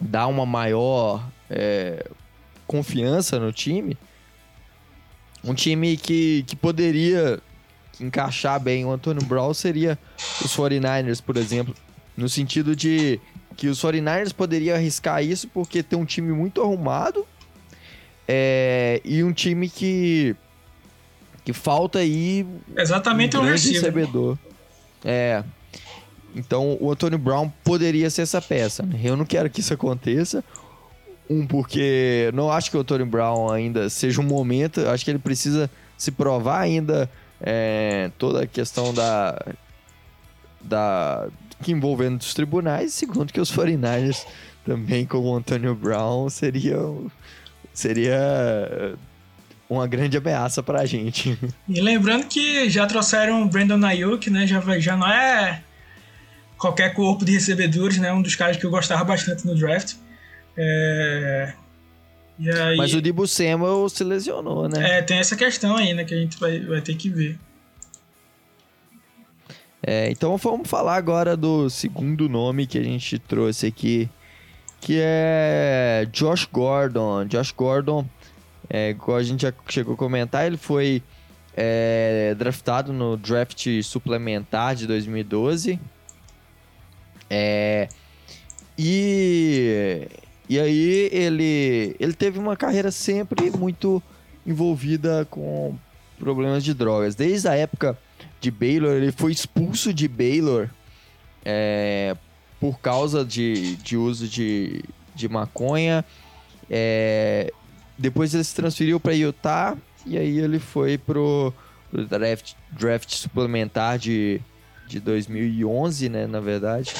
dar 0.00 0.26
uma 0.26 0.46
maior 0.46 1.22
é, 1.50 2.02
confiança 2.66 3.38
no 3.38 3.52
time. 3.52 3.94
Um 5.44 5.52
time 5.52 5.98
que, 5.98 6.44
que 6.46 6.56
poderia 6.56 7.42
encaixar 8.00 8.60
bem 8.60 8.84
o 8.84 8.90
Antônio 8.90 9.24
Brown 9.24 9.52
seria 9.52 9.98
os 10.44 10.56
49ers, 10.56 11.22
por 11.22 11.36
exemplo, 11.36 11.74
no 12.16 12.28
sentido 12.28 12.74
de 12.74 13.20
que 13.56 13.68
os 13.68 13.80
49ers 13.80 14.32
poderiam 14.32 14.76
arriscar 14.76 15.22
isso 15.22 15.48
porque 15.48 15.82
tem 15.82 15.98
um 15.98 16.04
time 16.04 16.32
muito 16.32 16.62
arrumado 16.62 17.26
é, 18.26 19.00
e 19.04 19.22
um 19.24 19.32
time 19.32 19.68
que 19.68 20.36
que 21.44 21.52
falta 21.52 22.00
aí 22.00 22.46
exatamente 22.76 23.36
um 23.36 23.42
grande 23.42 23.72
recebedor. 23.72 24.36
É. 25.04 25.42
Então 26.36 26.76
o 26.78 26.92
Antônio 26.92 27.18
Brown 27.18 27.50
poderia 27.64 28.10
ser 28.10 28.22
essa 28.22 28.40
peça. 28.40 28.86
Eu 29.02 29.16
não 29.16 29.24
quero 29.24 29.48
que 29.48 29.60
isso 29.60 29.72
aconteça. 29.72 30.44
Um, 31.30 31.46
porque 31.46 32.30
não 32.32 32.50
acho 32.50 32.70
que 32.70 32.76
o 32.76 32.80
Antônio 32.80 33.06
Brown 33.06 33.50
ainda 33.50 33.88
seja 33.90 34.20
um 34.20 34.24
momento. 34.24 34.86
Acho 34.88 35.04
que 35.04 35.10
ele 35.10 35.18
precisa 35.18 35.70
se 35.96 36.10
provar 36.10 36.60
ainda 36.60 37.10
é, 37.40 38.10
toda 38.18 38.42
a 38.42 38.46
questão 38.46 38.92
da, 38.92 39.40
da 40.60 41.28
que 41.62 41.72
envolvendo 41.72 42.20
os 42.20 42.34
tribunais, 42.34 42.94
segundo 42.94 43.32
que 43.32 43.40
os 43.40 43.50
49ers 43.52 44.26
também 44.64 45.06
com 45.06 45.18
o 45.18 45.34
Antonio 45.34 45.74
Brown 45.74 46.28
seria 46.28 46.76
seria 47.72 48.96
uma 49.68 49.86
grande 49.86 50.16
ameaça 50.16 50.62
para 50.62 50.80
a 50.80 50.86
gente. 50.86 51.38
E 51.68 51.80
lembrando 51.80 52.26
que 52.26 52.68
já 52.70 52.86
trouxeram 52.86 53.42
o 53.42 53.48
Brandon 53.48 53.84
Ayuk, 53.84 54.30
né? 54.30 54.46
Já, 54.46 54.60
já 54.78 54.96
não 54.96 55.06
é 55.06 55.62
qualquer 56.56 56.94
corpo 56.94 57.24
de 57.24 57.32
recebedores, 57.32 57.98
né? 57.98 58.12
Um 58.12 58.22
dos 58.22 58.34
caras 58.34 58.56
que 58.56 58.64
eu 58.64 58.70
gostava 58.70 59.04
bastante 59.04 59.46
no 59.46 59.54
draft. 59.54 59.94
É, 60.56 61.52
Aí, 62.40 62.76
Mas 62.76 62.94
o 62.94 63.02
Dibu 63.02 63.26
Samuel 63.26 63.88
se 63.88 64.04
lesionou, 64.04 64.68
né? 64.68 64.98
É, 64.98 65.02
tem 65.02 65.18
essa 65.18 65.34
questão 65.34 65.76
aí, 65.76 65.92
né? 65.92 66.04
Que 66.04 66.14
a 66.14 66.18
gente 66.18 66.38
vai, 66.38 66.60
vai 66.60 66.80
ter 66.80 66.94
que 66.94 67.08
ver. 67.08 67.38
É, 69.82 70.10
então 70.10 70.36
vamos 70.36 70.68
falar 70.68 70.96
agora 70.96 71.36
do 71.36 71.68
segundo 71.70 72.28
nome 72.28 72.66
que 72.66 72.78
a 72.78 72.82
gente 72.82 73.18
trouxe 73.18 73.66
aqui, 73.66 74.08
que 74.80 74.98
é 75.00 76.06
Josh 76.12 76.46
Gordon. 76.52 77.24
Josh 77.24 77.52
Gordon, 77.52 78.06
é, 78.68 78.90
igual 78.90 79.18
a 79.18 79.22
gente 79.22 79.42
já 79.42 79.52
chegou 79.68 79.94
a 79.94 79.96
comentar, 79.96 80.46
ele 80.46 80.56
foi 80.56 81.02
é, 81.56 82.36
draftado 82.38 82.92
no 82.92 83.16
draft 83.16 83.66
suplementar 83.82 84.76
de 84.76 84.86
2012. 84.86 85.80
É, 87.30 87.88
e 88.76 90.06
e 90.48 90.58
aí 90.58 91.08
ele, 91.12 91.94
ele 92.00 92.12
teve 92.14 92.38
uma 92.38 92.56
carreira 92.56 92.90
sempre 92.90 93.50
muito 93.50 94.02
envolvida 94.46 95.26
com 95.30 95.76
problemas 96.18 96.64
de 96.64 96.72
drogas. 96.72 97.14
Desde 97.14 97.48
a 97.48 97.54
época 97.54 97.98
de 98.40 98.50
Baylor, 98.50 98.92
ele 98.96 99.12
foi 99.12 99.30
expulso 99.30 99.92
de 99.92 100.08
Baylor 100.08 100.68
é, 101.44 102.16
por 102.58 102.78
causa 102.80 103.24
de, 103.24 103.76
de 103.76 103.96
uso 103.96 104.26
de, 104.26 104.82
de 105.14 105.28
maconha. 105.28 106.04
É, 106.70 107.52
depois 107.98 108.32
ele 108.34 108.44
se 108.44 108.54
transferiu 108.54 108.98
para 108.98 109.12
Utah 109.12 109.76
e 110.06 110.16
aí 110.16 110.38
ele 110.38 110.58
foi 110.58 110.96
pro, 110.96 111.52
pro 111.90 112.06
draft, 112.06 112.54
draft 112.70 113.14
suplementar 113.14 113.98
de, 113.98 114.40
de 114.86 114.98
2011, 114.98 116.08
né, 116.08 116.26
na 116.26 116.40
verdade. 116.40 116.94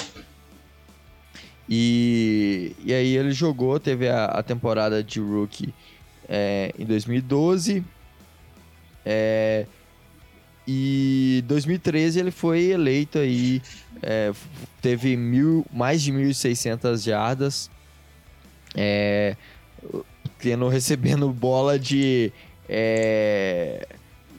E, 1.69 2.75
e 2.83 2.95
aí 2.95 3.17
ele 3.17 3.33
jogou, 3.33 3.79
teve 3.79 4.09
a, 4.09 4.25
a 4.27 4.43
temporada 4.43 5.05
de 5.05 5.21
rookie 5.21 5.75
é, 6.29 6.73
em 6.79 6.85
2012. 6.85 7.85
É, 9.05 9.67
e 10.67 11.43
2013 11.47 12.21
ele 12.21 12.31
foi 12.31 12.65
eleito 12.65 13.19
aí, 13.19 13.63
é, 14.03 14.33
teve 14.83 15.17
mil, 15.17 15.65
mais 15.73 16.03
de 16.03 16.13
1.600 16.13 17.05
jardas, 17.05 17.71
é, 18.75 19.35
tendo, 20.39 20.69
recebendo 20.69 21.31
bola 21.31 21.79
de, 21.79 22.31
é, 22.69 23.87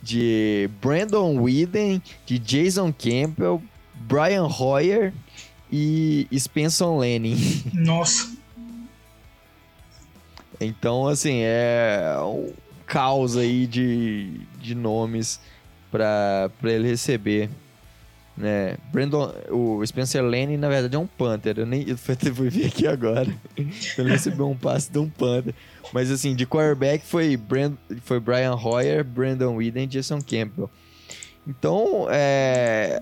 de 0.04 0.70
Brandon 0.80 1.42
Whedon, 1.42 2.00
de 2.28 2.38
Jason 2.38 2.94
Campbell, 2.94 3.62
Brian 3.96 4.46
Hoyer 4.46 5.12
e 5.72 6.28
Spencer 6.38 6.88
Lenin. 6.88 7.38
Nossa. 7.74 8.38
Então, 10.60 11.08
assim, 11.08 11.40
é 11.42 12.16
um 12.22 12.52
caos 12.86 13.38
aí 13.38 13.66
de, 13.66 14.42
de 14.60 14.76
nomes 14.76 15.40
para 15.92 16.52
ele 16.64 16.88
receber. 16.88 17.50
Né? 18.36 18.78
Brandon, 18.92 19.34
o 19.50 19.86
Spencer 19.86 20.24
Lane, 20.24 20.56
na 20.56 20.70
verdade, 20.70 20.96
é 20.96 21.00
um 21.00 21.08
Panther. 21.08 21.60
Eu 21.60 21.66
nem 21.66 21.84
eu 21.88 21.98
fui 21.98 22.50
ver 22.50 22.68
aqui 22.68 22.88
agora. 22.88 23.28
Ele 23.56 24.10
recebeu 24.10 24.50
um 24.50 24.56
passe 24.56 24.92
de 24.92 24.98
um 24.98 25.10
Panther. 25.10 25.54
Mas, 25.94 26.10
assim, 26.10 26.36
de 26.36 26.46
quarterback 26.46 27.06
foi, 27.06 27.36
Brand, 27.36 27.74
foi 28.04 28.20
Brian 28.20 28.56
Hoyer, 28.56 29.04
Brandon 29.04 29.56
Whedon 29.56 29.82
e 29.82 29.88
Jason 29.88 30.22
Campbell. 30.22 30.70
Então, 31.48 32.08
é, 32.10 33.00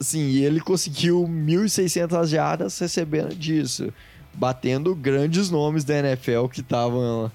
Sim, 0.00 0.28
e 0.28 0.44
ele 0.44 0.60
conseguiu 0.60 1.26
1.600 1.28 2.26
jardas 2.26 2.78
recebendo 2.78 3.34
disso, 3.34 3.92
batendo 4.32 4.94
grandes 4.94 5.50
nomes 5.50 5.82
da 5.82 5.98
NFL 5.98 6.46
que 6.46 6.60
estavam 6.60 7.30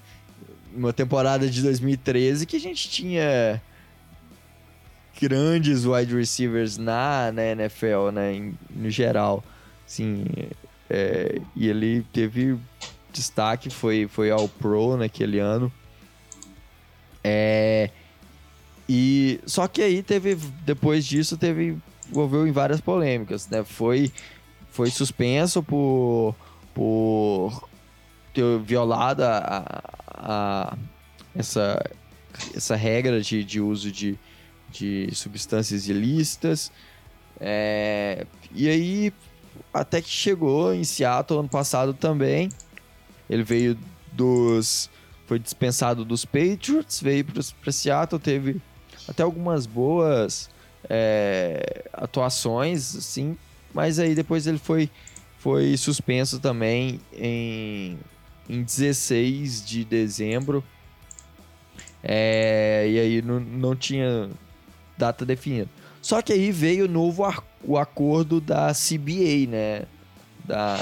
numa 0.72 0.92
temporada 0.92 1.48
de 1.48 1.60
2013 1.60 2.46
que 2.46 2.56
a 2.56 2.60
gente 2.60 2.88
tinha 2.88 3.60
grandes 5.20 5.84
wide 5.84 6.14
receivers 6.14 6.76
na, 6.78 7.30
na 7.32 7.44
NFL, 7.44 8.10
né, 8.12 8.34
em, 8.34 8.58
no 8.70 8.90
geral. 8.90 9.44
Sim, 9.86 10.24
é, 10.88 11.40
e 11.54 11.68
ele 11.68 12.04
teve 12.12 12.58
destaque, 13.12 13.70
foi, 13.70 14.08
foi 14.08 14.30
ao 14.30 14.48
Pro 14.48 14.96
naquele 14.96 15.38
ano. 15.38 15.72
É, 17.22 17.90
e 18.88 19.40
só 19.46 19.66
que 19.68 19.80
aí 19.80 20.02
teve 20.02 20.34
depois 20.64 21.06
disso 21.06 21.36
teve 21.38 21.78
envolveu 22.10 22.46
em 22.46 22.52
várias 22.52 22.80
polêmicas, 22.80 23.48
né? 23.48 23.64
Foi, 23.64 24.12
foi 24.70 24.90
suspenso 24.90 25.62
por, 25.62 26.34
por 26.74 27.68
ter 28.32 28.58
violado 28.60 29.22
a, 29.22 29.82
a 30.06 30.76
essa, 31.34 31.82
essa 32.54 32.76
regra 32.76 33.20
de, 33.20 33.44
de 33.44 33.60
uso 33.60 33.90
de, 33.90 34.18
de 34.70 35.08
substâncias 35.14 35.88
ilícitas. 35.88 36.70
É, 37.40 38.26
e 38.54 38.68
aí, 38.68 39.12
até 39.72 40.00
que 40.00 40.08
chegou 40.08 40.74
em 40.74 40.84
Seattle 40.84 41.40
ano 41.40 41.48
passado 41.48 41.94
também. 41.94 42.48
Ele 43.28 43.42
veio 43.42 43.78
dos. 44.12 44.90
Foi 45.26 45.38
dispensado 45.38 46.04
dos 46.04 46.24
Patriots, 46.26 47.00
veio 47.00 47.24
para 47.24 47.72
Seattle, 47.72 48.20
teve 48.20 48.60
até 49.08 49.22
algumas 49.22 49.64
boas 49.64 50.50
é, 50.88 51.84
atuações, 51.92 52.96
assim, 52.96 53.36
mas 53.72 53.98
aí 53.98 54.14
depois 54.14 54.46
ele 54.46 54.58
foi, 54.58 54.90
foi 55.38 55.76
suspenso 55.76 56.38
também 56.38 57.00
em, 57.12 57.98
em 58.48 58.62
16 58.62 59.64
de 59.66 59.84
dezembro. 59.84 60.62
É, 62.02 62.86
e 62.88 63.00
aí 63.00 63.22
não, 63.22 63.40
não 63.40 63.74
tinha 63.74 64.28
data 64.96 65.24
definida. 65.24 65.68
Só 66.02 66.20
que 66.20 66.32
aí 66.32 66.52
veio 66.52 66.84
o 66.84 66.88
novo 66.88 67.24
o 67.64 67.78
acordo 67.78 68.40
da 68.40 68.72
CBA, 68.72 69.48
né? 69.48 69.82
Da, 70.44 70.78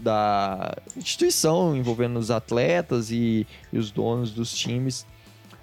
da 0.00 0.76
instituição 0.96 1.76
envolvendo 1.76 2.16
os 2.16 2.30
atletas 2.30 3.10
e, 3.10 3.44
e 3.72 3.78
os 3.78 3.90
donos 3.90 4.30
dos 4.30 4.54
times 4.54 5.04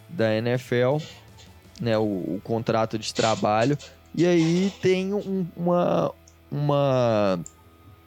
da 0.10 0.36
NFL, 0.36 0.98
né? 1.80 1.98
O, 1.98 2.04
o 2.04 2.42
contrato 2.44 2.98
de 2.98 3.14
trabalho. 3.14 3.78
E 4.14 4.26
aí 4.26 4.74
tem 4.82 5.14
um, 5.14 5.48
uma, 5.56 6.12
uma 6.52 7.40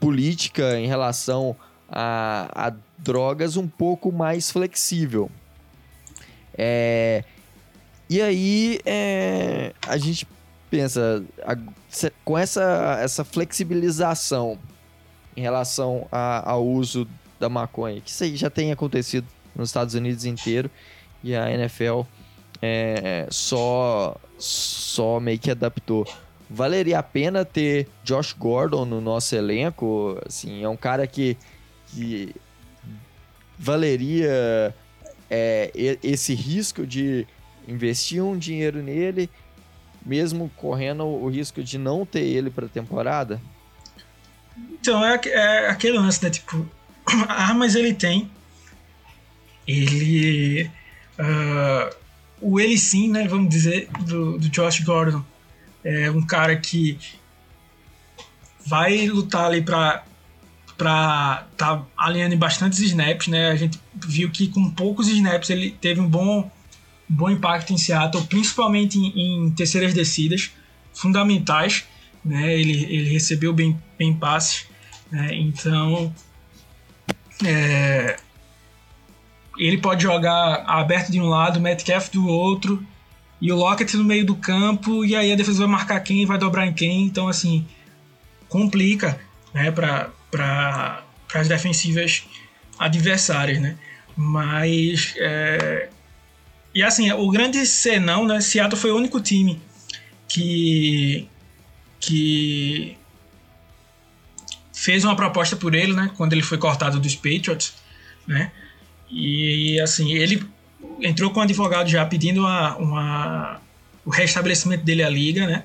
política 0.00 0.78
em 0.78 0.86
relação 0.86 1.56
a, 1.88 2.48
a 2.54 2.72
drogas 2.98 3.56
um 3.56 3.68
pouco 3.68 4.10
mais 4.12 4.50
flexível. 4.50 5.30
É, 6.56 7.24
e 8.08 8.20
aí 8.20 8.80
é, 8.84 9.72
a 9.86 9.96
gente 9.96 10.26
pensa, 10.70 11.24
a, 11.44 11.56
com 12.24 12.36
essa, 12.36 12.98
essa 13.00 13.24
flexibilização 13.24 14.58
em 15.36 15.40
relação 15.40 16.06
ao 16.10 16.66
uso 16.66 17.06
da 17.40 17.48
maconha, 17.48 18.00
que 18.00 18.10
isso 18.10 18.24
aí 18.24 18.36
já 18.36 18.50
tem 18.50 18.70
acontecido 18.70 19.26
nos 19.54 19.68
Estados 19.68 19.94
Unidos 19.94 20.24
inteiro, 20.24 20.70
e 21.22 21.34
a 21.34 21.50
NFL 21.50 22.02
é, 22.62 23.26
só, 23.28 24.16
só 24.38 25.18
meio 25.18 25.38
que 25.38 25.50
adaptou. 25.50 26.06
Valeria 26.48 27.00
a 27.00 27.02
pena 27.02 27.44
ter 27.44 27.88
Josh 28.04 28.32
Gordon 28.32 28.84
no 28.84 29.00
nosso 29.00 29.34
elenco? 29.34 30.16
Assim, 30.24 30.62
é 30.62 30.68
um 30.68 30.76
cara 30.76 31.06
que, 31.06 31.36
que 31.88 32.32
valeria 33.58 34.72
é, 35.28 35.98
esse 36.02 36.34
risco 36.34 36.86
de 36.86 37.26
investir 37.66 38.22
um 38.22 38.38
dinheiro 38.38 38.82
nele, 38.82 39.28
mesmo 40.04 40.50
correndo 40.56 41.04
o 41.04 41.28
risco 41.28 41.64
de 41.64 41.78
não 41.78 42.06
ter 42.06 42.22
ele 42.22 42.50
para 42.50 42.66
a 42.66 42.68
temporada? 42.68 43.40
Então, 44.56 45.04
é, 45.04 45.18
é, 45.26 45.68
aquele 45.68 45.98
lance, 45.98 46.22
né? 46.22 46.30
Tipo, 46.30 46.68
armas 47.28 47.74
ele 47.74 47.94
tem. 47.94 48.30
Ele. 49.66 50.70
Uh, 51.18 52.01
o 52.42 52.60
ele 52.60 52.76
sim, 52.76 53.08
né? 53.08 53.26
Vamos 53.26 53.48
dizer, 53.48 53.88
do, 54.00 54.38
do 54.38 54.48
Josh 54.48 54.80
Gordon. 54.80 55.24
É 55.84 56.10
um 56.10 56.22
cara 56.22 56.56
que 56.56 56.98
vai 58.66 59.06
lutar 59.06 59.46
ali 59.46 59.62
para 59.62 60.04
para 60.76 61.46
tá 61.56 61.84
alinhando 61.96 62.36
bastantes 62.36 62.80
snaps, 62.80 63.28
né? 63.28 63.50
A 63.50 63.56
gente 63.56 63.78
viu 63.94 64.30
que 64.30 64.48
com 64.48 64.70
poucos 64.70 65.06
snaps 65.06 65.50
ele 65.50 65.70
teve 65.70 66.00
um 66.00 66.08
bom 66.08 66.50
bom 67.08 67.30
impacto 67.30 67.72
em 67.72 67.78
Seattle, 67.78 68.26
principalmente 68.26 68.98
em, 68.98 69.46
em 69.46 69.50
terceiras 69.50 69.92
descidas, 69.92 70.50
fundamentais. 70.94 71.84
Né? 72.24 72.58
Ele, 72.58 72.84
ele 72.84 73.10
recebeu 73.10 73.52
bem, 73.52 73.78
bem 73.98 74.14
passes. 74.14 74.66
Né? 75.10 75.28
Então, 75.34 76.14
é, 77.44 78.16
ele 79.58 79.78
pode 79.78 80.02
jogar 80.02 80.64
aberto 80.66 81.10
de 81.10 81.20
um 81.20 81.28
lado, 81.28 81.60
Metcalf 81.60 82.10
do 82.10 82.26
outro, 82.26 82.84
e 83.40 83.50
o 83.50 83.56
Lockett 83.56 83.96
no 83.96 84.04
meio 84.04 84.24
do 84.24 84.36
campo, 84.36 85.04
e 85.04 85.16
aí 85.16 85.32
a 85.32 85.36
defesa 85.36 85.60
vai 85.60 85.68
marcar 85.68 86.00
quem, 86.00 86.24
vai 86.24 86.38
dobrar 86.38 86.66
em 86.66 86.72
quem. 86.72 87.04
Então, 87.04 87.28
assim, 87.28 87.66
complica 88.48 89.18
né, 89.52 89.70
para 89.70 91.02
as 91.34 91.48
defensivas 91.48 92.24
adversárias. 92.78 93.60
Né? 93.60 93.76
Mas 94.16 95.14
é, 95.18 95.88
e 96.74 96.82
assim, 96.82 97.10
o 97.12 97.30
grande 97.30 97.64
senão, 97.66 98.26
né? 98.26 98.40
Seattle 98.40 98.80
foi 98.80 98.90
o 98.90 98.96
único 98.96 99.20
time 99.20 99.60
que 100.28 101.28
que 102.00 102.96
fez 104.72 105.04
uma 105.04 105.14
proposta 105.14 105.54
por 105.54 105.74
ele, 105.74 105.92
né? 105.92 106.10
Quando 106.16 106.32
ele 106.32 106.42
foi 106.42 106.58
cortado 106.58 106.98
dos 106.98 107.14
Patriots, 107.14 107.74
né? 108.26 108.50
E 109.12 109.78
assim, 109.80 110.12
ele 110.14 110.42
entrou 111.00 111.30
com 111.30 111.40
um 111.40 111.42
advogado 111.42 111.88
já 111.88 112.04
pedindo 112.06 112.40
uma, 112.40 112.76
uma 112.76 113.60
o 114.04 114.10
restabelecimento 114.10 114.82
dele 114.82 115.02
à 115.02 115.08
liga, 115.08 115.46
né? 115.46 115.64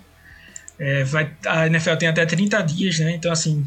É, 0.78 1.04
vai, 1.06 1.32
a 1.45 1.66
NFL 1.68 1.95
tem 1.95 2.10
até 2.10 2.26
30 2.26 2.62
dias, 2.62 3.00
né? 3.00 3.16
Então, 3.16 3.32
assim, 3.32 3.66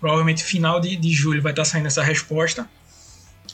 provavelmente 0.00 0.42
final 0.42 0.80
de, 0.80 0.96
de 0.96 1.12
julho 1.12 1.42
vai 1.42 1.52
estar 1.52 1.64
saindo 1.64 1.86
essa 1.86 2.02
resposta. 2.02 2.68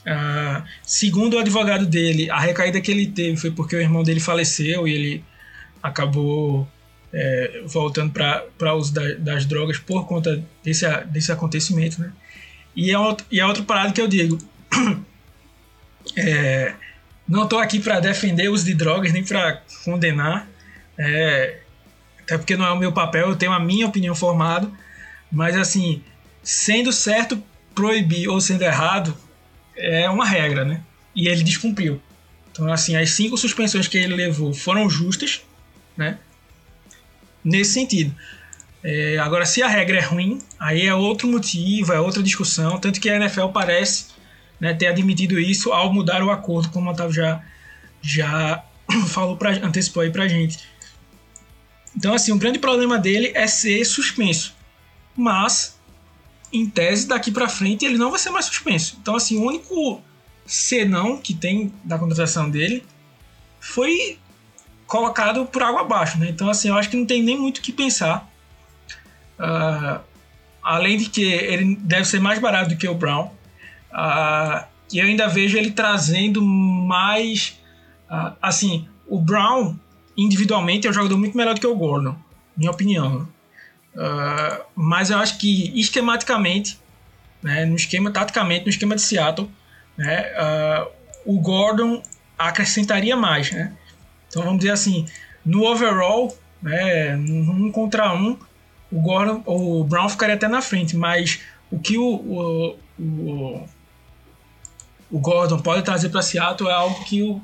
Uh, 0.06 0.62
segundo 0.82 1.34
o 1.34 1.38
advogado 1.38 1.84
dele, 1.84 2.30
a 2.30 2.38
recaída 2.38 2.80
que 2.80 2.90
ele 2.90 3.06
teve 3.06 3.36
foi 3.36 3.50
porque 3.50 3.76
o 3.76 3.80
irmão 3.80 4.02
dele 4.02 4.20
faleceu 4.20 4.88
e 4.88 4.92
ele 4.92 5.24
acabou 5.82 6.66
é, 7.12 7.62
voltando 7.66 8.12
para 8.12 8.74
o 8.74 8.78
uso 8.78 8.94
da, 8.94 9.14
das 9.14 9.44
drogas 9.44 9.78
por 9.78 10.06
conta 10.06 10.42
desse, 10.62 10.86
desse 11.06 11.32
acontecimento. 11.32 12.00
Né? 12.00 12.12
E, 12.74 12.90
é 12.90 12.98
outro, 12.98 13.26
e 13.30 13.40
é 13.40 13.46
outra 13.46 13.62
parada 13.62 13.92
que 13.92 14.00
eu 14.00 14.08
digo. 14.08 14.38
é, 16.16 16.74
não 17.28 17.44
estou 17.44 17.58
aqui 17.58 17.80
para 17.80 18.00
defender 18.00 18.48
o 18.48 18.52
uso 18.52 18.64
de 18.64 18.74
drogas 18.74 19.12
nem 19.12 19.24
para 19.24 19.62
condenar, 19.84 20.48
é, 20.96 21.58
até 22.22 22.38
porque 22.38 22.56
não 22.56 22.66
é 22.66 22.72
o 22.72 22.78
meu 22.78 22.92
papel, 22.92 23.28
eu 23.28 23.36
tenho 23.36 23.52
a 23.52 23.60
minha 23.60 23.86
opinião 23.86 24.14
formada, 24.14 24.70
mas 25.30 25.56
assim, 25.56 26.02
sendo 26.42 26.92
certo 26.92 27.42
proibir 27.74 28.28
ou 28.28 28.40
sendo 28.40 28.62
errado, 28.62 29.16
é 29.76 30.08
uma 30.10 30.26
regra, 30.26 30.64
né? 30.64 30.82
E 31.14 31.28
ele 31.28 31.42
descumpriu. 31.42 32.00
Então, 32.50 32.72
assim, 32.72 32.96
as 32.96 33.10
cinco 33.10 33.36
suspensões 33.36 33.86
que 33.86 33.96
ele 33.96 34.14
levou 34.14 34.52
foram 34.52 34.90
justas, 34.90 35.42
né? 35.96 36.18
Nesse 37.44 37.72
sentido. 37.72 38.14
É, 38.82 39.18
agora, 39.18 39.46
se 39.46 39.62
a 39.62 39.68
regra 39.68 39.98
é 39.98 40.00
ruim, 40.00 40.40
aí 40.58 40.86
é 40.86 40.94
outro 40.94 41.28
motivo, 41.28 41.92
é 41.92 42.00
outra 42.00 42.22
discussão. 42.22 42.78
Tanto 42.78 43.00
que 43.00 43.08
a 43.08 43.16
NFL 43.16 43.48
parece 43.48 44.06
né, 44.60 44.74
ter 44.74 44.86
admitido 44.86 45.38
isso 45.38 45.72
ao 45.72 45.92
mudar 45.92 46.22
o 46.22 46.30
acordo, 46.30 46.70
como 46.70 46.88
o 46.88 46.92
Otávio 46.92 47.14
já, 47.14 47.42
já 48.02 48.64
falou 49.08 49.36
pra, 49.36 49.50
antecipou 49.50 50.02
aí 50.02 50.10
pra 50.10 50.28
gente. 50.28 50.58
Então, 51.96 52.14
assim, 52.14 52.32
o 52.32 52.38
grande 52.38 52.58
problema 52.58 52.98
dele 52.98 53.32
é 53.34 53.46
ser 53.46 53.84
suspenso. 53.84 54.54
Mas 55.16 55.78
em 56.52 56.68
tese, 56.68 57.06
daqui 57.06 57.30
para 57.30 57.48
frente 57.48 57.84
ele 57.84 57.98
não 57.98 58.10
vai 58.10 58.18
ser 58.18 58.30
mais 58.30 58.46
suspenso. 58.46 58.96
Então, 59.00 59.16
assim, 59.16 59.36
o 59.36 59.42
único 59.42 60.02
senão 60.46 61.18
que 61.18 61.34
tem 61.34 61.72
da 61.84 61.98
contratação 61.98 62.48
dele 62.48 62.84
foi 63.60 64.18
colocado 64.86 65.44
por 65.44 65.62
água 65.62 65.82
abaixo, 65.82 66.18
né? 66.18 66.28
Então, 66.30 66.48
assim, 66.48 66.68
eu 66.68 66.76
acho 66.76 66.88
que 66.88 66.96
não 66.96 67.04
tem 67.04 67.22
nem 67.22 67.38
muito 67.38 67.58
o 67.58 67.60
que 67.60 67.72
pensar. 67.72 68.30
Uh, 69.38 70.00
além 70.62 70.96
de 70.96 71.10
que 71.10 71.22
ele 71.22 71.76
deve 71.76 72.04
ser 72.06 72.20
mais 72.20 72.38
barato 72.38 72.70
do 72.70 72.76
que 72.76 72.88
o 72.88 72.94
Brown. 72.94 73.30
Uh, 73.92 74.64
e 74.92 74.98
eu 74.98 75.06
ainda 75.06 75.28
vejo 75.28 75.56
ele 75.56 75.70
trazendo 75.70 76.42
mais. 76.42 77.58
Uh, 78.10 78.32
assim, 78.40 78.88
o 79.06 79.20
Brown, 79.20 79.76
individualmente, 80.16 80.86
é 80.86 80.90
um 80.90 80.92
jogador 80.92 81.18
muito 81.18 81.36
melhor 81.36 81.54
do 81.54 81.60
que 81.60 81.66
o 81.66 81.76
Gordon, 81.76 82.16
minha 82.56 82.70
opinião. 82.70 83.28
Uh, 83.94 84.64
mas 84.74 85.10
eu 85.10 85.18
acho 85.18 85.38
que 85.38 85.78
esquematicamente, 85.78 86.78
né, 87.42 87.64
no 87.64 87.76
esquema, 87.76 88.10
taticamente, 88.10 88.64
no 88.64 88.70
esquema 88.70 88.94
de 88.94 89.02
Seattle, 89.02 89.50
né, 89.96 90.24
o 91.26 91.40
Gordon 91.40 92.02
acrescentaria 92.38 93.16
mais. 93.16 93.50
Né? 93.50 93.72
Então 94.28 94.42
vamos 94.42 94.58
dizer 94.58 94.72
assim, 94.72 95.06
no 95.44 95.64
overall, 95.64 96.36
né, 96.62 97.16
um 97.16 97.70
contra 97.70 98.14
um, 98.14 98.38
o, 98.90 99.00
Gordon, 99.00 99.42
o 99.44 99.84
Brown 99.84 100.08
ficaria 100.08 100.34
até 100.34 100.48
na 100.48 100.62
frente, 100.62 100.96
mas 100.96 101.40
o 101.70 101.78
que 101.78 101.98
o, 101.98 102.04
o, 102.04 102.78
o, 102.98 103.68
o 105.10 105.18
Gordon 105.18 105.58
pode 105.58 105.82
trazer 105.82 106.08
para 106.10 106.22
Seattle 106.22 106.68
é 106.68 106.72
algo 106.72 107.02
que, 107.04 107.22
o, 107.22 107.40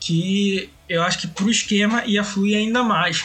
que 0.00 0.70
eu 0.88 1.02
acho 1.02 1.18
que 1.18 1.28
para 1.28 1.44
o 1.44 1.50
esquema 1.50 2.04
ia 2.04 2.24
fluir 2.24 2.56
ainda 2.56 2.82
mais. 2.82 3.24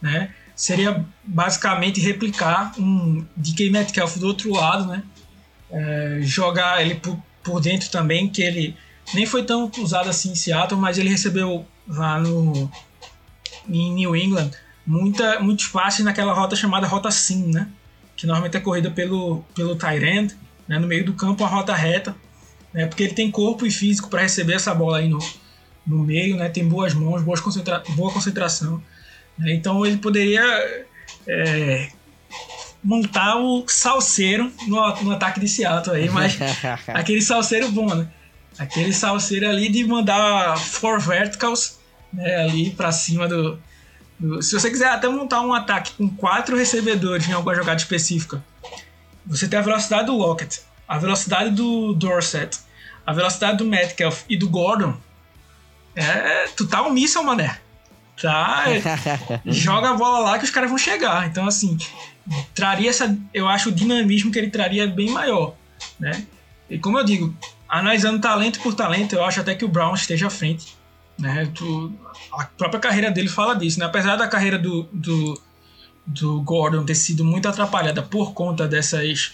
Né? 0.00 0.34
seria 0.54 1.04
basicamente 1.24 2.00
replicar 2.00 2.72
um 2.78 3.24
DK 3.36 3.70
Metcalf 3.70 4.16
do 4.16 4.26
outro 4.26 4.52
lado, 4.52 4.86
né? 4.86 5.02
É, 5.70 6.18
jogar 6.22 6.82
ele 6.82 6.94
por, 6.94 7.18
por 7.42 7.60
dentro 7.60 7.90
também, 7.90 8.28
que 8.28 8.42
ele 8.42 8.76
nem 9.12 9.26
foi 9.26 9.42
tão 9.42 9.70
usado 9.78 10.08
assim 10.08 10.30
em 10.30 10.34
Seattle, 10.34 10.80
mas 10.80 10.98
ele 10.98 11.08
recebeu 11.08 11.66
lá 11.88 12.20
no, 12.20 12.70
em 13.68 13.92
New 13.92 14.14
England 14.14 14.50
muita, 14.86 15.40
muito 15.40 15.60
espaço 15.60 16.04
naquela 16.04 16.32
rota 16.32 16.54
chamada 16.54 16.86
rota 16.86 17.10
sim, 17.10 17.52
né? 17.52 17.68
Que 18.16 18.26
normalmente 18.26 18.56
é 18.56 18.60
corrida 18.60 18.90
pelo, 18.90 19.44
pelo 19.54 19.74
Tyrant, 19.74 20.32
né? 20.68 20.78
no 20.78 20.86
meio 20.86 21.04
do 21.04 21.14
campo, 21.14 21.42
uma 21.42 21.50
rota 21.50 21.74
reta, 21.74 22.14
né? 22.74 22.86
Porque 22.86 23.04
ele 23.04 23.14
tem 23.14 23.30
corpo 23.30 23.64
e 23.64 23.70
físico 23.70 24.10
para 24.10 24.22
receber 24.22 24.54
essa 24.54 24.74
bola 24.74 24.98
aí 24.98 25.08
no, 25.08 25.18
no 25.86 25.98
meio, 25.98 26.36
né? 26.36 26.48
Tem 26.48 26.66
boas 26.68 26.92
mãos, 26.92 27.22
boas 27.22 27.40
concentra 27.40 27.82
boa 27.90 28.12
concentração. 28.12 28.82
Né? 29.38 29.54
Então 29.54 29.86
ele 29.86 29.96
poderia 29.96 30.42
é, 31.26 31.88
montar 32.82 33.36
o 33.36 33.64
salseiro 33.68 34.52
no, 34.66 35.02
no 35.02 35.12
ataque 35.12 35.40
de 35.40 35.48
Seattle 35.48 35.96
aí, 35.96 36.10
mas 36.10 36.36
aquele 36.88 37.22
salseiro 37.22 37.70
bom, 37.70 37.94
né? 37.94 38.08
Aquele 38.58 38.92
salseiro 38.92 39.48
ali 39.48 39.68
de 39.68 39.84
mandar 39.84 40.58
four 40.58 41.00
verticals 41.00 41.78
né, 42.12 42.36
ali 42.36 42.70
para 42.70 42.92
cima 42.92 43.26
do, 43.26 43.58
do, 44.18 44.40
Se 44.40 44.52
você 44.52 44.70
quiser 44.70 44.88
até 44.88 45.08
montar 45.08 45.40
um 45.40 45.52
ataque 45.52 45.92
com 45.94 46.08
quatro 46.08 46.56
recebedores 46.56 47.28
em 47.28 47.32
alguma 47.32 47.54
jogada 47.54 47.80
específica, 47.80 48.44
você 49.26 49.48
tem 49.48 49.58
a 49.58 49.62
velocidade 49.62 50.06
do 50.06 50.16
Lockett, 50.16 50.60
a 50.86 50.98
velocidade 50.98 51.50
do 51.50 51.94
Dorset, 51.94 52.58
a 53.06 53.12
velocidade 53.12 53.58
do 53.58 53.64
Metcalf 53.64 54.22
e 54.28 54.36
do 54.36 54.48
Gordon. 54.48 54.94
É, 55.94 56.48
tu 56.56 56.66
tá 56.66 56.82
um 56.82 56.90
míssel, 56.90 57.22
mané. 57.22 57.58
Tá, 58.20 58.64
joga 59.44 59.90
a 59.90 59.94
bola 59.94 60.20
lá 60.20 60.38
que 60.38 60.44
os 60.44 60.50
caras 60.50 60.70
vão 60.70 60.78
chegar. 60.78 61.26
Então, 61.26 61.46
assim, 61.46 61.76
traria 62.54 62.90
essa. 62.90 63.16
Eu 63.32 63.48
acho 63.48 63.68
o 63.68 63.72
dinamismo 63.72 64.30
que 64.30 64.38
ele 64.38 64.50
traria 64.50 64.86
bem 64.86 65.10
maior. 65.10 65.54
Né? 65.98 66.24
E 66.70 66.78
como 66.78 66.98
eu 66.98 67.04
digo, 67.04 67.34
analisando 67.68 68.20
talento 68.20 68.60
por 68.60 68.74
talento, 68.74 69.14
eu 69.14 69.24
acho 69.24 69.40
até 69.40 69.54
que 69.54 69.64
o 69.64 69.68
Brown 69.68 69.94
esteja 69.94 70.28
à 70.28 70.30
frente. 70.30 70.76
Né? 71.18 71.50
Tu, 71.54 71.92
a 72.32 72.44
própria 72.44 72.80
carreira 72.80 73.10
dele 73.10 73.28
fala 73.28 73.54
disso. 73.54 73.78
Né? 73.78 73.86
Apesar 73.86 74.16
da 74.16 74.28
carreira 74.28 74.58
do, 74.58 74.84
do, 74.92 75.40
do 76.06 76.40
Gordon 76.42 76.84
ter 76.84 76.94
sido 76.94 77.24
muito 77.24 77.48
atrapalhada 77.48 78.02
por 78.02 78.32
conta 78.32 78.66
dessas 78.66 79.32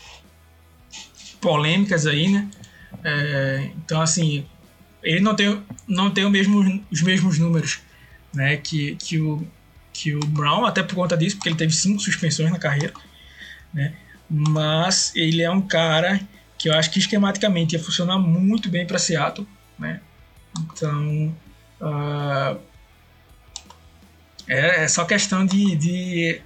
polêmicas 1.40 2.06
aí, 2.06 2.28
né? 2.28 2.48
É, 3.04 3.70
então, 3.76 4.00
assim, 4.00 4.46
ele 5.02 5.20
não 5.20 5.34
tem, 5.34 5.62
não 5.86 6.10
tem 6.10 6.28
mesmo, 6.30 6.84
os 6.90 7.02
mesmos 7.02 7.38
números 7.38 7.80
né, 8.34 8.56
que, 8.56 8.96
que, 8.96 9.18
o, 9.18 9.46
que 9.92 10.14
o 10.14 10.20
Brown, 10.20 10.64
até 10.64 10.82
por 10.82 10.94
conta 10.94 11.16
disso, 11.16 11.36
porque 11.36 11.48
ele 11.48 11.56
teve 11.56 11.72
cinco 11.72 12.00
suspensões 12.00 12.50
na 12.50 12.58
carreira. 12.58 12.92
Né? 13.72 13.94
Mas 14.28 15.12
ele 15.14 15.42
é 15.42 15.50
um 15.50 15.62
cara 15.62 16.20
que 16.58 16.68
eu 16.68 16.74
acho 16.74 16.90
que 16.90 16.98
esquematicamente 16.98 17.74
ia 17.74 17.82
funcionar 17.82 18.18
muito 18.18 18.68
bem 18.68 18.86
para 18.86 18.98
Seattle, 18.98 19.48
né? 19.78 20.00
Então 20.58 21.34
uh, 21.80 22.60
é, 24.46 24.84
é, 24.84 24.88
só 24.88 25.04
questão 25.04 25.46
de, 25.46 25.74
de 25.76 26.42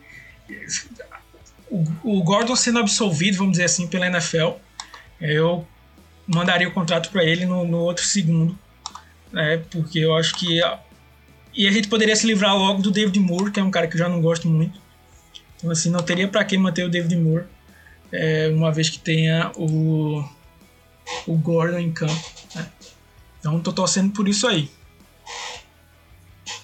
o, 1.68 1.84
o, 2.04 2.22
Gordon 2.22 2.54
sendo 2.54 2.78
absolvido, 2.78 3.38
vamos 3.38 3.52
dizer 3.52 3.64
assim, 3.64 3.88
pela 3.88 4.06
NFL, 4.06 4.52
eu 5.20 5.66
mandaria 6.26 6.68
o 6.68 6.72
contrato 6.72 7.10
para 7.10 7.24
ele 7.24 7.44
no, 7.44 7.64
no, 7.64 7.78
outro 7.78 8.04
segundo, 8.04 8.58
né? 9.32 9.62
Porque 9.70 9.98
eu 9.98 10.14
acho 10.14 10.34
que 10.34 10.60
e 11.54 11.68
a 11.68 11.70
gente 11.70 11.88
poderia 11.88 12.16
se 12.16 12.26
livrar 12.26 12.56
logo 12.56 12.82
do 12.82 12.90
David 12.90 13.18
Moore, 13.20 13.50
que 13.50 13.60
é 13.60 13.62
um 13.62 13.70
cara 13.70 13.86
que 13.86 13.94
eu 13.94 13.98
já 13.98 14.08
não 14.08 14.20
gosto 14.20 14.48
muito. 14.48 14.80
Então 15.56 15.70
assim, 15.70 15.90
não 15.90 16.00
teria 16.00 16.26
para 16.26 16.44
que 16.44 16.58
manter 16.58 16.84
o 16.84 16.88
David 16.88 17.16
Moore 17.16 17.44
é, 18.12 18.48
uma 18.48 18.72
vez 18.72 18.88
que 18.88 18.98
tenha 18.98 19.50
o, 19.56 20.24
o 21.26 21.36
Gordon 21.36 21.78
em 21.78 21.92
campo. 21.92 22.14
Né? 22.54 22.66
Então 23.38 23.60
tô 23.60 23.72
torcendo 23.72 24.12
por 24.12 24.28
isso 24.28 24.46
aí. 24.46 24.70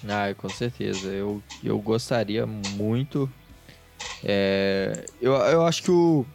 Ah, 0.07 0.33
com 0.35 0.49
certeza. 0.49 1.09
Eu, 1.09 1.41
eu 1.63 1.77
gostaria 1.79 2.45
muito. 2.45 3.31
É, 4.23 5.05
eu, 5.21 5.33
eu 5.33 5.65
acho 5.65 5.83
que 5.83 5.91
o. 5.91 6.25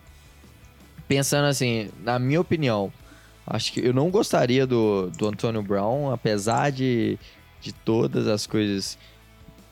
Pensando 1.09 1.47
assim, 1.47 1.91
na 2.03 2.19
minha 2.19 2.41
opinião, 2.41 2.93
acho 3.47 3.73
que 3.73 3.81
eu 3.81 3.95
não 3.95 4.11
gostaria 4.11 4.67
do, 4.67 5.11
do 5.11 5.29
Antonio 5.29 5.63
Brown, 5.63 6.11
apesar 6.11 6.71
de, 6.71 7.19
de 7.61 7.73
todas 7.73 8.27
as 8.27 8.47
coisas, 8.47 8.99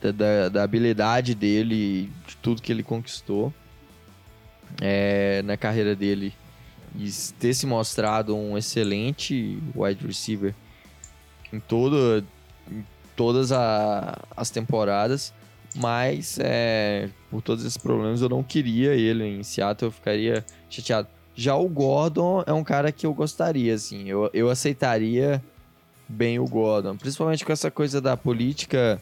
da, 0.01 0.49
da 0.49 0.63
habilidade 0.63 1.35
dele, 1.35 2.09
de 2.27 2.37
tudo 2.37 2.61
que 2.61 2.71
ele 2.71 2.83
conquistou 2.83 3.53
é, 4.81 5.41
na 5.43 5.57
carreira 5.57 5.95
dele 5.95 6.33
e 6.97 7.09
ter 7.39 7.53
se 7.53 7.65
mostrado 7.65 8.35
um 8.35 8.57
excelente 8.57 9.59
wide 9.75 10.05
receiver 10.05 10.55
em, 11.51 11.59
todo, 11.59 12.23
em 12.71 12.85
todas 13.15 13.51
a, 13.51 14.17
as 14.35 14.49
temporadas, 14.49 15.33
mas 15.75 16.37
é, 16.39 17.09
por 17.29 17.41
todos 17.41 17.65
esses 17.65 17.77
problemas 17.77 18.21
eu 18.21 18.29
não 18.29 18.43
queria 18.43 18.93
ele 18.93 19.25
em 19.25 19.43
Seattle, 19.43 19.89
eu 19.89 19.91
ficaria 19.91 20.45
chateado. 20.69 21.07
Já 21.35 21.55
o 21.55 21.67
Gordon 21.67 22.43
é 22.47 22.53
um 22.53 22.63
cara 22.63 22.91
que 22.91 23.05
eu 23.05 23.13
gostaria, 23.13 23.73
assim, 23.73 24.07
eu, 24.07 24.29
eu 24.33 24.49
aceitaria 24.49 25.43
bem 26.07 26.39
o 26.39 26.45
Gordon, 26.45 26.95
principalmente 26.95 27.43
com 27.43 27.51
essa 27.51 27.69
coisa 27.69 27.99
da 27.99 28.15
política 28.15 29.01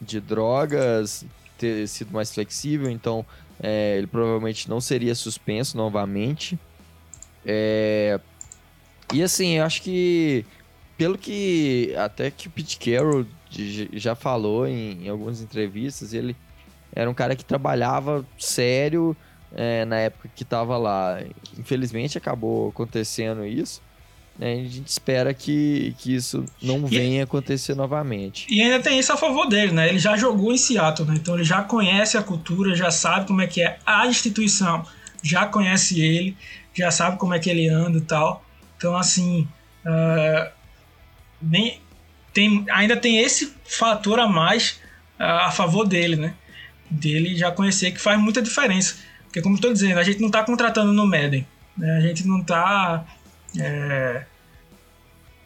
de 0.00 0.20
drogas 0.20 1.24
ter 1.58 1.86
sido 1.86 2.12
mais 2.12 2.32
flexível, 2.32 2.88
então 2.88 3.26
é, 3.62 3.98
ele 3.98 4.06
provavelmente 4.06 4.70
não 4.70 4.80
seria 4.80 5.14
suspenso 5.14 5.76
novamente. 5.76 6.58
É, 7.44 8.18
e 9.12 9.22
assim, 9.22 9.58
eu 9.58 9.64
acho 9.64 9.82
que 9.82 10.46
pelo 10.96 11.18
que 11.18 11.94
até 11.96 12.30
que 12.30 12.48
o 12.48 12.50
Pete 12.50 12.78
Carroll 12.78 13.26
já 13.92 14.14
falou 14.14 14.66
em, 14.66 15.04
em 15.04 15.08
algumas 15.08 15.42
entrevistas, 15.42 16.14
ele 16.14 16.34
era 16.92 17.10
um 17.10 17.14
cara 17.14 17.36
que 17.36 17.44
trabalhava 17.44 18.24
sério 18.38 19.16
é, 19.54 19.84
na 19.84 19.96
época 19.96 20.30
que 20.34 20.42
estava 20.42 20.76
lá. 20.76 21.20
Infelizmente 21.58 22.18
acabou 22.18 22.68
acontecendo 22.68 23.44
isso. 23.44 23.82
Né? 24.38 24.54
A 24.54 24.68
gente 24.68 24.86
espera 24.86 25.34
que, 25.34 25.94
que 25.98 26.14
isso 26.14 26.44
não 26.62 26.86
venha 26.86 27.24
acontecer 27.24 27.74
novamente. 27.74 28.46
E 28.48 28.62
ainda 28.62 28.80
tem 28.80 28.98
isso 28.98 29.12
a 29.12 29.16
favor 29.16 29.46
dele, 29.46 29.72
né? 29.72 29.88
Ele 29.88 29.98
já 29.98 30.16
jogou 30.16 30.52
em 30.52 30.56
Seattle, 30.56 31.06
né? 31.08 31.14
Então 31.16 31.34
ele 31.34 31.44
já 31.44 31.62
conhece 31.62 32.16
a 32.16 32.22
cultura, 32.22 32.74
já 32.74 32.90
sabe 32.90 33.26
como 33.26 33.42
é 33.42 33.46
que 33.46 33.62
é 33.62 33.78
a 33.84 34.06
instituição, 34.06 34.84
já 35.22 35.44
conhece 35.46 36.00
ele, 36.00 36.36
já 36.72 36.90
sabe 36.90 37.18
como 37.18 37.34
é 37.34 37.38
que 37.38 37.50
ele 37.50 37.68
anda 37.68 37.98
e 37.98 38.02
tal. 38.02 38.44
Então, 38.76 38.96
assim, 38.96 39.46
uh, 39.84 40.50
nem, 41.42 41.78
tem, 42.32 42.64
ainda 42.70 42.96
tem 42.96 43.18
esse 43.18 43.52
fator 43.64 44.18
a 44.18 44.26
mais 44.26 44.80
uh, 45.18 45.48
a 45.48 45.50
favor 45.50 45.86
dele, 45.86 46.16
né? 46.16 46.34
Dele 46.90 47.36
já 47.36 47.52
conhecer 47.52 47.90
que 47.90 48.00
faz 48.00 48.18
muita 48.18 48.40
diferença. 48.40 48.96
Porque, 49.30 49.40
como 49.40 49.54
estou 49.54 49.72
dizendo, 49.72 49.98
a 49.98 50.02
gente 50.02 50.20
não 50.20 50.26
está 50.26 50.42
contratando 50.42 50.92
no 50.92 51.06
Madden. 51.06 51.46
Né? 51.76 51.96
A 51.98 52.00
gente 52.00 52.26
não 52.26 52.40
está 52.40 53.06
é, 53.56 54.24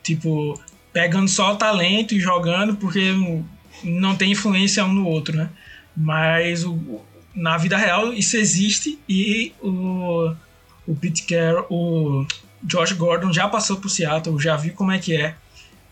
tipo, 0.02 0.58
pegando 0.90 1.28
só 1.28 1.52
o 1.52 1.56
talento 1.56 2.14
e 2.14 2.20
jogando 2.20 2.76
porque 2.76 3.12
não 3.82 4.16
tem 4.16 4.32
influência 4.32 4.84
um 4.86 4.92
no 4.94 5.06
outro, 5.06 5.36
né? 5.36 5.50
Mas 5.94 6.64
o, 6.64 7.02
na 7.34 7.58
vida 7.58 7.76
real 7.76 8.12
isso 8.12 8.38
existe 8.38 8.98
e 9.06 9.52
o, 9.60 10.34
o 10.86 10.96
Pete 10.96 11.24
Carroll, 11.24 11.66
o 11.68 12.26
Josh 12.62 12.92
Gordon 12.92 13.32
já 13.32 13.46
passou 13.48 13.76
por 13.76 13.90
Seattle, 13.90 14.40
já 14.40 14.56
viu 14.56 14.72
como 14.72 14.92
é 14.92 14.98
que 14.98 15.14
é, 15.14 15.34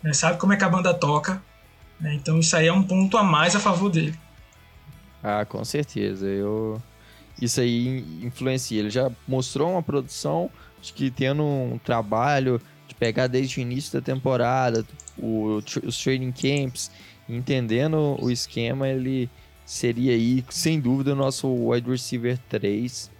né? 0.03 0.15
sabe 0.15 0.39
como 0.39 0.55
é 0.55 0.57
que 0.57 0.65
a 0.65 0.69
banda 0.69 0.95
toca, 0.95 1.43
né? 2.01 2.15
então 2.15 2.39
isso 2.39 2.57
aí 2.57 2.69
é 2.69 2.73
um 2.73 2.83
ponto 2.83 3.19
a 3.19 3.23
mais 3.23 3.55
a 3.55 3.61
favor 3.61 3.91
dele. 3.91 4.15
Ah, 5.23 5.45
com 5.45 5.65
certeza, 5.65 6.27
eu 6.27 6.83
isso 7.45 7.61
aí 7.61 8.05
influencia. 8.23 8.79
Ele 8.79 8.91
já 8.91 9.11
mostrou 9.27 9.73
uma 9.73 9.83
produção, 9.83 10.49
acho 10.81 10.95
que 10.95 11.11
tendo 11.11 11.43
um 11.43 11.79
trabalho 11.79 12.61
de 12.87 12.95
pegar 12.95 13.27
desde 13.27 13.59
o 13.59 13.61
início 13.61 13.93
da 13.93 14.01
temporada, 14.01 14.87
o, 15.19 15.61
os 15.83 16.03
training 16.03 16.33
camps, 16.33 16.91
entendendo 17.29 18.17
o 18.21 18.31
esquema, 18.31 18.89
ele 18.89 19.29
seria 19.67 20.13
aí, 20.13 20.45
sem 20.51 20.79
dúvida, 20.81 21.13
o 21.13 21.17
nosso 21.17 21.49
wide 21.49 21.91
receiver 21.91 22.39
3. 22.49 23.11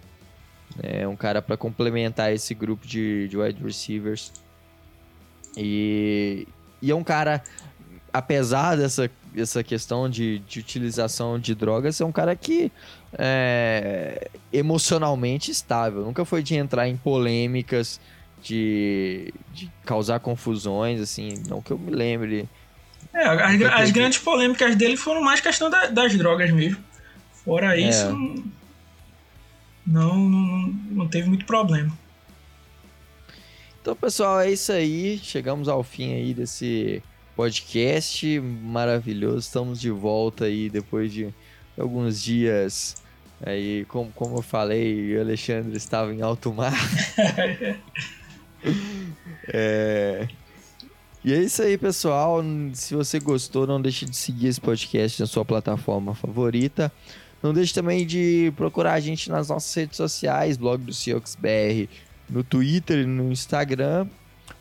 É 0.81 1.07
um 1.07 1.15
cara 1.15 1.41
para 1.41 1.57
complementar 1.57 2.31
esse 2.33 2.53
grupo 2.53 2.87
de, 2.87 3.27
de 3.27 3.37
wide 3.37 3.61
receivers. 3.61 4.31
E, 5.57 6.47
e 6.81 6.89
é 6.89 6.95
um 6.95 7.03
cara, 7.03 7.43
apesar 8.11 8.75
dessa, 8.75 9.11
dessa 9.33 9.63
questão 9.63 10.09
de, 10.09 10.39
de 10.39 10.59
utilização 10.59 11.37
de 11.37 11.53
drogas, 11.53 11.99
é 11.99 12.05
um 12.05 12.11
cara 12.11 12.35
que 12.35 12.71
é 13.17 14.29
emocionalmente 14.51 15.51
estável. 15.51 16.03
Nunca 16.03 16.25
foi 16.25 16.43
de 16.43 16.55
entrar 16.55 16.87
em 16.87 16.97
polêmicas 16.97 17.99
de, 18.41 19.33
de 19.53 19.71
causar 19.85 20.19
confusões, 20.19 20.99
assim, 21.01 21.41
não 21.47 21.61
que 21.61 21.71
eu 21.71 21.79
me 21.79 21.91
lembre. 21.91 22.47
É, 23.13 23.25
as, 23.25 23.61
as 23.61 23.91
grandes 23.91 24.19
polêmicas 24.19 24.75
dele 24.75 24.97
foram 24.97 25.21
mais 25.21 25.39
questão 25.39 25.69
da, 25.69 25.87
das 25.87 26.15
drogas 26.15 26.51
mesmo. 26.51 26.83
Fora 27.45 27.77
é. 27.77 27.89
isso, 27.89 28.11
não, 29.85 30.15
não, 30.15 30.73
não 30.91 31.07
teve 31.07 31.27
muito 31.27 31.45
problema. 31.45 31.91
Então, 33.81 33.95
pessoal, 33.95 34.39
é 34.39 34.49
isso 34.49 34.71
aí. 34.71 35.19
Chegamos 35.21 35.67
ao 35.67 35.83
fim 35.83 36.13
aí 36.13 36.33
desse 36.33 37.03
podcast 37.35 38.39
maravilhoso. 38.39 39.39
Estamos 39.39 39.79
de 39.81 39.89
volta 39.89 40.45
aí 40.45 40.69
depois 40.69 41.11
de 41.11 41.33
alguns 41.77 42.21
dias. 42.23 42.95
Aí, 43.45 43.85
como, 43.85 44.11
como 44.11 44.37
eu 44.37 44.41
falei, 44.41 45.17
o 45.17 45.21
Alexandre 45.21 45.75
estava 45.75 46.13
em 46.13 46.21
alto 46.21 46.53
mar. 46.53 46.73
é... 49.47 50.27
E 51.25 51.33
é 51.33 51.39
isso 51.41 51.61
aí, 51.61 51.77
pessoal. 51.77 52.43
Se 52.73 52.95
você 52.95 53.19
gostou, 53.19 53.65
não 53.65 53.81
deixe 53.81 54.05
de 54.05 54.15
seguir 54.15 54.47
esse 54.47 54.59
podcast 54.59 55.21
na 55.21 55.27
sua 55.27 55.45
plataforma 55.45 56.13
favorita. 56.13 56.91
Não 57.41 57.53
deixe 57.53 57.73
também 57.73 58.05
de 58.05 58.53
procurar 58.55 58.93
a 58.93 58.99
gente 58.99 59.29
nas 59.29 59.49
nossas 59.49 59.73
redes 59.73 59.97
sociais, 59.97 60.57
blog 60.57 60.83
do 60.83 60.93
Ciox 60.93 61.35
BR 61.35 61.89
no 62.29 62.43
Twitter 62.43 62.99
e 62.99 63.05
no 63.05 63.31
Instagram, 63.31 64.07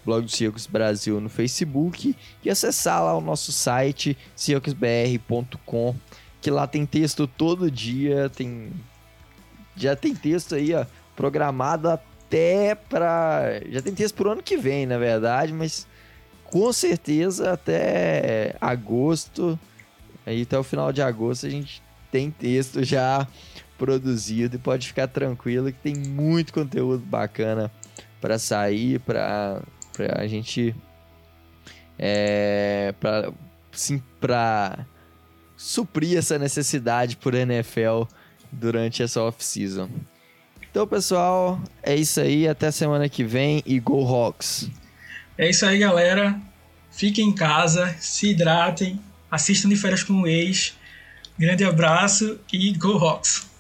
blog 0.05 0.25
do 0.25 0.31
Ciox 0.31 0.67
Brasil 0.67 1.21
no 1.21 1.29
Facebook 1.29 2.15
e 2.45 2.51
acessar 2.51 3.03
lá 3.03 3.17
o 3.17 3.21
nosso 3.21 3.53
site 3.53 4.17
cioxbr.com, 4.37 5.97
que 6.43 6.51
lá 6.51 6.67
tem 6.67 6.85
texto 6.85 7.27
todo 7.27 7.71
dia, 7.71 8.29
tem 8.29 8.73
já 9.75 9.97
tem 9.97 10.15
texto 10.15 10.55
aí, 10.55 10.75
ó, 10.75 10.85
programado 11.17 11.89
até 11.89 12.75
para 12.75 13.61
já 13.71 13.81
tem 13.81 13.95
texto 13.95 14.17
pro 14.17 14.33
ano 14.33 14.43
que 14.43 14.57
vem, 14.57 14.85
na 14.85 14.99
verdade, 14.99 15.53
mas 15.53 15.87
com 16.45 16.71
certeza 16.73 17.53
até 17.53 18.57
agosto, 18.61 19.59
aí 20.27 20.43
até 20.43 20.59
o 20.59 20.65
final 20.65 20.93
de 20.93 21.01
agosto 21.01 21.47
a 21.47 21.51
gente 21.51 21.81
tem 22.11 22.31
texto 22.31 22.83
já 22.83 23.27
produzido 23.79 24.57
e 24.57 24.59
pode 24.59 24.87
ficar 24.89 25.07
tranquilo 25.07 25.73
que 25.73 25.79
tem 25.79 25.95
muito 25.95 26.53
conteúdo 26.53 27.05
bacana 27.07 27.71
para 28.21 28.39
sair, 28.39 28.99
para 29.01 29.63
a 30.17 30.27
gente 30.27 30.75
é, 31.99 32.95
para 32.99 33.33
sim 33.71 34.03
para 34.21 34.85
suprir 35.63 36.19
essa 36.19 36.39
necessidade 36.39 37.17
por 37.17 37.35
NFL 37.35 38.03
durante 38.51 39.03
essa 39.03 39.23
off-season. 39.23 39.89
Então, 40.69 40.87
pessoal, 40.87 41.61
é 41.83 41.95
isso 41.95 42.21
aí. 42.21 42.49
Até 42.49 42.71
semana 42.73 43.09
que 43.09 43.23
vem 43.23 43.63
e 43.65 43.79
Go 43.79 44.05
Hawks! 44.05 44.69
É 45.39 45.49
isso 45.49 45.65
aí, 45.65 45.79
galera. 45.79 46.39
Fiquem 46.91 47.29
em 47.29 47.35
casa, 47.35 47.95
se 48.01 48.31
hidratem, 48.31 49.01
assistam 49.31 49.69
de 49.69 49.77
férias 49.77 50.03
com 50.03 50.23
o 50.23 50.27
ex 50.27 50.75
Grande 51.39 51.65
abraço 51.65 52.39
e 52.53 52.73
Go 52.75 52.99
Hawks! 52.99 53.52